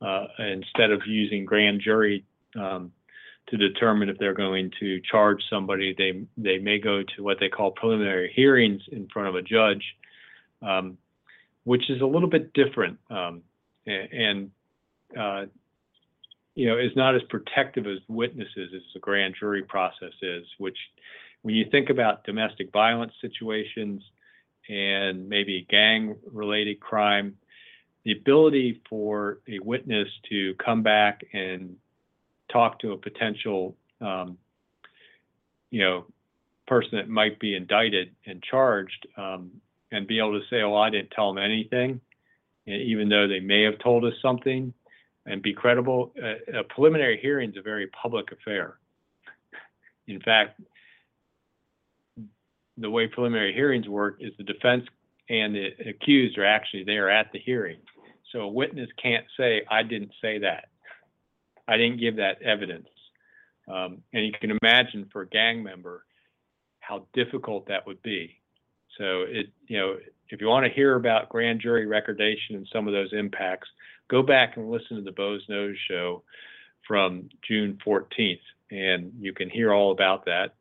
uh, 0.03 0.27
instead 0.39 0.91
of 0.91 1.01
using 1.07 1.45
grand 1.45 1.81
jury 1.81 2.25
um, 2.57 2.93
to 3.49 3.57
determine 3.57 4.09
if 4.09 4.19
they're 4.19 4.35
going 4.35 4.71
to 4.79 5.01
charge 5.11 5.43
somebody. 5.51 5.95
They 5.97 6.27
they 6.37 6.59
may 6.59 6.79
go 6.79 7.03
to 7.17 7.23
what 7.23 7.39
they 7.41 7.49
call 7.49 7.71
preliminary 7.71 8.31
hearings 8.35 8.83
in 8.93 9.09
front 9.09 9.29
of 9.29 9.35
a 9.35 9.43
judge, 9.43 9.83
um, 10.63 10.99
which 11.69 11.91
is 11.91 12.01
a 12.01 12.07
little 12.07 12.31
bit 12.31 12.51
different 12.55 12.99
um, 13.11 13.43
and 13.87 14.51
uh, 15.21 15.45
you 16.55 16.67
know 16.67 16.79
is 16.79 16.97
not 16.97 17.15
as 17.15 17.21
protective 17.29 17.87
as 17.87 17.99
witnesses 18.09 18.71
as 18.75 18.81
the 18.95 19.01
grand 19.01 19.35
jury 19.39 19.63
process 19.63 20.15
is. 20.23 20.47
Which, 20.57 20.79
when 21.43 21.55
you 21.55 21.67
think 21.71 21.91
about 21.91 22.25
domestic 22.25 22.73
violence 22.73 23.13
situations 23.21 24.03
and 24.71 25.29
maybe 25.29 25.67
gang-related 25.69 26.81
crime, 26.81 27.37
the 28.05 28.13
ability 28.13 28.81
for 28.89 29.41
a 29.47 29.59
witness 29.59 30.09
to 30.31 30.55
come 30.55 30.83
back 30.83 31.21
and 31.35 31.77
talk 32.51 32.79
to 32.81 32.93
a 32.93 32.97
potential, 32.97 33.77
um, 34.01 34.39
you 35.71 35.81
know, 35.81 36.07
person 36.67 36.97
that 36.97 37.11
might 37.11 37.39
be 37.39 37.55
indicted 37.55 38.15
and 38.25 38.43
charged, 38.43 39.07
um, 39.19 39.51
and 39.91 40.07
be 40.07 40.19
able 40.19 40.39
to 40.39 40.47
say, 40.49 40.63
"Oh, 40.63 40.77
I 40.77 40.91
didn't 40.91 41.11
tell 41.11 41.33
them 41.33 41.43
anything," 41.43 42.01
even 42.67 43.09
though 43.09 43.27
they 43.27 43.41
may 43.41 43.63
have 43.63 43.79
told 43.79 44.05
us 44.05 44.15
something, 44.21 44.73
and 45.27 45.43
be 45.43 45.53
credible. 45.53 46.15
a 46.53 46.65
preliminary 46.65 47.19
hearing 47.21 47.51
is 47.51 47.57
a 47.57 47.63
very 47.63 47.87
public 47.89 48.33
affair. 48.33 48.79
In 50.07 50.21
fact, 50.21 50.61
the 52.79 52.91
way 52.91 53.07
preliminary 53.09 53.53
hearings 53.53 53.89
work 53.89 54.17
is 54.21 54.33
the 54.39 54.45
defense 54.45 54.85
and 55.29 55.55
the 55.55 55.69
accused 55.89 56.39
are 56.39 56.45
actually 56.45 56.85
there 56.85 57.11
at 57.11 57.31
the 57.33 57.39
hearing. 57.39 57.79
So 58.33 58.41
a 58.41 58.49
witness 58.49 58.89
can't 59.03 59.27
say, 59.37 59.63
I 59.71 59.83
didn't 59.83 60.13
say 60.23 60.39
that. 60.39 60.69
I 61.67 61.77
didn't 61.77 62.01
give 62.01 62.17
that 62.17 62.41
evidence. 62.43 62.89
Um, 63.69 64.03
and 64.13 64.25
you 64.25 64.33
can 64.41 64.57
imagine 64.63 65.09
for 65.13 65.23
a 65.23 65.29
gang 65.29 65.63
member 65.63 66.05
how 66.81 67.07
difficult 67.13 67.69
that 67.69 67.87
would 67.87 68.03
be. 68.03 68.41
So 68.99 69.23
it, 69.23 69.51
you 69.67 69.79
know, 69.79 69.97
if 70.29 70.41
you 70.41 70.49
want 70.49 70.67
to 70.67 70.73
hear 70.73 70.97
about 70.97 71.29
grand 71.29 71.61
jury 71.61 71.87
recordation 71.87 72.57
and 72.57 72.69
some 72.73 72.87
of 72.87 72.93
those 72.93 73.13
impacts, 73.13 73.69
go 74.09 74.23
back 74.23 74.57
and 74.57 74.71
listen 74.71 74.97
to 74.97 75.03
the 75.03 75.13
Boze 75.13 75.47
Noze 75.49 75.77
show 75.89 76.23
from 76.87 77.29
June 77.47 77.79
14th, 77.87 78.41
and 78.71 79.13
you 79.19 79.33
can 79.33 79.49
hear 79.49 79.73
all 79.73 79.93
about 79.93 80.25
that. 80.27 80.55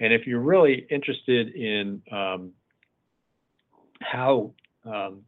And 0.00 0.12
if 0.12 0.26
you're 0.26 0.40
really 0.40 0.86
interested 0.90 1.54
in 1.54 2.02
um, 2.10 2.52
how 4.00 4.52
um, 4.84 5.22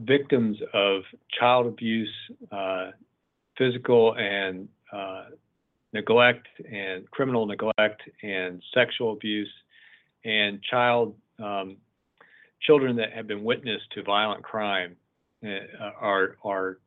victims 0.00 0.58
of 0.72 1.02
child 1.38 1.66
abuse, 1.66 2.12
uh, 2.50 2.90
physical 3.56 4.16
and 4.16 4.68
uh, 4.92 5.26
neglect, 5.92 6.46
and 6.70 7.10
criminal 7.10 7.46
neglect, 7.46 8.02
and 8.22 8.62
sexual 8.74 9.12
abuse, 9.12 9.52
and 10.24 10.62
child 10.62 11.14
um, 11.38 11.76
children 12.60 12.96
that 12.96 13.12
have 13.12 13.26
been 13.26 13.42
witness 13.42 13.80
to 13.94 14.02
violent 14.02 14.42
crime 14.42 14.96
uh, 15.44 15.90
are 16.00 16.36
are 16.44 16.78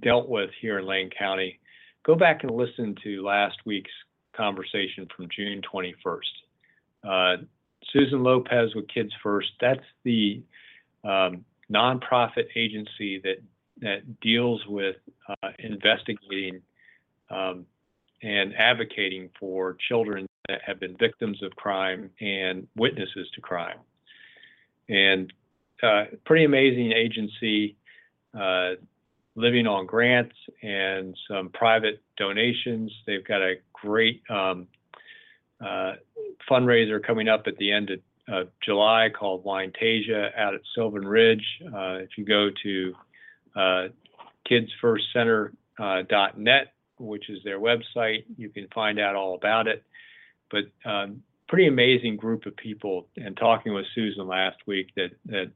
dealt 0.00 0.28
with 0.28 0.50
here 0.60 0.78
in 0.78 0.86
Lane 0.86 1.10
County. 1.16 1.58
Go 2.04 2.14
back 2.14 2.42
and 2.42 2.50
listen 2.50 2.94
to 3.04 3.22
last 3.24 3.56
week's 3.64 3.90
conversation 4.36 5.06
from 5.14 5.28
June 5.34 5.60
21st. 5.72 6.18
Uh, 7.04 7.42
Susan 7.92 8.22
Lopez 8.22 8.74
with 8.74 8.88
Kids 8.88 9.12
First. 9.22 9.48
That's 9.60 9.84
the 10.04 10.42
um, 11.04 11.44
nonprofit 11.70 12.46
agency 12.56 13.20
that 13.20 13.42
that 13.80 14.20
deals 14.20 14.60
with 14.66 14.96
uh, 15.28 15.50
investigating 15.60 16.60
um, 17.30 17.64
and 18.22 18.54
advocating 18.56 19.30
for 19.38 19.76
children 19.88 20.26
that 20.48 20.60
have 20.66 20.80
been 20.80 20.96
victims 20.96 21.42
of 21.42 21.54
crime 21.56 22.10
and 22.20 22.66
witnesses 22.76 23.28
to 23.34 23.40
crime. 23.40 23.78
And 24.88 25.32
uh, 25.82 26.04
pretty 26.24 26.44
amazing 26.44 26.92
agency, 26.92 27.76
uh, 28.38 28.72
living 29.36 29.66
on 29.66 29.86
grants 29.86 30.34
and 30.62 31.16
some 31.28 31.50
private 31.50 32.02
donations. 32.16 32.92
They've 33.06 33.24
got 33.24 33.40
a 33.40 33.54
great 33.72 34.22
um, 34.28 34.66
uh, 35.64 35.94
fundraiser 36.50 37.04
coming 37.04 37.28
up 37.28 37.46
at 37.46 37.56
the 37.58 37.70
end 37.70 37.90
of 37.90 38.00
uh, 38.32 38.44
July 38.64 39.08
called 39.16 39.44
Winetasia 39.44 40.36
out 40.36 40.54
at 40.54 40.60
Sylvan 40.74 41.06
Ridge. 41.06 41.44
Uh, 41.66 41.98
if 41.98 42.10
you 42.16 42.24
go 42.24 42.50
to 42.62 42.94
uh, 43.56 43.88
kidsfirstcenter.net, 44.50 45.52
uh, 45.80 46.64
which 46.98 47.28
is 47.30 47.38
their 47.44 47.60
website, 47.60 48.24
you 48.36 48.48
can 48.48 48.68
find 48.74 48.98
out 48.98 49.14
all 49.14 49.34
about 49.34 49.66
it. 49.66 49.82
But 50.50 50.64
um, 50.84 51.22
pretty 51.48 51.66
amazing 51.66 52.16
group 52.16 52.46
of 52.46 52.56
people. 52.56 53.08
And 53.16 53.36
talking 53.36 53.74
with 53.74 53.86
Susan 53.94 54.26
last 54.26 54.58
week, 54.66 54.88
that 54.96 55.10
that 55.26 55.50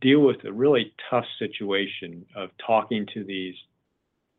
deal 0.00 0.20
with 0.20 0.44
a 0.44 0.52
really 0.52 0.92
tough 1.10 1.24
situation 1.38 2.26
of 2.34 2.50
talking 2.64 3.06
to 3.14 3.24
these 3.24 3.54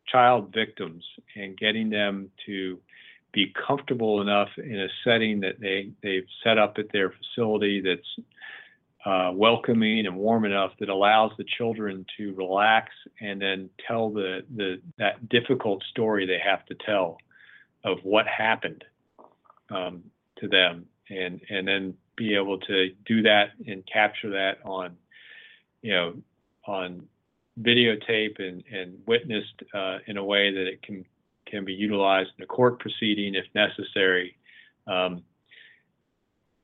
child 0.06 0.52
victims 0.54 1.04
and 1.36 1.56
getting 1.58 1.90
them 1.90 2.30
to 2.46 2.78
be 3.32 3.52
comfortable 3.66 4.20
enough 4.20 4.48
in 4.56 4.80
a 4.80 4.88
setting 5.04 5.40
that 5.40 5.60
they 5.60 5.90
they've 6.02 6.26
set 6.42 6.58
up 6.58 6.78
at 6.78 6.90
their 6.92 7.12
facility 7.12 7.80
that's 7.80 8.26
uh, 9.04 9.30
welcoming 9.32 10.06
and 10.06 10.16
warm 10.16 10.44
enough 10.44 10.72
that 10.80 10.88
allows 10.88 11.30
the 11.38 11.44
children 11.56 12.04
to 12.16 12.34
relax 12.34 12.90
and 13.20 13.40
then 13.40 13.70
tell 13.86 14.10
the 14.10 14.40
the 14.56 14.80
that 14.98 15.28
difficult 15.28 15.82
story 15.90 16.26
they 16.26 16.38
have 16.38 16.64
to 16.66 16.74
tell 16.84 17.18
of 17.84 17.98
what 18.02 18.26
happened 18.26 18.84
um, 19.70 20.02
to 20.36 20.48
them 20.48 20.84
and 21.10 21.40
and 21.48 21.66
then 21.66 21.94
be 22.16 22.34
able 22.34 22.58
to 22.58 22.90
do 23.06 23.22
that 23.22 23.50
and 23.66 23.84
capture 23.90 24.30
that 24.30 24.58
on 24.64 24.96
you 25.82 25.92
know 25.92 26.14
on 26.66 27.06
videotape 27.62 28.40
and 28.40 28.64
and 28.72 28.98
witnessed 29.06 29.62
uh, 29.74 29.98
in 30.06 30.16
a 30.16 30.24
way 30.24 30.52
that 30.52 30.66
it 30.66 30.82
can 30.82 31.04
can 31.46 31.64
be 31.64 31.72
utilized 31.72 32.30
in 32.36 32.44
a 32.44 32.46
court 32.46 32.78
proceeding 32.78 33.34
if 33.34 33.46
necessary. 33.54 34.36
Um, 34.86 35.22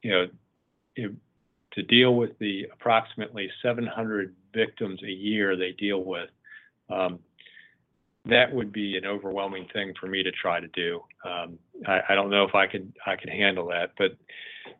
you 0.02 0.10
know, 0.10 0.26
it, 0.96 1.12
to 1.74 1.82
deal 1.82 2.14
with 2.14 2.38
the 2.38 2.66
approximately 2.72 3.50
700 3.62 4.34
victims 4.52 5.00
a 5.02 5.10
year 5.10 5.56
they 5.56 5.72
deal 5.72 6.04
with, 6.04 6.30
um, 6.90 7.18
that 8.26 8.52
would 8.52 8.72
be 8.72 8.96
an 8.96 9.04
overwhelming 9.04 9.66
thing 9.72 9.92
for 10.00 10.06
me 10.06 10.22
to 10.22 10.30
try 10.30 10.60
to 10.60 10.68
do. 10.68 11.00
Um, 11.24 11.58
I, 11.86 12.00
I, 12.10 12.14
don't 12.14 12.30
know 12.30 12.44
if 12.44 12.54
I 12.54 12.66
could 12.66 12.92
I 13.06 13.16
could 13.16 13.28
handle 13.28 13.68
that, 13.68 13.92
but 13.98 14.16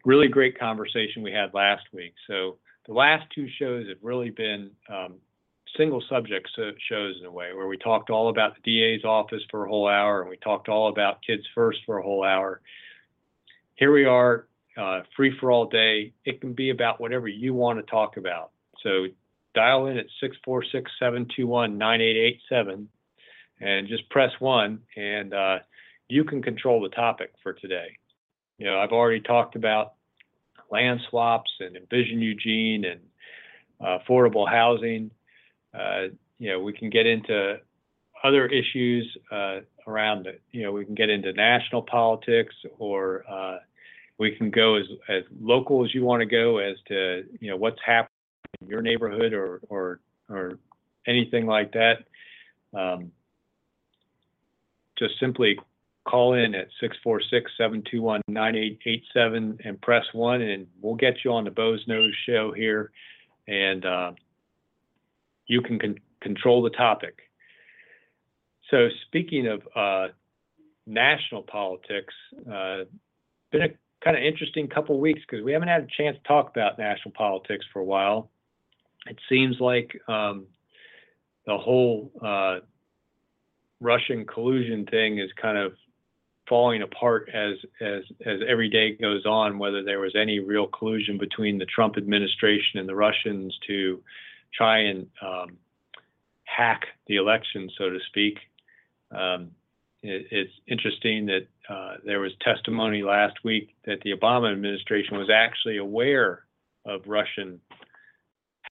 really 0.04 0.28
great 0.28 0.58
conversation 0.58 1.22
we 1.22 1.32
had 1.32 1.52
last 1.52 1.82
week. 1.92 2.14
So 2.26 2.56
the 2.86 2.94
last 2.94 3.24
two 3.34 3.46
shows 3.58 3.86
have 3.88 3.98
really 4.02 4.30
been 4.30 4.70
um, 4.88 5.16
single 5.76 6.02
subject 6.08 6.48
shows 6.88 7.16
in 7.20 7.26
a 7.26 7.30
way 7.30 7.52
where 7.52 7.66
we 7.66 7.76
talked 7.76 8.10
all 8.10 8.28
about 8.28 8.54
the 8.54 8.62
DA's 8.62 9.04
office 9.04 9.42
for 9.50 9.66
a 9.66 9.68
whole 9.68 9.88
hour 9.88 10.20
and 10.20 10.30
we 10.30 10.36
talked 10.38 10.68
all 10.68 10.88
about 10.88 11.18
Kids 11.26 11.42
First 11.54 11.80
for 11.84 11.98
a 11.98 12.02
whole 12.02 12.24
hour. 12.24 12.60
Here 13.76 13.92
we 13.92 14.04
are, 14.04 14.46
uh, 14.76 15.00
free 15.16 15.36
for 15.38 15.50
all 15.50 15.66
day. 15.66 16.12
It 16.24 16.40
can 16.40 16.52
be 16.52 16.70
about 16.70 17.00
whatever 17.00 17.28
you 17.28 17.54
want 17.54 17.78
to 17.78 17.90
talk 17.90 18.16
about. 18.16 18.50
So 18.82 19.06
dial 19.54 19.86
in 19.86 19.96
at 19.96 20.06
646 20.20 20.90
721 20.98 21.78
9887 21.78 22.88
and 23.60 23.88
just 23.88 24.08
press 24.10 24.32
one, 24.40 24.80
and 24.96 25.32
uh, 25.32 25.58
you 26.08 26.24
can 26.24 26.42
control 26.42 26.82
the 26.82 26.88
topic 26.88 27.32
for 27.42 27.52
today. 27.52 27.96
You 28.58 28.66
know, 28.66 28.78
I've 28.78 28.92
already 28.92 29.20
talked 29.20 29.56
about 29.56 29.94
land 30.70 31.00
swaps 31.08 31.50
and 31.60 31.76
Envision 31.76 32.20
Eugene 32.20 32.84
and 32.84 33.00
uh, 33.80 33.98
affordable 33.98 34.48
housing. 34.48 35.10
Uh, 35.72 36.08
you 36.38 36.50
know, 36.50 36.60
we 36.60 36.72
can 36.72 36.90
get 36.90 37.06
into 37.06 37.58
other 38.22 38.46
issues 38.46 39.16
uh, 39.30 39.60
around, 39.86 40.24
the, 40.24 40.38
you 40.50 40.62
know, 40.62 40.72
we 40.72 40.84
can 40.84 40.94
get 40.94 41.10
into 41.10 41.32
national 41.32 41.82
politics 41.82 42.54
or 42.78 43.24
uh, 43.30 43.58
we 44.18 44.32
can 44.32 44.50
go 44.50 44.76
as, 44.76 44.86
as 45.08 45.22
local 45.40 45.84
as 45.84 45.94
you 45.94 46.04
want 46.04 46.20
to 46.20 46.26
go 46.26 46.58
as 46.58 46.76
to, 46.88 47.24
you 47.40 47.50
know, 47.50 47.56
what's 47.56 47.80
happening 47.84 48.10
in 48.60 48.68
your 48.68 48.82
neighborhood 48.82 49.32
or, 49.32 49.60
or, 49.68 50.00
or 50.28 50.58
anything 51.06 51.46
like 51.46 51.72
that. 51.72 52.04
Um, 52.72 53.10
just 54.98 55.18
simply 55.18 55.58
call 56.04 56.34
in 56.34 56.54
at 56.54 56.68
646-721-9887 57.60 59.60
and 59.64 59.80
press 59.80 60.04
one 60.12 60.42
and 60.42 60.66
we'll 60.80 60.94
get 60.94 61.24
you 61.24 61.32
on 61.32 61.42
the 61.44 61.50
Boze 61.50 61.84
Noze 61.86 62.12
show 62.26 62.52
here. 62.52 62.92
And 63.48 63.84
uh, 63.84 64.12
you 65.46 65.60
can 65.60 65.78
con- 65.78 66.00
control 66.20 66.62
the 66.62 66.70
topic. 66.70 67.18
So, 68.70 68.88
speaking 69.06 69.46
of 69.46 69.62
uh, 69.76 70.08
national 70.86 71.42
politics, 71.42 72.14
uh, 72.50 72.84
been 73.52 73.62
a 73.62 73.68
kind 74.04 74.16
of 74.16 74.22
interesting 74.22 74.68
couple 74.68 75.00
weeks 75.00 75.20
because 75.28 75.44
we 75.44 75.52
haven't 75.52 75.68
had 75.68 75.82
a 75.82 76.02
chance 76.02 76.16
to 76.16 76.28
talk 76.28 76.50
about 76.50 76.78
national 76.78 77.12
politics 77.12 77.64
for 77.72 77.80
a 77.80 77.84
while. 77.84 78.30
It 79.06 79.18
seems 79.28 79.56
like 79.60 79.98
um, 80.08 80.46
the 81.46 81.56
whole 81.56 82.12
uh, 82.22 82.60
Russian 83.80 84.26
collusion 84.26 84.86
thing 84.86 85.18
is 85.18 85.30
kind 85.40 85.58
of 85.58 85.72
falling 86.48 86.82
apart 86.82 87.30
as 87.32 87.54
as 87.80 88.02
as 88.26 88.40
every 88.46 88.68
day 88.68 88.94
goes 88.94 89.24
on. 89.24 89.58
Whether 89.58 89.82
there 89.82 90.00
was 90.00 90.14
any 90.14 90.38
real 90.38 90.66
collusion 90.66 91.18
between 91.18 91.58
the 91.58 91.66
Trump 91.66 91.96
administration 91.96 92.78
and 92.78 92.88
the 92.88 92.94
Russians 92.94 93.58
to 93.66 94.02
try 94.52 94.78
and 94.80 95.06
um, 95.22 95.56
hack 96.44 96.86
the 97.06 97.16
election, 97.16 97.70
so 97.76 97.90
to 97.90 97.98
speak. 98.08 98.38
Um, 99.10 99.50
it, 100.04 100.26
it's 100.30 100.52
interesting 100.68 101.26
that 101.26 101.46
uh, 101.68 101.96
there 102.04 102.20
was 102.20 102.32
testimony 102.40 103.02
last 103.02 103.36
week 103.44 103.74
that 103.86 104.00
the 104.02 104.12
Obama 104.12 104.52
administration 104.52 105.16
was 105.16 105.30
actually 105.30 105.78
aware 105.78 106.44
of 106.84 107.00
Russian 107.06 107.60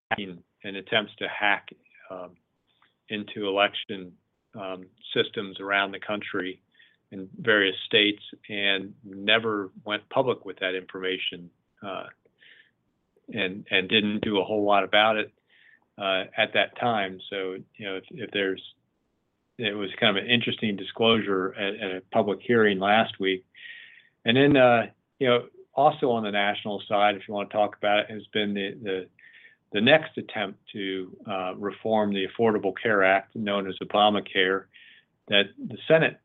hacking 0.10 0.44
and 0.64 0.76
attempts 0.78 1.14
to 1.18 1.28
hack 1.28 1.70
um, 2.10 2.32
into 3.10 3.48
election 3.48 4.14
um, 4.56 4.86
systems 5.14 5.60
around 5.60 5.92
the 5.92 6.00
country 6.00 6.62
in 7.12 7.28
various 7.40 7.76
states 7.86 8.22
and 8.50 8.94
never 9.04 9.72
went 9.86 10.08
public 10.10 10.46
with 10.46 10.58
that 10.60 10.76
information 10.76 11.50
uh, 11.86 12.06
and 13.34 13.66
and 13.72 13.90
didn't 13.90 14.22
do 14.22 14.40
a 14.40 14.44
whole 14.44 14.64
lot 14.64 14.84
about 14.84 15.18
it 15.18 15.32
uh, 15.98 16.24
at 16.38 16.54
that 16.54 16.78
time. 16.80 17.20
So, 17.30 17.58
you 17.78 17.86
know, 17.86 17.98
if, 17.98 18.04
if, 18.10 18.32
there's, 18.32 18.62
it 19.66 19.74
was 19.74 19.90
kind 20.00 20.18
of 20.18 20.24
an 20.24 20.30
interesting 20.30 20.76
disclosure 20.76 21.54
at, 21.56 21.76
at 21.76 21.96
a 21.98 22.02
public 22.12 22.40
hearing 22.42 22.80
last 22.80 23.20
week. 23.20 23.46
And 24.26 24.38
then, 24.38 24.58
uh, 24.58 24.88
you 25.20 25.28
know, 25.28 25.46
also 25.74 26.12
on 26.12 26.24
the 26.24 26.32
national 26.32 26.82
side, 26.88 27.16
if 27.16 27.28
you 27.28 27.34
want 27.34 27.50
to 27.50 27.56
talk 27.56 27.76
about 27.78 28.00
it, 28.00 28.10
has 28.10 28.24
been 28.34 28.54
the, 28.54 28.78
the, 28.82 29.08
the 29.72 29.82
next 29.82 30.18
attempt 30.18 30.60
to 30.74 31.16
uh, 31.30 31.56
reform 31.56 32.14
the 32.14 32.28
Affordable 32.28 32.74
Care 32.82 33.04
Act, 33.04 33.36
known 33.36 33.68
as 33.68 33.76
Obamacare, 33.84 34.66
that 35.28 35.46
the 35.58 35.78
Senate 35.88 36.20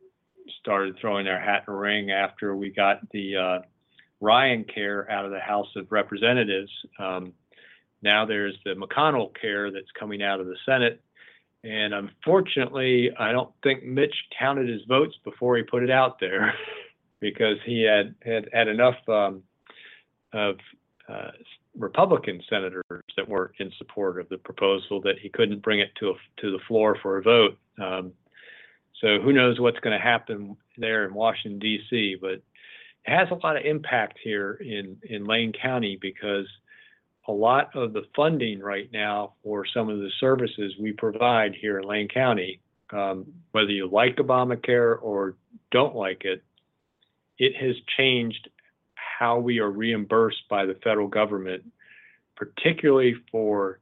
started 0.61 0.97
throwing 1.01 1.25
their 1.25 1.41
hat 1.41 1.65
in 1.67 1.75
the 1.75 1.79
ring 1.79 2.11
after 2.11 2.57
we 2.57 2.71
got 2.71 3.09
the 3.11 3.37
uh, 3.37 3.59
Ryan 4.21 4.65
Care 4.65 5.11
out 5.11 5.25
of 5.25 5.31
the 5.31 5.41
House 5.41 5.69
of 5.77 5.91
Representatives. 5.91 6.71
Um, 6.99 7.33
now 8.03 8.25
there's 8.25 8.57
the 8.65 8.75
McConnell 8.75 9.31
care 9.41 9.71
that's 9.71 9.91
coming 9.99 10.23
out 10.23 10.41
of 10.41 10.47
the 10.47 10.57
Senate, 10.67 11.01
And 11.65 11.93
unfortunately, 11.93 13.11
I 13.19 13.33
don't 13.33 13.51
think 13.63 13.83
Mitch 13.85 14.15
counted 14.39 14.69
his 14.69 14.83
votes 14.89 15.17
before 15.25 15.57
he 15.57 15.63
put 15.63 15.83
it 15.83 15.91
out 15.91 16.21
there 16.21 16.55
because 17.21 17.57
he 17.65 17.83
had 17.83 18.15
had, 18.25 18.49
had 18.53 18.69
enough 18.69 18.97
um, 19.09 19.43
of 20.33 20.57
uh, 21.09 21.31
Republican 21.77 22.41
senators 22.49 22.85
that 23.17 23.29
were 23.29 23.53
in 23.59 23.73
support 23.79 24.21
of 24.21 24.29
the 24.29 24.39
proposal 24.39 25.01
that 25.01 25.19
he 25.21 25.29
couldn't 25.29 25.63
bring 25.63 25.81
it 25.81 25.91
to 25.99 26.11
a, 26.11 26.15
to 26.41 26.53
the 26.53 26.59
floor 26.69 26.97
for 27.03 27.19
a 27.19 27.23
vote. 27.23 27.59
Um, 27.81 28.13
so 29.01 29.21
who 29.21 29.33
knows 29.33 29.61
what's 29.61 29.79
going 29.81 29.97
to 29.97 30.03
happen 30.03 30.57
there 30.77 31.07
in 31.07 31.15
Washington 31.15 31.59
D.C. 31.59 32.17
But 32.21 32.33
it 32.33 32.43
has 33.07 33.29
a 33.31 33.47
lot 33.47 33.57
of 33.57 33.65
impact 33.65 34.19
here 34.23 34.55
in 34.55 34.97
in 35.09 35.25
Lane 35.25 35.53
County 35.53 35.99
because 36.01 36.47
a 37.29 37.33
lot 37.33 37.77
of 37.77 37.93
the 37.93 38.05
funding 38.17 38.59
right 38.59 38.91
now 38.91 39.35
for 39.45 39.65
some 39.73 39.91
of 39.91 39.99
the 39.99 40.11
services 40.19 40.73
we 40.81 40.93
provide 40.93 41.55
here 41.55 41.79
in 41.79 41.87
Lane 41.87 42.09
County, 42.09 42.61
um, 42.91 43.27
whether 43.53 43.71
you 43.71 43.89
like 43.89 44.17
Obamacare 44.17 44.97
or 45.01 45.37
don't 45.71 45.95
like 45.95 46.25
it, 46.25 46.43
it 47.39 47.55
has 47.55 47.77
changed 47.97 48.49
how 48.95 49.39
we 49.39 49.59
are 49.59 49.71
reimbursed 49.71 50.49
by 50.49 50.65
the 50.65 50.75
federal 50.83 51.07
government, 51.07 51.63
particularly 52.35 53.15
for 53.31 53.79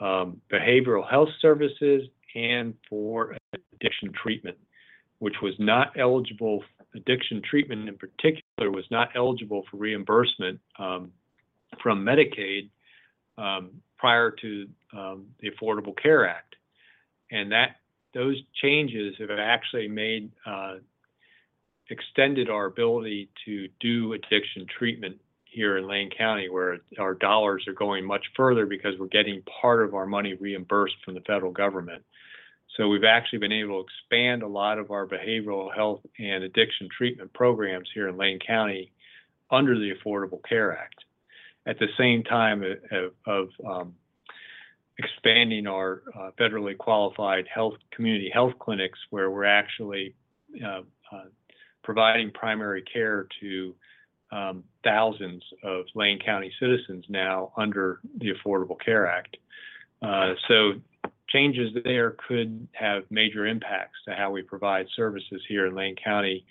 um, 0.00 0.40
behavioral 0.52 1.08
health 1.08 1.28
services 1.40 2.02
and 2.34 2.74
for 2.90 3.36
addiction 3.74 4.12
treatment, 4.12 4.56
which 5.20 5.36
was 5.40 5.54
not 5.60 5.92
eligible, 5.96 6.64
addiction 6.96 7.40
treatment 7.48 7.88
in 7.88 7.96
particular 7.96 8.70
was 8.70 8.84
not 8.90 9.10
eligible 9.14 9.64
for 9.70 9.76
reimbursement 9.76 10.58
um, 10.78 11.12
from 11.82 12.04
Medicaid 12.04 12.70
um, 13.38 13.70
prior 13.98 14.30
to 14.30 14.68
um, 14.92 15.26
the 15.40 15.50
Affordable 15.50 15.94
Care 16.00 16.28
Act. 16.28 16.56
And 17.30 17.52
that 17.52 17.76
those 18.14 18.36
changes 18.60 19.14
have 19.18 19.30
actually 19.30 19.88
made 19.88 20.30
uh, 20.44 20.76
extended 21.88 22.50
our 22.50 22.66
ability 22.66 23.30
to 23.44 23.68
do 23.80 24.12
addiction 24.12 24.66
treatment 24.78 25.16
here 25.44 25.76
in 25.76 25.86
Lane 25.86 26.10
County, 26.16 26.48
where 26.48 26.78
our 26.98 27.14
dollars 27.14 27.64
are 27.68 27.74
going 27.74 28.04
much 28.04 28.24
further 28.36 28.66
because 28.66 28.94
we're 28.98 29.06
getting 29.06 29.42
part 29.60 29.84
of 29.84 29.94
our 29.94 30.06
money 30.06 30.34
reimbursed 30.34 30.96
from 31.04 31.14
the 31.14 31.20
federal 31.20 31.52
government. 31.52 32.02
So 32.76 32.88
we've 32.88 33.04
actually 33.04 33.40
been 33.40 33.52
able 33.52 33.82
to 33.82 33.86
expand 33.86 34.42
a 34.42 34.46
lot 34.46 34.78
of 34.78 34.90
our 34.90 35.06
behavioral 35.06 35.74
health 35.74 36.00
and 36.18 36.42
addiction 36.42 36.88
treatment 36.96 37.32
programs 37.34 37.88
here 37.92 38.08
in 38.08 38.16
Lane 38.16 38.38
County 38.38 38.92
under 39.50 39.78
the 39.78 39.92
Affordable 39.92 40.40
Care 40.48 40.76
Act. 40.76 41.04
At 41.66 41.78
the 41.78 41.88
same 41.96 42.24
time 42.24 42.64
of, 42.90 43.12
of 43.26 43.48
um, 43.64 43.94
expanding 44.98 45.66
our 45.66 46.02
uh, 46.16 46.30
federally 46.38 46.76
qualified 46.76 47.46
health 47.52 47.74
community 47.92 48.30
health 48.32 48.54
clinics, 48.58 48.98
where 49.10 49.30
we're 49.30 49.44
actually 49.44 50.14
uh, 50.64 50.82
uh, 51.12 51.24
providing 51.82 52.30
primary 52.32 52.82
care 52.82 53.26
to 53.40 53.74
um, 54.32 54.64
thousands 54.82 55.42
of 55.62 55.84
Lane 55.94 56.18
County 56.24 56.52
citizens 56.58 57.04
now 57.08 57.52
under 57.56 58.00
the 58.18 58.32
Affordable 58.32 58.80
Care 58.82 59.06
Act. 59.06 59.36
Uh, 60.00 60.34
so 60.48 60.72
changes 61.28 61.70
there 61.84 62.16
could 62.28 62.66
have 62.72 63.04
major 63.10 63.46
impacts 63.46 63.98
to 64.06 64.14
how 64.14 64.30
we 64.30 64.42
provide 64.42 64.86
services 64.96 65.42
here 65.48 65.66
in 65.66 65.74
Lane 65.74 65.96
County, 66.02 66.44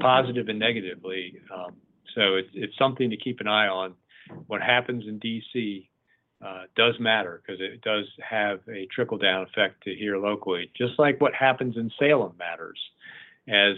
positive 0.00 0.48
and 0.48 0.58
negatively. 0.58 1.38
Um, 1.54 1.74
so 2.14 2.36
it's 2.54 2.76
something 2.78 3.08
to 3.10 3.16
keep 3.16 3.40
an 3.40 3.48
eye 3.48 3.68
on. 3.68 3.94
What 4.46 4.62
happens 4.62 5.04
in 5.06 5.20
DC 5.20 5.88
uh, 6.44 6.62
does 6.76 6.94
matter 6.98 7.42
because 7.44 7.60
it 7.60 7.80
does 7.82 8.04
have 8.28 8.60
a 8.68 8.86
trickle 8.86 9.18
down 9.18 9.42
effect 9.42 9.82
to 9.84 9.94
here 9.94 10.18
locally, 10.18 10.70
just 10.76 10.98
like 10.98 11.20
what 11.20 11.34
happens 11.34 11.76
in 11.76 11.90
Salem 11.98 12.32
matters. 12.38 12.78
As 13.48 13.76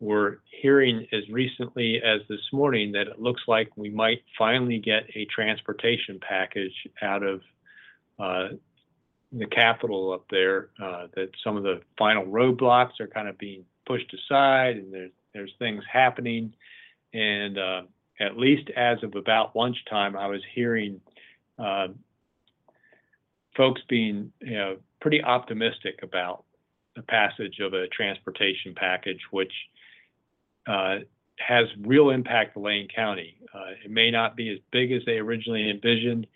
we're 0.00 0.38
hearing 0.60 1.06
as 1.12 1.28
recently 1.30 2.00
as 2.04 2.20
this 2.28 2.40
morning 2.52 2.92
that 2.92 3.06
it 3.06 3.20
looks 3.20 3.42
like 3.48 3.70
we 3.76 3.88
might 3.88 4.22
finally 4.36 4.78
get 4.78 5.04
a 5.14 5.26
transportation 5.26 6.20
package 6.20 6.74
out 7.02 7.22
of 7.22 7.40
uh, 8.18 8.48
the 9.32 9.46
capital 9.46 10.12
up 10.12 10.24
there, 10.30 10.68
uh, 10.82 11.06
that 11.14 11.30
some 11.42 11.56
of 11.56 11.62
the 11.62 11.80
final 11.98 12.24
roadblocks 12.24 13.00
are 13.00 13.06
kind 13.08 13.28
of 13.28 13.38
being 13.38 13.64
pushed 13.86 14.12
aside 14.12 14.76
and 14.76 14.92
there's, 14.92 15.12
there's 15.32 15.52
things 15.58 15.82
happening. 15.90 16.52
And 17.14 17.58
uh, 17.58 17.82
at 18.20 18.36
least 18.36 18.70
as 18.76 19.02
of 19.02 19.14
about 19.14 19.54
lunchtime, 19.54 20.16
I 20.16 20.26
was 20.26 20.40
hearing 20.54 21.00
uh, 21.58 21.88
folks 23.56 23.80
being 23.88 24.32
you 24.40 24.56
know, 24.56 24.76
pretty 25.00 25.22
optimistic 25.22 26.00
about 26.02 26.44
the 26.94 27.02
passage 27.02 27.58
of 27.60 27.74
a 27.74 27.88
transportation 27.88 28.74
package, 28.74 29.20
which 29.30 29.52
uh, 30.66 30.96
has 31.38 31.66
real 31.80 32.10
impact 32.10 32.54
to 32.54 32.60
Lane 32.60 32.88
County. 32.94 33.36
Uh, 33.54 33.72
it 33.84 33.90
may 33.90 34.10
not 34.10 34.36
be 34.36 34.50
as 34.50 34.58
big 34.72 34.92
as 34.92 35.02
they 35.04 35.18
originally 35.18 35.70
envisioned, 35.70 36.26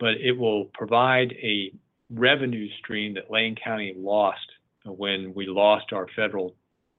but 0.00 0.14
it 0.22 0.32
will 0.32 0.66
provide 0.66 1.32
a 1.42 1.72
revenue 2.10 2.68
stream 2.78 3.14
that 3.14 3.30
Lane 3.30 3.54
County 3.62 3.94
lost 3.96 4.40
when 4.84 5.34
we 5.34 5.46
lost 5.46 5.92
our 5.92 6.06
federal 6.16 6.54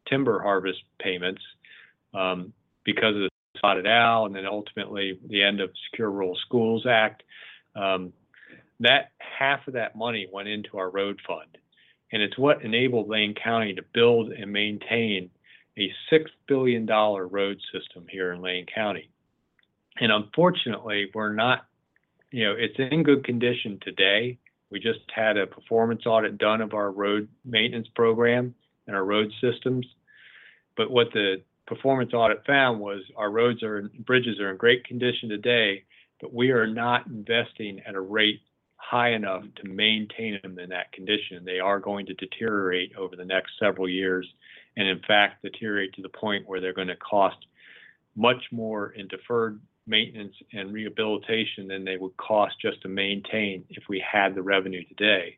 timber 0.07 0.41
harvest 0.41 0.79
payments 0.99 1.41
um, 2.13 2.53
because 2.83 3.15
of 3.15 3.21
the 3.21 3.29
spotted 3.59 3.85
owl 3.85 4.25
and 4.25 4.35
then 4.35 4.45
ultimately 4.45 5.19
the 5.27 5.43
end 5.43 5.61
of 5.61 5.69
Secure 5.89 6.09
Rural 6.09 6.37
Schools 6.47 6.85
Act. 6.89 7.23
Um, 7.75 8.13
that 8.79 9.11
half 9.19 9.67
of 9.67 9.73
that 9.73 9.95
money 9.95 10.27
went 10.31 10.47
into 10.47 10.77
our 10.77 10.89
road 10.89 11.19
fund. 11.27 11.57
And 12.11 12.21
it's 12.21 12.37
what 12.37 12.63
enabled 12.63 13.07
Lane 13.07 13.35
County 13.35 13.73
to 13.75 13.83
build 13.93 14.31
and 14.31 14.51
maintain 14.51 15.29
a 15.77 15.91
$6 16.11 16.25
billion 16.47 16.85
road 16.87 17.59
system 17.71 18.05
here 18.09 18.33
in 18.33 18.41
Lane 18.41 18.65
County. 18.73 19.09
And 19.99 20.11
unfortunately, 20.11 21.09
we're 21.13 21.33
not, 21.33 21.65
you 22.31 22.45
know, 22.45 22.55
it's 22.57 22.75
in 22.77 23.03
good 23.03 23.23
condition 23.23 23.79
today. 23.81 24.39
We 24.71 24.79
just 24.79 24.99
had 25.13 25.37
a 25.37 25.47
performance 25.47 26.05
audit 26.05 26.37
done 26.37 26.61
of 26.61 26.73
our 26.73 26.91
road 26.91 27.27
maintenance 27.45 27.87
program 27.95 28.55
and 28.87 28.95
our 28.95 29.05
road 29.05 29.31
systems. 29.41 29.85
But 30.77 30.89
what 30.89 31.11
the 31.13 31.41
performance 31.69 32.13
audit 32.13 32.43
found 32.47 32.79
was 32.79 33.01
our 33.15 33.29
roads 33.29 33.61
are 33.61 33.89
bridges 33.99 34.39
are 34.39 34.49
in 34.49 34.57
great 34.57 34.83
condition 34.85 35.29
today, 35.29 35.83
but 36.19 36.33
we 36.33 36.49
are 36.49 36.65
not 36.65 37.05
investing 37.05 37.79
at 37.87 37.93
a 37.93 38.01
rate 38.01 38.41
high 38.77 39.11
enough 39.11 39.43
to 39.55 39.69
maintain 39.69 40.39
them 40.41 40.57
in 40.57 40.69
that 40.69 40.91
condition. 40.91 41.45
They 41.45 41.59
are 41.59 41.79
going 41.79 42.07
to 42.07 42.15
deteriorate 42.15 42.95
over 42.97 43.15
the 43.15 43.23
next 43.23 43.51
several 43.59 43.87
years 43.87 44.27
and 44.77 44.87
in 44.87 44.99
fact 45.07 45.43
deteriorate 45.43 45.93
to 45.93 46.01
the 46.01 46.09
point 46.09 46.47
where 46.47 46.59
they're 46.59 46.73
going 46.73 46.87
to 46.87 46.95
cost 46.95 47.37
much 48.15 48.43
more 48.51 48.91
in 48.93 49.07
deferred 49.07 49.61
maintenance 49.85 50.33
and 50.53 50.73
rehabilitation 50.73 51.67
than 51.67 51.85
they 51.85 51.97
would 51.97 52.15
cost 52.17 52.55
just 52.59 52.81
to 52.81 52.87
maintain 52.87 53.63
if 53.69 53.83
we 53.87 54.03
had 54.11 54.33
the 54.33 54.41
revenue 54.41 54.83
today. 54.85 55.37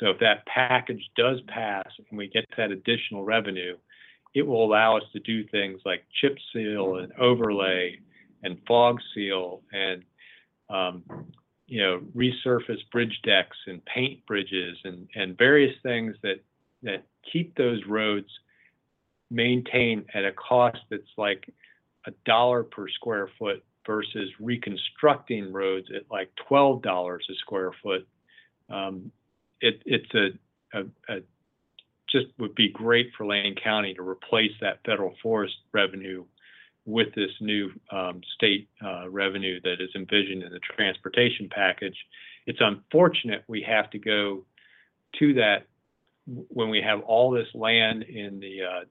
So 0.00 0.10
if 0.10 0.18
that 0.18 0.46
package 0.46 1.02
does 1.16 1.40
pass 1.46 1.86
and 2.08 2.18
we 2.18 2.28
get 2.28 2.44
that 2.56 2.72
additional 2.72 3.24
revenue, 3.24 3.76
it 4.34 4.42
will 4.42 4.64
allow 4.64 4.96
us 4.96 5.02
to 5.12 5.20
do 5.20 5.44
things 5.48 5.80
like 5.84 6.04
chip 6.20 6.36
seal 6.52 6.96
and 6.96 7.12
overlay 7.18 7.98
and 8.42 8.58
fog 8.66 8.98
seal 9.14 9.62
and 9.72 10.02
um, 10.68 11.02
you 11.66 11.80
know 11.80 12.00
resurface 12.16 12.80
bridge 12.92 13.18
decks 13.24 13.56
and 13.66 13.84
paint 13.84 14.24
bridges 14.26 14.76
and, 14.84 15.08
and 15.14 15.36
various 15.36 15.74
things 15.82 16.14
that 16.22 16.42
that 16.82 17.04
keep 17.32 17.54
those 17.56 17.80
roads 17.86 18.28
maintain 19.30 20.04
at 20.14 20.24
a 20.24 20.32
cost 20.32 20.78
that's 20.90 21.02
like 21.16 21.52
a 22.06 22.12
dollar 22.24 22.62
per 22.62 22.88
square 22.88 23.28
foot 23.38 23.62
versus 23.86 24.30
reconstructing 24.40 25.52
roads 25.52 25.88
at 25.94 26.02
like 26.10 26.30
twelve 26.48 26.82
dollars 26.82 27.26
a 27.30 27.34
square 27.34 27.72
foot. 27.82 28.06
Um, 28.68 29.10
it, 29.60 29.82
it's 29.84 30.14
a, 30.14 30.78
a, 30.78 30.82
a, 31.08 31.20
just 32.10 32.26
would 32.38 32.54
be 32.54 32.70
great 32.70 33.10
for 33.16 33.26
Lane 33.26 33.54
County 33.62 33.94
to 33.94 34.02
replace 34.06 34.52
that 34.60 34.80
federal 34.84 35.14
forest 35.22 35.54
revenue 35.72 36.24
with 36.86 37.14
this 37.14 37.30
new 37.40 37.70
um, 37.92 38.20
state 38.34 38.68
uh, 38.84 39.08
revenue 39.08 39.60
that 39.62 39.80
is 39.80 39.90
envisioned 39.94 40.42
in 40.42 40.50
the 40.50 40.60
transportation 40.76 41.48
package. 41.50 41.96
It's 42.46 42.60
unfortunate 42.60 43.44
we 43.46 43.62
have 43.62 43.90
to 43.90 43.98
go 43.98 44.44
to 45.18 45.34
that 45.34 45.66
when 46.48 46.68
we 46.68 46.80
have 46.82 47.00
all 47.00 47.30
this 47.30 47.48
land 47.54 48.04
in 48.04 48.40
the 48.40 48.62
uh, 48.62 48.84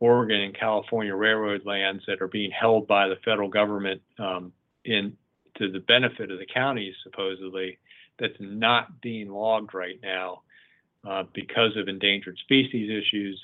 Oregon 0.00 0.40
and 0.40 0.58
California 0.58 1.14
railroad 1.14 1.66
lands 1.66 2.04
that 2.06 2.22
are 2.22 2.28
being 2.28 2.50
held 2.50 2.86
by 2.86 3.08
the 3.08 3.16
federal 3.24 3.48
government 3.48 4.00
um, 4.18 4.52
in 4.84 5.16
to 5.58 5.70
the 5.70 5.80
benefit 5.80 6.30
of 6.30 6.38
the 6.38 6.46
counties, 6.46 6.94
supposedly, 7.02 7.78
that's 8.18 8.36
not 8.38 9.00
being 9.00 9.28
logged 9.28 9.74
right 9.74 9.98
now 10.02 10.42
uh, 11.06 11.24
because 11.34 11.76
of 11.76 11.88
endangered 11.88 12.38
species 12.38 12.90
issues. 12.90 13.40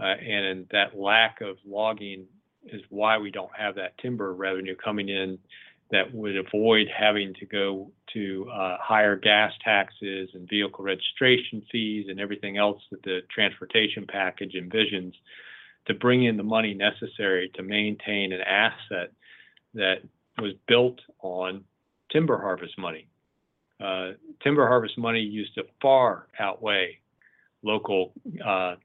Uh, 0.00 0.14
and 0.16 0.66
that 0.70 0.98
lack 0.98 1.40
of 1.40 1.56
logging 1.66 2.26
is 2.66 2.80
why 2.88 3.18
we 3.18 3.30
don't 3.30 3.54
have 3.56 3.74
that 3.74 3.96
timber 3.98 4.32
revenue 4.34 4.74
coming 4.76 5.08
in 5.08 5.38
that 5.90 6.12
would 6.14 6.36
avoid 6.36 6.86
having 6.88 7.34
to 7.34 7.44
go 7.44 7.90
to 8.14 8.48
uh, 8.50 8.78
higher 8.80 9.14
gas 9.14 9.52
taxes 9.62 10.30
and 10.32 10.48
vehicle 10.48 10.82
registration 10.82 11.62
fees 11.70 12.06
and 12.08 12.18
everything 12.18 12.56
else 12.56 12.80
that 12.90 13.02
the 13.02 13.20
transportation 13.30 14.06
package 14.10 14.54
envisions 14.54 15.12
to 15.86 15.94
bring 15.94 16.24
in 16.24 16.36
the 16.36 16.42
money 16.42 16.72
necessary 16.72 17.50
to 17.54 17.62
maintain 17.62 18.32
an 18.32 18.40
asset 18.40 19.12
that 19.74 19.96
was 20.38 20.52
built 20.66 20.98
on 21.20 21.62
timber 22.10 22.38
harvest 22.38 22.78
money. 22.78 23.06
Uh, 23.82 24.12
timber 24.42 24.66
harvest 24.66 24.96
money 24.96 25.20
used 25.20 25.54
to 25.54 25.64
far 25.80 26.28
outweigh 26.38 26.98
local, 27.62 28.12
uh, 28.44 28.76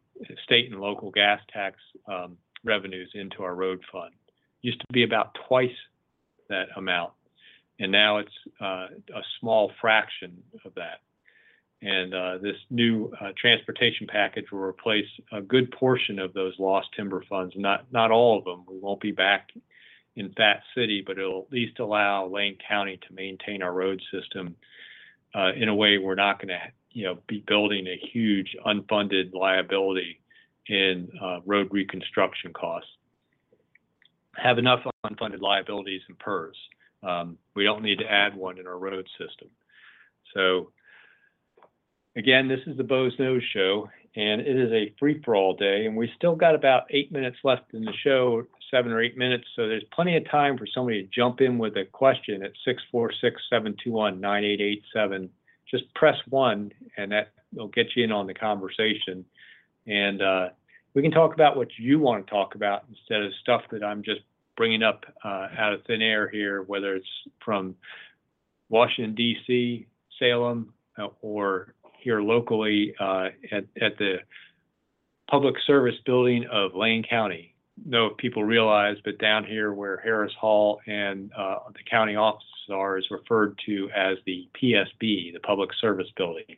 state 0.44 0.72
and 0.72 0.82
local 0.82 1.12
gas 1.12 1.40
tax 1.54 1.78
um, 2.08 2.38
revenues 2.64 3.12
into 3.14 3.44
our 3.44 3.54
road 3.54 3.80
fund. 3.92 4.14
Used 4.62 4.80
to 4.80 4.88
be 4.92 5.04
about 5.04 5.36
twice 5.48 5.70
that 6.50 6.70
amount, 6.76 7.14
and 7.80 7.92
now 7.92 8.18
it's 8.18 8.32
uh, 8.60 8.88
a 9.16 9.22
small 9.40 9.72
fraction 9.80 10.42
of 10.66 10.74
that. 10.76 11.02
And 11.84 12.14
uh, 12.16 12.40
this 12.40 12.56
new 12.72 13.14
uh, 13.22 13.34
transportation 13.40 14.08
package 14.08 14.46
will 14.52 14.62
replace 14.62 15.06
a 15.32 15.42
good 15.42 15.72
portion 15.72 16.18
of 16.18 16.34
those 16.34 16.56
lost 16.58 16.88
timber 16.96 17.24
funds. 17.30 17.54
Not 17.56 17.86
not 17.92 18.10
all 18.10 18.40
of 18.40 18.46
them. 18.46 18.66
We 18.68 18.80
won't 18.80 19.00
be 19.00 19.12
back 19.12 19.50
in 20.16 20.34
Fat 20.34 20.64
City, 20.74 21.04
but 21.06 21.20
it'll 21.20 21.44
at 21.44 21.54
least 21.54 21.78
allow 21.78 22.26
Lane 22.26 22.58
County 22.68 23.00
to 23.08 23.14
maintain 23.14 23.62
our 23.62 23.74
road 23.74 24.02
system 24.12 24.56
in 25.56 25.70
a 25.70 25.76
way 25.76 25.98
we're 25.98 26.16
not 26.16 26.40
going 26.40 26.50
to, 26.50 26.60
you 26.92 27.06
know, 27.06 27.18
be 27.28 27.44
building 27.48 27.88
a 27.88 27.98
huge 28.12 28.56
unfunded 28.66 29.34
liability 29.34 30.20
in 30.68 31.10
uh, 31.22 31.40
road 31.46 31.68
reconstruction 31.72 32.54
costs. 32.54 32.90
Have 34.36 34.58
enough 34.58 34.82
unfunded 35.06 35.42
liabilities 35.42 36.02
in 36.10 36.16
PERS. 36.16 36.58
Um, 37.04 37.38
we 37.56 37.64
don't 37.64 37.84
need 37.84 38.00
to 38.00 38.12
add 38.12 38.36
one 38.36 38.58
in 38.60 38.68
our 38.68 38.78
road 38.78 39.08
system. 39.18 39.50
So 40.34 40.72
again, 42.16 42.48
this 42.48 42.60
is 42.68 42.78
the 42.78 42.84
Boze 42.84 43.16
Noze 43.18 43.42
Show, 43.54 43.90
and 44.16 44.42
it 44.42 44.58
is 44.58 44.72
a 44.72 44.94
free 45.00 45.22
for 45.24 45.36
all 45.36 45.54
day. 45.56 45.86
And 45.86 45.96
we 45.96 46.12
still 46.16 46.36
got 46.36 46.56
about 46.56 46.84
eight 46.90 47.12
minutes 47.12 47.38
left 47.44 47.74
in 47.74 47.84
the 47.84 47.94
show, 48.04 48.44
seven 48.72 48.92
or 48.92 49.02
eight 49.02 49.18
minutes. 49.18 49.46
So 49.56 49.68
there's 49.68 49.84
plenty 49.94 50.18
of 50.18 50.30
time 50.30 50.58
for 50.58 50.68
somebody 50.74 51.04
to 51.04 51.10
jump 51.14 51.42
in 51.42 51.58
with 51.58 51.76
a 51.78 51.86
question 51.86 52.44
at 52.44 52.52
646 52.66 53.42
721 53.50 54.20
9887. 54.20 55.30
Just 55.70 55.94
press 55.96 56.16
one, 56.30 56.72
and 56.98 57.12
that 57.12 57.34
will 57.54 57.68
get 57.68 57.88
you 57.96 58.04
in 58.04 58.12
on 58.12 58.28
the 58.28 58.34
conversation. 58.34 59.26
And 59.86 60.22
uh, 60.22 60.50
we 60.94 61.02
can 61.02 61.12
talk 61.12 61.34
about 61.34 61.58
what 61.58 61.68
you 61.78 62.00
want 62.00 62.26
to 62.26 62.32
talk 62.32 62.56
about 62.56 62.84
instead 62.90 63.22
of 63.22 63.32
stuff 63.42 63.62
that 63.72 63.84
I'm 63.84 64.04
just 64.04 64.22
bringing 64.56 64.84
up 64.84 65.06
uh, 65.24 65.48
out 65.58 65.74
of 65.74 65.84
thin 65.86 66.02
air 66.02 66.28
here, 66.28 66.64
whether 66.64 66.96
it's 66.96 67.08
from 67.44 67.76
Washington, 68.70 69.16
D.C., 69.16 69.88
Salem, 70.20 70.74
uh, 70.98 71.08
or 71.22 71.74
here 72.00 72.22
locally 72.22 72.94
uh, 73.00 73.30
at, 73.52 73.66
at 73.82 73.98
the 73.98 74.18
public 75.30 75.56
service 75.66 75.96
building 76.06 76.46
of 76.52 76.76
Lane 76.76 77.04
County. 77.08 77.54
No 77.86 78.10
people 78.18 78.44
realize, 78.44 78.98
but 79.06 79.20
down 79.20 79.46
here 79.46 79.74
where 79.74 79.98
Harris 79.98 80.34
Hall 80.40 80.82
and 80.88 81.32
uh, 81.38 81.58
the 81.74 81.84
county 81.90 82.16
offices 82.16 82.48
are 82.72 82.98
is 82.98 83.06
referred 83.12 83.60
to 83.66 83.90
as 83.96 84.18
the 84.26 84.48
PSB, 84.62 85.34
the 85.34 85.40
Public 85.44 85.70
Service 85.80 86.08
Building, 86.18 86.56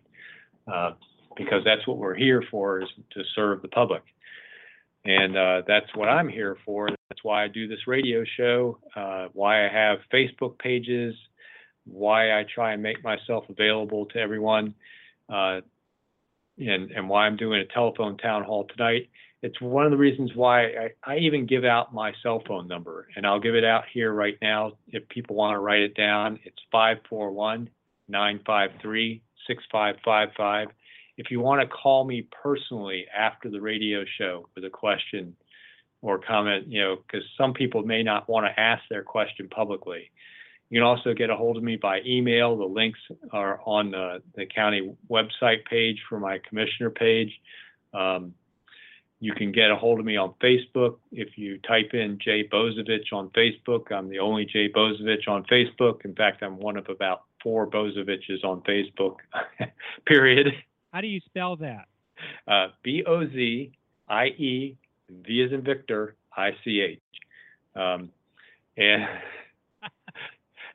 uh, 0.72 0.92
because 1.36 1.64
that's 1.66 1.86
what 1.88 1.98
we're 1.98 2.16
here 2.16 2.44
for 2.50 2.82
is 2.82 2.88
to 3.12 3.22
serve 3.36 3.62
the 3.62 3.68
public. 3.68 4.02
And 5.06 5.38
uh, 5.38 5.62
that's 5.68 5.88
what 5.96 6.10
I'm 6.10 6.30
here 6.30 6.58
for. 6.66 6.90
That's 7.10 7.24
why 7.24 7.44
I 7.44 7.48
do 7.48 7.68
this 7.68 7.88
radio 7.88 8.24
show, 8.38 8.80
uh, 8.96 9.28
why 9.34 9.66
I 9.66 9.70
have 9.70 10.00
Facebook 10.14 10.58
pages, 10.60 11.16
why 11.86 12.40
I 12.40 12.46
try 12.54 12.74
and 12.74 12.84
make 12.84 13.04
myself 13.04 13.46
available 13.50 14.06
to 14.08 14.20
everyone 14.20 14.74
uh, 15.30 15.62
and, 16.58 16.92
and 16.92 17.10
why 17.10 17.26
I'm 17.26 17.38
doing 17.38 17.62
a 17.62 17.74
telephone 17.74 18.18
town 18.18 18.44
hall 18.44 18.68
tonight. 18.76 19.10
It's 19.42 19.60
one 19.62 19.86
of 19.86 19.92
the 19.92 19.98
reasons 19.98 20.32
why 20.36 20.64
I, 20.66 20.90
I 21.06 21.18
even 21.18 21.46
give 21.46 21.64
out 21.64 21.94
my 21.94 22.12
cell 22.22 22.44
phone 22.46 22.68
number, 22.68 23.08
and 23.16 23.26
I'll 23.26 23.40
give 23.40 23.56
it 23.56 23.64
out 23.64 23.84
here 23.94 24.12
right 24.12 24.38
now 24.42 24.74
if 24.88 25.08
people 25.08 25.36
want 25.36 25.56
to 25.56 25.60
write 25.60 25.82
it 25.82 25.96
down. 25.96 26.40
It's 26.44 26.60
541 26.72 27.70
953 28.10 29.22
6555. 29.48 30.68
If 31.18 31.32
you 31.32 31.40
want 31.40 31.62
to 31.62 31.68
call 31.68 32.06
me 32.06 32.28
personally 32.44 33.06
after 33.18 33.50
the 33.50 33.62
radio 33.62 34.04
show 34.18 34.50
with 34.56 34.66
a 34.66 34.70
question 34.70 35.36
or 36.02 36.20
comment, 36.20 36.68
you 36.68 36.82
know, 36.82 36.98
because 36.98 37.26
some 37.38 37.54
people 37.54 37.84
may 37.84 38.04
not 38.04 38.30
want 38.30 38.46
to 38.46 38.60
ask 38.60 38.84
their 38.90 39.04
question 39.04 39.48
publicly. 39.50 40.12
You 40.70 40.80
can 40.80 40.84
also 40.84 41.14
get 41.14 41.30
a 41.30 41.36
hold 41.36 41.58
of 41.58 41.64
me 41.64 41.78
by 41.78 42.02
email. 42.06 42.56
The 42.56 42.66
links 42.66 43.00
are 43.32 43.60
on 43.66 43.92
the, 43.92 44.22
the 44.36 44.46
county 44.46 44.94
website 45.10 45.66
page 45.70 45.98
for 46.08 46.20
my 46.20 46.40
commissioner 46.48 46.92
page. 46.92 47.32
Um, 47.94 48.36
you 49.20 49.34
can 49.34 49.52
get 49.52 49.72
a 49.72 49.76
hold 49.76 50.00
of 50.00 50.06
me 50.06 50.16
on 50.16 50.34
Facebook. 50.42 50.98
If 51.12 51.38
you 51.38 51.58
type 51.60 51.94
in 51.94 52.20
Jay 52.24 52.48
Bozievich 52.48 53.12
on 53.12 53.30
Facebook, 53.30 53.92
I'm 53.92 54.10
the 54.10 54.20
only 54.20 54.46
Jay 54.46 54.70
Bozievich 54.70 55.28
on 55.28 55.44
Facebook. 55.46 56.06
In 56.06 56.16
fact, 56.16 56.42
I'm 56.42 56.58
one 56.58 56.78
of 56.78 56.88
about 56.88 57.24
four 57.44 57.68
Bozieviches 57.68 58.44
on 58.44 58.62
Facebook, 58.62 59.18
period. 60.06 60.54
How 60.94 61.02
do 61.02 61.08
you 61.08 61.20
spell 61.26 61.58
that? 61.58 61.88
Uh, 62.48 62.68
B 62.84 63.04
O 63.06 63.28
Z 63.28 63.72
I 64.08 64.26
E 64.28 64.78
V 65.10 65.44
as 65.44 65.52
in 65.52 65.64
Victor 65.64 66.16
I 66.36 66.52
C 66.64 66.82
H. 66.82 67.00
Um, 67.76 68.10
and 68.78 69.06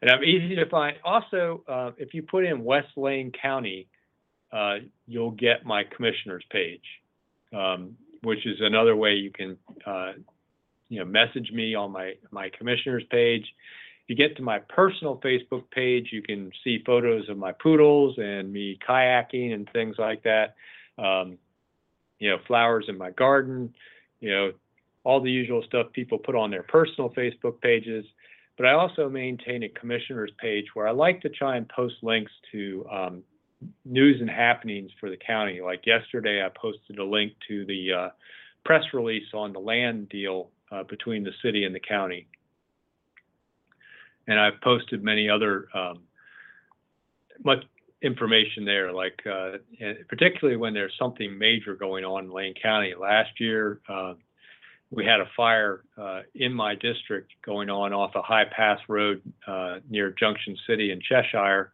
and 0.05 0.11
I'm 0.11 0.23
easy 0.23 0.55
to 0.57 0.69
find. 0.69 0.99
Also, 1.03 1.65
uh, 1.67 1.93
if 1.97 2.13
you 2.13 2.23
put 2.23 2.45
in 2.45 2.63
West 2.63 2.89
Lane 2.95 3.33
County, 3.41 3.89
uh, 4.53 4.75
you'll 5.07 5.31
get 5.31 5.65
my 5.65 5.83
commissioner's 5.97 6.45
page, 6.51 6.85
um, 7.55 7.97
which 8.23 8.45
is 8.45 8.59
another 8.61 8.95
way 8.95 9.15
you 9.15 9.31
can, 9.31 9.57
uh, 9.87 10.13
you 10.91 10.99
know, 10.99 11.07
message 11.07 11.51
me 11.53 11.75
on 11.75 11.91
my 11.91 12.13
my 12.31 12.51
commissioner's 12.59 13.05
page. 13.11 13.47
If 14.03 14.11
you 14.11 14.17
get 14.17 14.37
to 14.37 14.43
my 14.43 14.59
personal 14.59 15.19
Facebook 15.25 15.71
page, 15.71 16.11
you 16.13 16.21
can 16.21 16.53
see 16.63 16.83
photos 16.85 17.31
of 17.31 17.39
my 17.39 17.53
poodles 17.53 18.17
and 18.19 18.53
me 18.53 18.79
kayaking 18.87 19.55
and 19.55 19.67
things 19.73 19.97
like 19.99 20.23
that. 20.25 20.55
Um, 20.99 21.39
you 22.19 22.29
know, 22.29 22.37
flowers 22.47 22.85
in 22.89 22.99
my 22.99 23.11
garden. 23.13 23.75
You 24.21 24.31
know, 24.31 24.53
all 25.03 25.23
the 25.23 25.31
usual 25.31 25.63
stuff 25.67 25.87
people 25.95 26.19
put 26.19 26.35
on 26.35 26.51
their 26.51 26.63
personal 26.63 27.09
Facebook 27.09 27.59
pages. 27.63 28.05
But 28.57 28.67
I 28.67 28.73
also 28.73 29.09
maintain 29.09 29.65
a 29.65 29.69
commissioner's 29.69 30.31
page 30.39 30.67
where 30.75 30.87
I 30.87 30.93
like 30.93 31.21
to 31.23 31.29
try 31.29 31.57
and 31.57 31.69
post 31.69 31.97
links 32.03 32.31
to 32.53 32.87
um, 32.91 33.23
news 33.85 34.21
and 34.21 34.31
happenings 34.31 34.91
for 35.01 35.11
the 35.11 35.17
county. 35.17 35.61
Like 35.61 35.87
yesterday, 35.87 36.45
I 36.45 36.51
posted 36.61 36.99
a 36.99 37.05
link 37.05 37.33
to 37.49 37.65
the 37.67 37.93
uh, 37.93 38.09
press 38.65 38.85
release 38.93 39.27
on 39.35 39.53
the 39.53 39.59
land 39.59 40.09
deal 40.09 40.51
uh, 40.71 40.85
between 40.85 41.25
the 41.25 41.33
city 41.43 41.65
and 41.65 41.75
the 41.75 41.81
county. 41.81 42.29
And 44.27 44.39
I've 44.39 44.61
posted 44.63 45.03
many 45.03 45.29
other 45.29 45.67
um, 45.75 46.01
much 47.45 47.65
information 48.03 48.65
there, 48.65 48.93
like 48.93 49.21
uh, 49.31 49.53
particularly 50.09 50.57
when 50.57 50.75
there's 50.75 50.95
something 50.99 51.37
major 51.37 51.75
going 51.75 52.05
on 52.05 52.25
in 52.25 52.31
Lane 52.31 52.55
County. 52.61 52.95
Last 52.99 53.31
year, 53.41 53.81
uh, 53.89 54.15
we 54.91 55.05
had 55.05 55.21
a 55.21 55.29
fire 55.37 55.83
uh, 55.99 56.21
in 56.35 56.53
my 56.53 56.75
district 56.75 57.33
going 57.45 57.71
on 57.71 57.93
off 57.93 58.15
a 58.15 58.23
high 58.23 58.45
pass 58.45 58.79
road 58.89 59.23
uh, 59.47 59.77
near 59.89 60.11
Junction 60.19 60.57
City 60.69 60.93
in 60.93 61.01
Cheshire, 61.01 61.73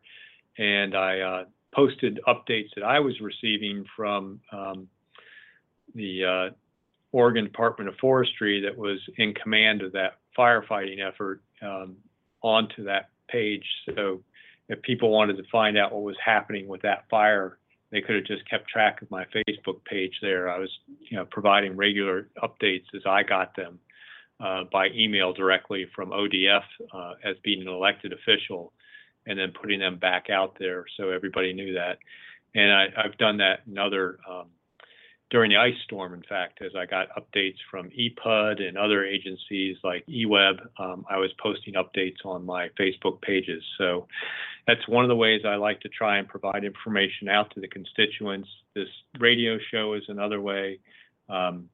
and 0.59 0.95
I 0.95 1.21
uh, 1.21 1.45
posted 1.75 2.21
updates 2.27 2.69
that 2.77 2.85
I 2.85 3.01
was 3.01 3.21
receiving 3.21 3.85
from 3.97 4.41
um, 4.53 4.89
the 5.95 6.25
uh, 6.25 6.55
Oregon 7.13 7.45
Department 7.45 7.89
of 7.89 7.97
Forestry 8.01 8.63
that 8.63 8.77
was 8.77 8.99
in 9.17 9.35
command 9.35 9.83
of 9.83 9.93
that 9.93 10.19
firefighting 10.39 11.07
effort 11.07 11.43
um, 11.63 11.97
onto 12.43 12.85
that 12.85 13.11
page. 13.29 13.65
So 13.95 14.23
if 14.69 14.81
people 14.83 15.11
wanted 15.11 15.37
to 15.37 15.43
find 15.51 15.77
out 15.77 15.93
what 15.93 16.03
was 16.03 16.17
happening 16.25 16.69
with 16.69 16.83
that 16.83 17.05
fire, 17.11 17.59
they 17.91 18.01
could 18.01 18.15
have 18.17 18.25
just 18.25 18.49
kept 18.49 18.69
track 18.69 19.03
of 19.03 19.11
my 19.11 19.25
Facebook 19.35 19.85
page 19.85 20.15
there. 20.23 20.49
I 20.49 20.59
was, 20.59 20.71
you 21.11 21.17
know, 21.17 21.25
providing 21.25 21.77
regular 21.77 22.29
updates 22.43 22.87
as 22.95 23.03
I 23.07 23.23
got 23.23 23.57
them 23.57 23.79
uh, 24.39 24.65
by 24.73 24.89
email 24.95 25.33
directly 25.33 25.87
from 25.95 26.11
ODF 26.11 26.63
uh, 26.93 27.15
as 27.25 27.37
being 27.43 27.63
an 27.63 27.69
elected 27.69 28.13
official, 28.13 28.73
and 29.27 29.39
then 29.39 29.53
putting 29.61 29.81
them 29.81 29.99
back 29.99 30.31
out 30.31 30.57
there 30.59 30.85
so 30.97 31.11
everybody 31.11 31.53
knew 31.53 31.75
that. 31.75 31.99
And 32.55 32.73
I, 32.73 33.03
have 33.03 33.19
done 33.19 33.37
that 33.39 33.61
in 33.69 33.79
other 33.79 34.19
um, 34.29 34.47
during 35.31 35.51
the 35.51 35.57
ice 35.57 35.75
storm, 35.85 36.13
in 36.13 36.23
fact, 36.29 36.61
as 36.61 36.73
I 36.77 36.87
got 36.87 37.09
updates 37.17 37.59
from 37.71 37.91
EPUD 37.91 38.61
and 38.67 38.77
other 38.77 39.05
agencies 39.05 39.77
like 39.85 40.05
eWeb, 40.07 40.61
um, 40.79 41.05
I 41.09 41.19
was 41.19 41.31
posting 41.41 41.75
updates 41.75 42.25
on 42.25 42.45
my 42.45 42.69
Facebook 42.79 43.21
pages. 43.23 43.63
So 43.79 44.09
that's 44.67 44.87
one 44.89 45.05
of 45.05 45.09
the 45.09 45.17
ways 45.17 45.43
I 45.47 45.55
like 45.55 45.81
to 45.83 45.89
try 45.89 46.19
and 46.19 46.29
provide 46.29 46.65
information 46.65 47.29
out 47.29 47.53
to 47.55 47.61
the 47.61 47.69
constituents. 47.69 48.49
This 48.75 48.89
radio 49.19 49.59
show 49.71 49.95
is 49.95 50.03
another 50.09 50.41
way. 50.41 50.79
Um, 51.29 51.69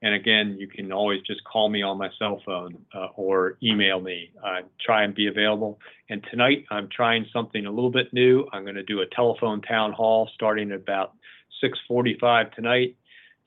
And 0.00 0.14
again, 0.14 0.56
you 0.60 0.68
can 0.68 0.92
always 0.92 1.22
just 1.22 1.42
call 1.42 1.68
me 1.68 1.82
on 1.82 1.98
my 1.98 2.10
cell 2.20 2.40
phone 2.46 2.78
uh, 2.94 3.08
or 3.16 3.58
email 3.60 4.00
me. 4.00 4.30
Uh, 4.46 4.60
try 4.86 5.02
and 5.02 5.12
be 5.12 5.26
available. 5.26 5.80
And 6.08 6.24
tonight, 6.30 6.66
I'm 6.70 6.88
trying 6.88 7.26
something 7.32 7.66
a 7.66 7.70
little 7.70 7.90
bit 7.90 8.12
new. 8.12 8.46
I'm 8.52 8.62
going 8.62 8.76
to 8.76 8.84
do 8.84 9.00
a 9.00 9.06
telephone 9.06 9.60
town 9.60 9.92
hall 9.92 10.30
starting 10.34 10.70
about 10.72 11.14
6:45 11.62 12.52
tonight. 12.54 12.96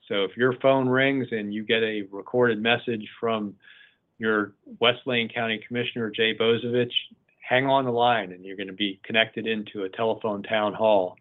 So 0.08 0.24
if 0.24 0.36
your 0.36 0.54
phone 0.60 0.88
rings 0.88 1.28
and 1.30 1.54
you 1.54 1.64
get 1.64 1.82
a 1.82 2.02
recorded 2.10 2.60
message 2.60 3.08
from 3.20 3.54
your 4.18 4.52
West 4.80 5.00
Lane 5.06 5.28
County 5.28 5.60
Commissioner 5.66 6.10
Jay 6.10 6.34
Bozievich, 6.34 6.92
hang 7.40 7.66
on 7.66 7.84
the 7.84 7.90
line, 7.90 8.32
and 8.32 8.44
you're 8.44 8.56
going 8.56 8.66
to 8.68 8.72
be 8.72 9.00
connected 9.04 9.46
into 9.46 9.84
a 9.84 9.88
telephone 9.88 10.42
town 10.42 10.74
hall 10.74 11.16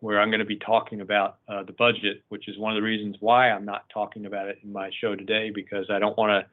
where 0.00 0.20
I'm 0.20 0.28
going 0.30 0.40
to 0.40 0.46
be 0.46 0.58
talking 0.58 1.00
about 1.00 1.38
uh, 1.48 1.62
the 1.62 1.72
budget, 1.72 2.22
which 2.28 2.48
is 2.48 2.58
one 2.58 2.72
of 2.72 2.76
the 2.76 2.86
reasons 2.86 3.16
why 3.20 3.50
I'm 3.50 3.64
not 3.64 3.88
talking 3.92 4.26
about 4.26 4.48
it 4.48 4.58
in 4.62 4.72
my 4.72 4.90
show 5.00 5.14
today 5.14 5.50
because 5.50 5.86
I 5.90 5.98
don't 5.98 6.16
want 6.18 6.30
to 6.30 6.46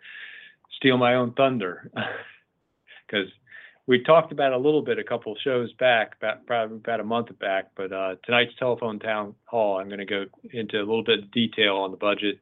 steal 0.77 0.97
my 0.97 1.15
own 1.15 1.33
thunder. 1.33 1.91
Because 3.05 3.27
we 3.87 4.01
talked 4.03 4.31
about 4.31 4.53
a 4.53 4.57
little 4.57 4.81
bit 4.81 4.99
a 4.99 5.03
couple 5.03 5.35
shows 5.43 5.71
back, 5.73 6.15
about, 6.17 6.45
probably 6.45 6.77
about 6.77 6.99
a 6.99 7.03
month 7.03 7.37
back, 7.39 7.71
but 7.75 7.91
uh, 7.91 8.15
tonight's 8.25 8.55
telephone 8.57 8.99
town 8.99 9.35
hall, 9.45 9.79
I'm 9.79 9.87
going 9.87 9.99
to 9.99 10.05
go 10.05 10.25
into 10.51 10.77
a 10.77 10.79
little 10.79 11.03
bit 11.03 11.19
of 11.19 11.31
detail 11.31 11.77
on 11.77 11.91
the 11.91 11.97
budget 11.97 12.39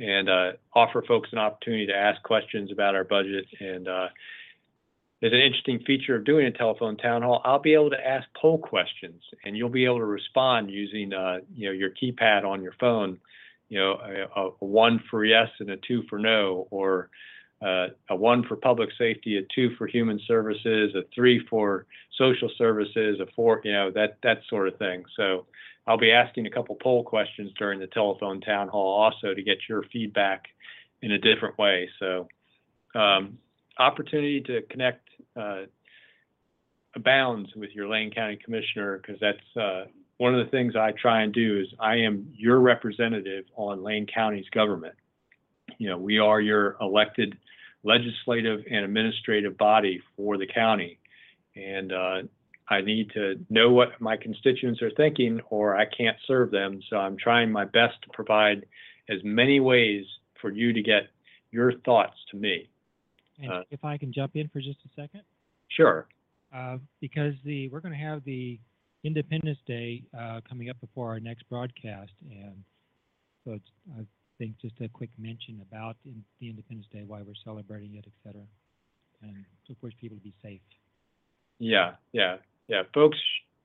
and 0.00 0.28
uh, 0.28 0.52
offer 0.74 1.04
folks 1.06 1.28
an 1.32 1.38
opportunity 1.38 1.86
to 1.86 1.94
ask 1.94 2.22
questions 2.22 2.72
about 2.72 2.94
our 2.94 3.04
budget 3.04 3.46
and 3.60 3.86
uh, 3.86 4.08
there's 5.22 5.32
an 5.32 5.38
interesting 5.38 5.78
feature 5.86 6.16
of 6.16 6.24
doing 6.24 6.46
a 6.46 6.50
telephone 6.50 6.96
town 6.96 7.22
hall. 7.22 7.40
I'll 7.44 7.60
be 7.60 7.74
able 7.74 7.90
to 7.90 8.06
ask 8.06 8.26
poll 8.36 8.58
questions, 8.58 9.22
and 9.44 9.56
you'll 9.56 9.68
be 9.68 9.84
able 9.84 9.98
to 9.98 10.04
respond 10.04 10.68
using, 10.68 11.12
uh, 11.12 11.38
you 11.54 11.66
know, 11.66 11.72
your 11.72 11.90
keypad 11.90 12.44
on 12.44 12.60
your 12.60 12.74
phone. 12.80 13.18
You 13.68 13.78
know, 13.78 13.92
a, 14.36 14.40
a 14.40 14.50
one 14.58 15.00
for 15.08 15.24
yes 15.24 15.48
and 15.60 15.70
a 15.70 15.76
two 15.76 16.02
for 16.10 16.18
no, 16.18 16.66
or 16.72 17.08
uh, 17.64 17.88
a 18.10 18.16
one 18.16 18.44
for 18.44 18.56
public 18.56 18.90
safety, 18.98 19.38
a 19.38 19.42
two 19.54 19.74
for 19.76 19.86
human 19.86 20.20
services, 20.26 20.94
a 20.94 21.02
three 21.14 21.44
for 21.48 21.86
social 22.18 22.50
services, 22.58 23.20
a 23.20 23.26
four, 23.34 23.60
you 23.64 23.72
know, 23.72 23.90
that 23.90 24.18
that 24.22 24.38
sort 24.48 24.68
of 24.68 24.76
thing. 24.78 25.04
So 25.16 25.46
I'll 25.86 25.98
be 25.98 26.12
asking 26.12 26.46
a 26.46 26.50
couple 26.50 26.76
poll 26.76 27.04
questions 27.04 27.50
during 27.58 27.80
the 27.80 27.86
telephone 27.88 28.40
town 28.40 28.68
hall 28.68 29.02
also 29.02 29.34
to 29.34 29.42
get 29.42 29.58
your 29.68 29.82
feedback 29.92 30.46
in 31.02 31.12
a 31.12 31.18
different 31.18 31.58
way. 31.58 31.88
So 31.98 32.28
um, 32.94 33.38
opportunity 33.78 34.40
to 34.42 34.62
connect 34.62 35.08
uh, 35.36 35.62
abounds 36.94 37.50
with 37.56 37.70
your 37.70 37.88
Lane 37.88 38.10
County 38.10 38.38
Commissioner 38.42 38.98
because 38.98 39.20
that's 39.20 39.56
uh, 39.56 39.84
one 40.18 40.34
of 40.34 40.44
the 40.44 40.50
things 40.50 40.76
I 40.76 40.92
try 40.92 41.22
and 41.22 41.32
do 41.32 41.60
is 41.60 41.66
I 41.80 41.96
am 41.96 42.28
your 42.32 42.60
representative 42.60 43.44
on 43.56 43.82
Lane 43.82 44.06
County's 44.06 44.48
government. 44.50 44.94
You 45.78 45.88
know, 45.88 45.98
we 45.98 46.18
are 46.18 46.40
your 46.40 46.76
elected 46.80 47.36
legislative 47.84 48.60
and 48.70 48.84
administrative 48.84 49.56
body 49.58 50.00
for 50.16 50.38
the 50.38 50.46
county. 50.46 50.98
And 51.56 51.92
uh, 51.92 52.22
I 52.68 52.80
need 52.80 53.10
to 53.12 53.44
know 53.50 53.70
what 53.70 54.00
my 54.00 54.16
constituents 54.16 54.80
are 54.82 54.90
thinking 54.90 55.40
or 55.50 55.76
I 55.76 55.84
can't 55.84 56.16
serve 56.26 56.50
them. 56.50 56.80
So 56.88 56.96
I'm 56.96 57.16
trying 57.16 57.50
my 57.50 57.64
best 57.64 58.00
to 58.02 58.08
provide 58.12 58.64
as 59.08 59.18
many 59.24 59.60
ways 59.60 60.04
for 60.40 60.50
you 60.50 60.72
to 60.72 60.82
get 60.82 61.08
your 61.50 61.78
thoughts 61.80 62.16
to 62.30 62.36
me. 62.36 62.68
And 63.38 63.52
Uh, 63.52 63.64
if 63.70 63.84
I 63.84 63.98
can 63.98 64.12
jump 64.12 64.36
in 64.36 64.48
for 64.48 64.60
just 64.60 64.78
a 64.84 64.88
second, 65.00 65.22
Sure. 65.68 66.06
uh, 66.52 66.78
because 67.00 67.34
the 67.44 67.68
we're 67.68 67.80
going 67.80 67.92
to 67.92 67.98
have 67.98 68.24
the 68.24 68.58
Independence 69.04 69.58
Day 69.66 70.04
uh, 70.16 70.40
coming 70.48 70.70
up 70.70 70.80
before 70.80 71.08
our 71.08 71.18
next 71.18 71.48
broadcast, 71.48 72.12
and 72.30 72.62
so 73.44 73.54
it's, 73.54 73.70
I 73.98 74.06
think 74.38 74.58
just 74.60 74.80
a 74.80 74.88
quick 74.88 75.10
mention 75.18 75.60
about 75.68 75.96
in, 76.04 76.24
the 76.40 76.48
Independence 76.50 76.86
Day, 76.92 77.02
why 77.06 77.22
we're 77.22 77.34
celebrating 77.44 77.94
it, 77.94 78.04
et 78.06 78.12
cetera, 78.24 78.42
and 79.22 79.44
to 79.66 79.74
push 79.74 79.92
people 80.00 80.16
to 80.16 80.22
be 80.22 80.34
safe. 80.42 80.60
Yeah, 81.58 81.92
yeah, 82.12 82.36
yeah. 82.68 82.82
Folks, 82.92 83.18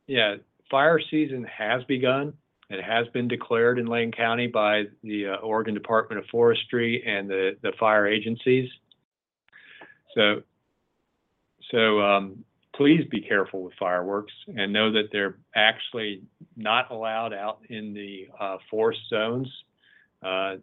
yeah, 0.07 0.36
fire 0.70 0.99
season 1.09 1.45
has 1.45 1.84
begun. 1.86 2.34
It 2.70 2.84
has 2.84 3.07
been 3.13 3.28
declared 3.28 3.80
in 3.80 3.86
Lane 3.86 4.11
County 4.11 4.47
by 4.47 4.84
the 5.01 5.28
uh, 5.28 5.36
Oregon 5.38 5.74
Department 5.74 6.20
of 6.20 6.26
Forestry 6.30 7.03
and 7.07 7.30
the, 7.30 7.55
the 7.61 7.72
fire 7.80 8.05
agencies. 8.05 8.70
So, 10.13 10.41
so 11.72 12.01
um, 12.01 12.43
please 12.76 13.05
be 13.09 13.22
careful 13.22 13.63
with 13.63 13.74
fireworks 13.80 14.34
and 14.47 14.74
know 14.74 14.91
that 14.91 15.09
they're 15.11 15.38
actually 15.55 16.24
not 16.55 16.91
allowed 16.91 17.34
out 17.34 17.59
in 17.70 17.93
the 17.93 18.28
uh, 18.39 18.57
forest 18.70 18.99
zones. 19.09 19.47
Uh, 20.24 20.55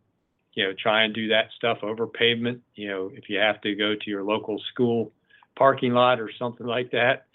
you 0.54 0.64
know, 0.64 0.72
try 0.80 1.04
and 1.04 1.14
do 1.14 1.28
that 1.28 1.46
stuff 1.56 1.78
over 1.82 2.06
pavement. 2.06 2.62
You 2.74 2.88
know, 2.88 3.10
if 3.12 3.28
you 3.28 3.38
have 3.38 3.60
to 3.62 3.74
go 3.74 3.94
to 3.94 4.10
your 4.10 4.22
local 4.22 4.60
school 4.72 5.12
parking 5.56 5.92
lot 5.92 6.20
or 6.20 6.30
something 6.38 6.66
like 6.66 6.90
that 6.92 7.26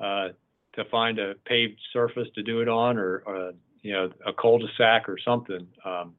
uh, 0.00 0.28
to 0.74 0.84
find 0.90 1.18
a 1.18 1.34
paved 1.46 1.78
surface 1.92 2.28
to 2.34 2.42
do 2.42 2.60
it 2.60 2.68
on, 2.68 2.98
or, 2.98 3.22
or 3.26 3.52
you 3.82 3.92
know, 3.92 4.10
a 4.26 4.32
cul-de-sac 4.32 5.08
or 5.08 5.18
something. 5.24 5.66
Um, 5.84 6.14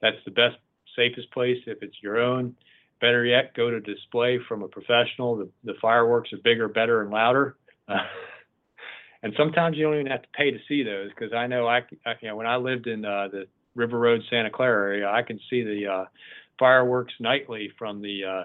that's 0.00 0.16
the 0.24 0.30
best, 0.30 0.56
safest 0.96 1.30
place 1.32 1.58
if 1.66 1.82
it's 1.82 1.96
your 2.02 2.18
own. 2.18 2.54
Better 3.00 3.24
yet, 3.24 3.54
go 3.54 3.70
to 3.70 3.80
display 3.80 4.38
from 4.48 4.62
a 4.62 4.68
professional. 4.68 5.36
The, 5.36 5.48
the 5.64 5.74
fireworks 5.80 6.32
are 6.32 6.38
bigger, 6.38 6.68
better, 6.68 7.02
and 7.02 7.10
louder. 7.10 7.56
Uh, 7.88 7.96
and 9.22 9.32
sometimes 9.36 9.76
you 9.76 9.84
don't 9.84 9.94
even 9.94 10.06
have 10.06 10.22
to 10.22 10.28
pay 10.34 10.50
to 10.50 10.58
see 10.68 10.82
those 10.82 11.10
because 11.10 11.32
I 11.32 11.46
know 11.46 11.66
I, 11.66 11.78
I, 12.06 12.14
you 12.20 12.28
know, 12.28 12.36
when 12.36 12.46
I 12.46 12.56
lived 12.56 12.86
in 12.86 13.04
uh, 13.04 13.28
the 13.30 13.46
River 13.74 13.98
Road, 13.98 14.22
Santa 14.28 14.50
Clara 14.50 14.94
area, 14.94 15.10
I 15.10 15.22
can 15.22 15.38
see 15.48 15.62
the 15.62 15.86
uh, 15.86 16.04
fireworks 16.58 17.14
nightly 17.20 17.72
from 17.78 18.02
the 18.02 18.24
uh, 18.24 18.44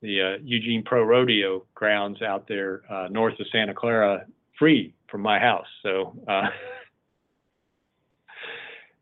the 0.00 0.22
uh, 0.22 0.42
Eugene 0.44 0.82
Pro 0.84 1.02
Rodeo 1.02 1.64
grounds 1.74 2.22
out 2.22 2.46
there 2.46 2.82
uh, 2.90 3.08
north 3.10 3.34
of 3.40 3.46
Santa 3.50 3.74
Clara, 3.74 4.26
free 4.58 4.94
from 5.10 5.22
my 5.22 5.38
house. 5.38 5.66
So. 5.82 6.14
Uh, 6.26 6.48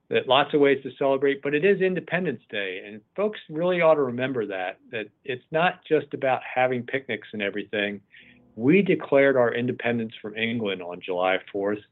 that 0.09 0.29
lots 0.29 0.55
of 0.55 0.61
ways 0.61 0.79
to 0.85 0.91
celebrate, 0.99 1.43
but 1.43 1.55
it 1.55 1.65
is 1.65 1.81
Independence 1.81 2.41
Day, 2.49 2.83
and 2.87 3.01
folks 3.17 3.41
really 3.51 3.81
ought 3.81 3.95
to 3.95 4.03
remember 4.03 4.47
that 4.47 4.79
that 4.93 5.07
it's 5.25 5.43
not 5.51 5.81
just 5.85 6.15
about 6.15 6.41
having 6.43 6.85
picnics 6.85 7.29
and 7.33 7.43
everything. 7.43 8.01
We 8.55 8.83
declared 8.83 9.37
our 9.37 9.53
independence 9.53 10.13
from 10.23 10.37
England 10.37 10.81
on 10.81 11.01
July 11.01 11.39
4th, 11.53 11.83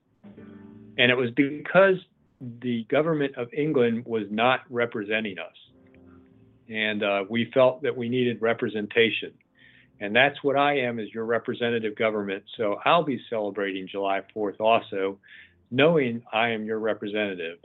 and 0.97 1.11
it 1.11 1.17
was 1.17 1.31
because 1.33 1.97
the 2.41 2.85
government 2.85 3.37
of 3.37 3.53
England 3.53 4.05
was 4.07 4.25
not 4.31 4.61
representing 4.71 5.39
us, 5.39 5.57
and 6.69 7.03
uh, 7.03 7.25
we 7.29 7.51
felt 7.53 7.83
that 7.83 7.97
we 7.97 8.09
needed 8.09 8.41
representation, 8.43 9.33
and 10.01 10.15
that's 10.15 10.43
what 10.43 10.57
I 10.57 10.79
am 10.79 10.99
as 10.99 11.13
your 11.13 11.25
representative 11.25 11.97
government. 11.97 12.45
So 12.57 12.81
I'll 12.85 13.05
be 13.05 13.21
celebrating 13.31 13.89
July 13.89 14.23
4th 14.37 14.61
also, 14.61 15.19
knowing 15.71 16.23
I 16.33 16.51
am 16.51 16.65
your 16.65 16.79
representative. 16.79 17.59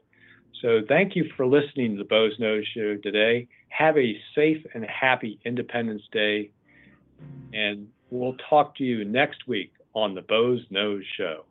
So 0.61 0.81
thank 0.87 1.15
you 1.15 1.25
for 1.37 1.45
listening 1.45 1.93
to 1.95 2.03
the 2.03 2.07
Boze 2.07 2.37
Noze 2.37 2.63
Show 2.75 2.97
today. 2.97 3.47
Have 3.69 3.97
a 3.97 4.19
safe 4.35 4.63
and 4.73 4.85
happy 4.85 5.39
Independence 5.45 6.01
Day. 6.11 6.51
And 7.53 7.87
we'll 8.09 8.35
talk 8.49 8.75
to 8.77 8.83
you 8.83 9.05
next 9.05 9.47
week 9.47 9.71
on 9.93 10.15
the 10.15 10.21
Boze 10.21 10.65
Noze 10.71 11.03
Show. 11.17 11.45